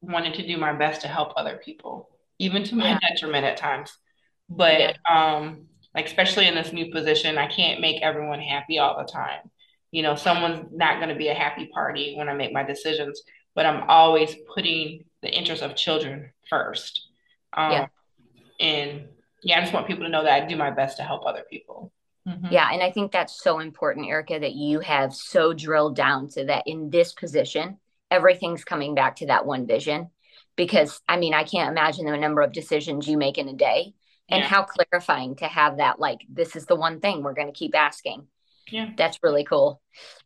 wanted 0.00 0.34
to 0.34 0.46
do 0.46 0.56
my 0.56 0.72
best 0.72 1.02
to 1.02 1.08
help 1.08 1.32
other 1.36 1.60
people, 1.62 2.08
even 2.38 2.64
to 2.64 2.74
my 2.74 2.90
yeah. 2.90 2.98
detriment 3.00 3.44
at 3.44 3.56
times. 3.56 3.96
But 4.48 4.80
yeah. 4.80 4.92
um, 5.08 5.66
like 5.94 6.06
especially 6.06 6.46
in 6.46 6.54
this 6.54 6.72
new 6.72 6.90
position, 6.90 7.38
I 7.38 7.46
can't 7.46 7.80
make 7.80 8.02
everyone 8.02 8.40
happy 8.40 8.78
all 8.78 8.98
the 8.98 9.10
time. 9.10 9.50
You 9.90 10.02
know, 10.02 10.14
someone's 10.14 10.66
not 10.72 10.96
going 10.96 11.08
to 11.08 11.14
be 11.14 11.28
a 11.28 11.34
happy 11.34 11.66
party 11.66 12.14
when 12.16 12.28
I 12.28 12.34
make 12.34 12.52
my 12.52 12.62
decisions, 12.62 13.22
but 13.54 13.66
I'm 13.66 13.84
always 13.88 14.34
putting 14.54 15.04
the 15.22 15.30
interest 15.30 15.62
of 15.62 15.76
children 15.76 16.30
first. 16.48 17.08
Um, 17.52 17.72
yeah. 17.72 17.86
And 18.60 19.08
yeah, 19.42 19.58
I 19.58 19.60
just 19.60 19.72
want 19.72 19.86
people 19.86 20.04
to 20.04 20.10
know 20.10 20.24
that 20.24 20.42
I 20.42 20.46
do 20.46 20.56
my 20.56 20.70
best 20.70 20.96
to 20.98 21.02
help 21.02 21.26
other 21.26 21.44
people. 21.48 21.92
Mm-hmm. 22.28 22.46
Yeah. 22.50 22.68
And 22.72 22.82
I 22.82 22.90
think 22.90 23.10
that's 23.10 23.42
so 23.42 23.58
important, 23.58 24.08
Erica, 24.08 24.38
that 24.38 24.54
you 24.54 24.80
have 24.80 25.14
so 25.14 25.52
drilled 25.54 25.96
down 25.96 26.28
to 26.30 26.44
that 26.46 26.64
in 26.66 26.90
this 26.90 27.12
position, 27.12 27.78
everything's 28.10 28.64
coming 28.64 28.94
back 28.94 29.16
to 29.16 29.26
that 29.26 29.46
one 29.46 29.66
vision. 29.66 30.10
Because 30.56 31.00
I 31.08 31.16
mean, 31.16 31.34
I 31.34 31.44
can't 31.44 31.70
imagine 31.70 32.04
the 32.04 32.16
number 32.16 32.42
of 32.42 32.52
decisions 32.52 33.06
you 33.06 33.16
make 33.16 33.38
in 33.38 33.48
a 33.48 33.54
day 33.54 33.94
and 34.28 34.40
yeah. 34.40 34.48
how 34.48 34.64
clarifying 34.64 35.36
to 35.36 35.46
have 35.46 35.78
that, 35.78 36.00
like, 36.00 36.18
this 36.28 36.56
is 36.56 36.66
the 36.66 36.76
one 36.76 37.00
thing 37.00 37.22
we're 37.22 37.34
going 37.34 37.46
to 37.46 37.52
keep 37.52 37.74
asking. 37.74 38.26
Yeah. 38.70 38.90
That's 38.96 39.20
really 39.22 39.44
cool. 39.44 39.80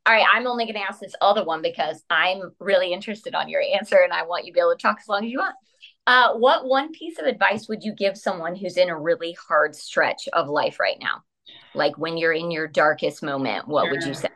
All 0.05 0.13
right. 0.13 0.27
I'm 0.33 0.47
only 0.47 0.65
going 0.65 0.75
to 0.75 0.83
ask 0.83 1.01
this 1.01 1.15
other 1.21 1.45
one 1.45 1.63
because 1.63 2.03
I'm 2.11 2.53
really 2.59 2.93
interested 2.93 3.35
on 3.35 3.49
your 3.49 3.63
answer 3.63 3.99
and 4.03 4.13
I 4.13 4.25
want 4.25 4.45
you 4.45 4.53
to 4.53 4.55
be 4.55 4.61
able 4.61 4.75
to 4.75 4.83
talk 4.83 4.99
as 5.01 5.07
long 5.07 5.25
as 5.25 5.31
you 5.31 5.39
want. 5.39 5.55
Uh, 6.07 6.35
what 6.35 6.67
one 6.67 6.91
piece 6.91 7.19
of 7.21 7.27
advice 7.27 7.69
would 7.69 7.85
you 7.85 7.95
give 7.95 8.19
someone 8.19 8.57
who's 8.57 8.77
in 8.77 8.89
a 8.89 8.99
really 8.99 9.37
hard 9.49 9.77
stretch 9.77 10.29
of 10.33 10.49
life 10.49 10.81
right 10.81 10.97
now? 11.01 11.23
Like 11.75 11.97
when 11.99 12.17
you're 12.17 12.33
in 12.33 12.51
your 12.51 12.67
darkest 12.67 13.23
moment 13.23 13.67
what 13.69 13.85
sure. 13.85 13.91
would 13.93 14.05
you 14.05 14.15
say? 14.15 14.29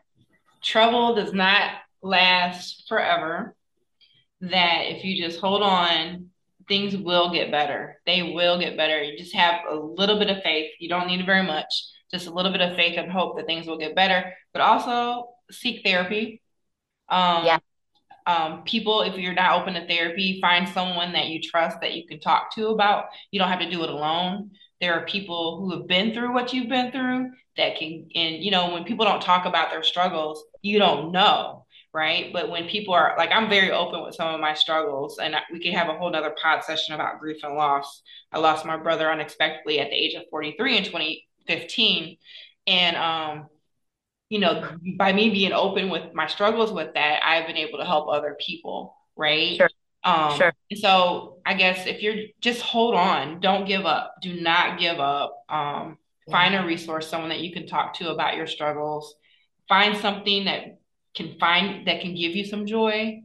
Trouble 0.63 1.15
does 1.15 1.33
not 1.33 1.73
last 2.03 2.85
forever. 2.89 3.55
That 4.41 4.83
if 4.87 5.05
you 5.05 5.23
just 5.23 5.41
hold 5.41 5.63
on 5.63 6.31
things 6.69 6.97
will 6.97 7.33
get 7.33 7.51
better. 7.51 8.01
They 8.07 8.23
will 8.23 8.59
get 8.59 8.77
better. 8.77 9.03
You 9.03 9.17
just 9.17 9.35
have 9.35 9.61
a 9.71 9.75
little 9.75 10.19
bit 10.19 10.31
of 10.31 10.43
faith. 10.43 10.73
You 10.79 10.89
don't 10.89 11.07
need 11.07 11.21
it 11.21 11.27
very 11.27 11.43
much. 11.43 11.67
Just 12.11 12.27
a 12.27 12.33
little 12.33 12.53
bit 12.53 12.61
of 12.61 12.77
faith 12.77 12.99
and 12.99 13.11
hope 13.11 13.37
that 13.37 13.47
things 13.47 13.67
will 13.67 13.79
get 13.79 13.95
better. 13.95 14.33
But 14.53 14.63
also 14.63 15.29
seek 15.51 15.85
therapy. 15.85 16.43
Um, 17.09 17.45
yeah. 17.45 17.59
um, 18.27 18.63
people 18.65 19.03
if 19.03 19.17
you're 19.17 19.33
not 19.33 19.61
open 19.61 19.75
to 19.75 19.87
therapy 19.87 20.41
find 20.41 20.69
someone 20.69 21.13
that 21.13 21.29
you 21.29 21.41
trust 21.41 21.81
that 21.81 21.95
you 21.95 22.07
can 22.07 22.21
talk 22.21 22.53
to 22.55 22.69
about. 22.69 23.07
You 23.31 23.39
don't 23.39 23.49
have 23.49 23.61
to 23.61 23.71
do 23.71 23.85
it 23.85 23.91
alone 23.91 24.51
there 24.81 24.95
are 24.95 25.07
people 25.07 25.59
who 25.61 25.79
have 25.79 25.87
been 25.87 26.13
through 26.13 26.33
what 26.33 26.53
you've 26.53 26.69
been 26.69 26.91
through 26.93 27.31
that 27.57 27.77
can 27.77 28.09
and 28.15 28.43
you 28.43 28.51
know 28.51 28.73
when 28.73 28.85
people 28.85 29.05
don't 29.05 29.23
talk 29.23 29.47
about 29.47 29.71
their 29.71 29.83
struggles 29.83 30.45
you 30.63 30.79
don't 30.79 31.13
know 31.13 31.63
right? 31.95 32.31
But 32.31 32.51
when 32.51 32.69
people 32.69 32.93
are 32.93 33.15
like 33.17 33.31
i'm 33.33 33.49
very 33.49 33.71
open 33.71 34.03
with 34.03 34.15
some 34.15 34.35
of 34.35 34.41
my 34.41 34.53
struggles 34.53 35.19
and 35.19 35.35
we 35.51 35.61
can 35.61 35.73
have 35.73 35.89
a 35.89 35.97
whole 35.97 36.11
nother 36.11 36.35
pod 36.43 36.63
session 36.63 36.95
about 36.95 37.21
grief 37.21 37.43
and 37.43 37.55
loss. 37.55 38.03
I 38.33 38.39
lost 38.39 38.67
my 38.67 38.77
brother 38.77 39.11
unexpectedly 39.11 39.81
at 39.81 39.89
the 39.89 39.97
age 39.97 40.15
of 40.15 40.25
43 40.31 40.77
in 40.77 40.85
2015 40.85 42.17
and 42.67 42.97
um 42.97 43.47
you 44.29 44.41
know 44.41 44.69
by 44.99 45.13
me 45.13 45.31
being 45.31 45.53
open 45.53 45.89
with 45.89 46.13
my 46.13 46.27
struggles 46.27 46.73
with 46.73 46.93
that 46.95 47.21
i've 47.25 47.47
been 47.47 47.57
able 47.57 47.79
to 47.79 47.85
help 47.85 48.09
other 48.09 48.37
people 48.45 48.95
right? 49.17 49.57
Sure. 49.57 49.71
Um, 50.07 50.37
sure. 50.37 50.53
So 50.77 51.39
I 51.45 51.55
guess 51.55 51.87
if 51.87 52.01
you're 52.01 52.15
just 52.41 52.63
hold 52.63 52.95
on, 52.95 53.41
don't 53.41 53.67
give 53.67 53.85
up. 53.85 54.15
Do 54.23 54.41
not 54.41 54.79
give 54.79 55.01
up. 55.01 55.45
Um, 55.49 55.99
yeah. 56.27 56.33
Find 56.33 56.55
a 56.55 56.65
resource, 56.65 57.09
someone 57.09 57.31
that 57.31 57.41
you 57.41 57.53
can 57.53 57.67
talk 57.67 57.95
to 57.95 58.11
about 58.11 58.37
your 58.37 58.47
struggles. 58.47 59.17
Find 59.69 59.97
something 59.97 60.45
that 60.45 60.79
can 61.15 61.37
find 61.41 61.89
that 61.89 62.01
can 62.01 62.15
give 62.15 62.37
you 62.37 62.45
some 62.45 62.67
joy. 62.67 63.23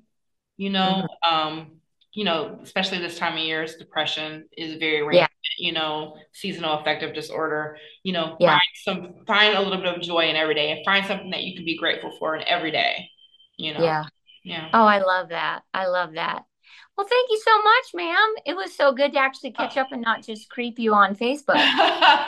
You 0.58 0.72
know, 0.72 1.08
mm-hmm. 1.24 1.36
um, 1.36 1.72
you 2.13 2.26
know, 2.26 2.60
especially 2.63 2.98
this 2.98 3.17
time 3.17 3.34
of 3.34 3.39
year, 3.39 3.65
depression 3.78 4.50
is 4.58 4.80
very 4.80 5.04
rampant. 5.04 5.30
Yeah. 5.60 5.67
You 5.67 5.74
know, 5.74 6.15
seasonal 6.34 6.80
affective 6.80 7.13
disorder. 7.13 7.78
You 8.02 8.13
know, 8.13 8.38
yeah. 8.39 8.50
find 8.50 8.62
some 8.74 9.13
find 9.28 9.56
a 9.56 9.62
little 9.62 9.78
bit 9.78 9.96
of 9.96 10.02
joy 10.02 10.30
in 10.30 10.36
every 10.36 10.56
day, 10.56 10.72
and 10.72 10.84
find 10.84 11.06
something 11.06 11.30
that 11.30 11.44
you 11.44 11.56
can 11.56 11.63
be 11.63 11.78
grateful 11.78 12.12
for 12.17 12.36
in 12.36 12.44
every 12.48 12.72
day. 12.72 13.08
You 13.58 13.76
know. 13.76 13.84
Yeah. 13.84 14.06
Yeah. 14.44 14.70
Oh, 14.74 14.86
I 14.86 14.98
love 14.98 15.30
that. 15.30 15.62
I 15.72 15.86
love 15.86 16.13
that. 16.13 16.46
Well, 16.97 17.08
thank 17.08 17.30
you 17.32 17.41
so 17.43 17.62
much, 17.63 17.86
ma'am. 17.95 18.34
It 18.45 18.56
was 18.56 18.75
so 18.75 18.91
good 18.91 19.13
to 19.13 19.19
actually 19.19 19.51
catch 19.51 19.77
up 19.77 19.91
and 19.91 20.01
not 20.01 20.23
just 20.23 20.49
creep 20.49 20.77
you 20.77 20.93
on 20.93 21.15
Facebook. 21.15 21.58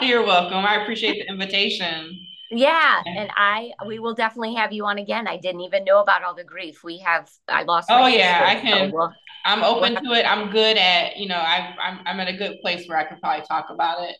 You're 0.02 0.24
welcome. 0.24 0.64
I 0.64 0.82
appreciate 0.82 1.24
the 1.24 1.32
invitation. 1.32 2.18
Yeah, 2.50 3.02
and 3.06 3.30
I 3.36 3.72
we 3.86 3.98
will 3.98 4.14
definitely 4.14 4.54
have 4.54 4.72
you 4.72 4.84
on 4.84 4.98
again. 4.98 5.26
I 5.26 5.36
didn't 5.36 5.62
even 5.62 5.84
know 5.84 6.00
about 6.00 6.22
all 6.22 6.34
the 6.34 6.44
grief 6.44 6.84
we 6.84 6.98
have. 6.98 7.28
I 7.48 7.64
lost. 7.64 7.88
Oh 7.90 8.06
yeah, 8.06 8.44
I 8.46 8.54
can. 8.56 8.90
So 8.90 8.96
we'll, 8.96 9.12
I'm 9.44 9.64
open 9.64 9.94
we'll 9.94 10.14
to 10.14 10.20
it. 10.20 10.24
I'm 10.24 10.50
good 10.50 10.76
at 10.76 11.16
you 11.16 11.26
know. 11.26 11.36
I 11.36 11.74
I'm 11.80 12.00
I'm 12.06 12.20
at 12.20 12.28
a 12.28 12.36
good 12.36 12.60
place 12.60 12.86
where 12.88 12.98
I 12.98 13.04
can 13.04 13.18
probably 13.18 13.44
talk 13.46 13.66
about 13.70 14.02
it. 14.08 14.16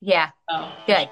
Yeah. 0.00 0.30
Oh, 0.50 0.72
so, 0.86 0.94
good. 0.94 1.08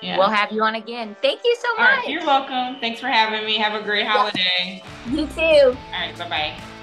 Yeah. 0.00 0.16
We'll 0.16 0.30
have 0.30 0.52
you 0.52 0.62
on 0.62 0.76
again. 0.76 1.16
Thank 1.20 1.40
you 1.44 1.56
so 1.60 1.74
much. 1.74 1.98
Right, 1.98 2.08
you're 2.08 2.24
welcome. 2.24 2.80
Thanks 2.80 3.00
for 3.00 3.08
having 3.08 3.44
me. 3.44 3.56
Have 3.56 3.78
a 3.78 3.84
great 3.84 4.06
holiday. 4.06 4.82
You 5.10 5.26
too. 5.26 5.40
All 5.40 5.74
right. 5.92 6.16
Bye 6.16 6.28
bye. 6.28 6.77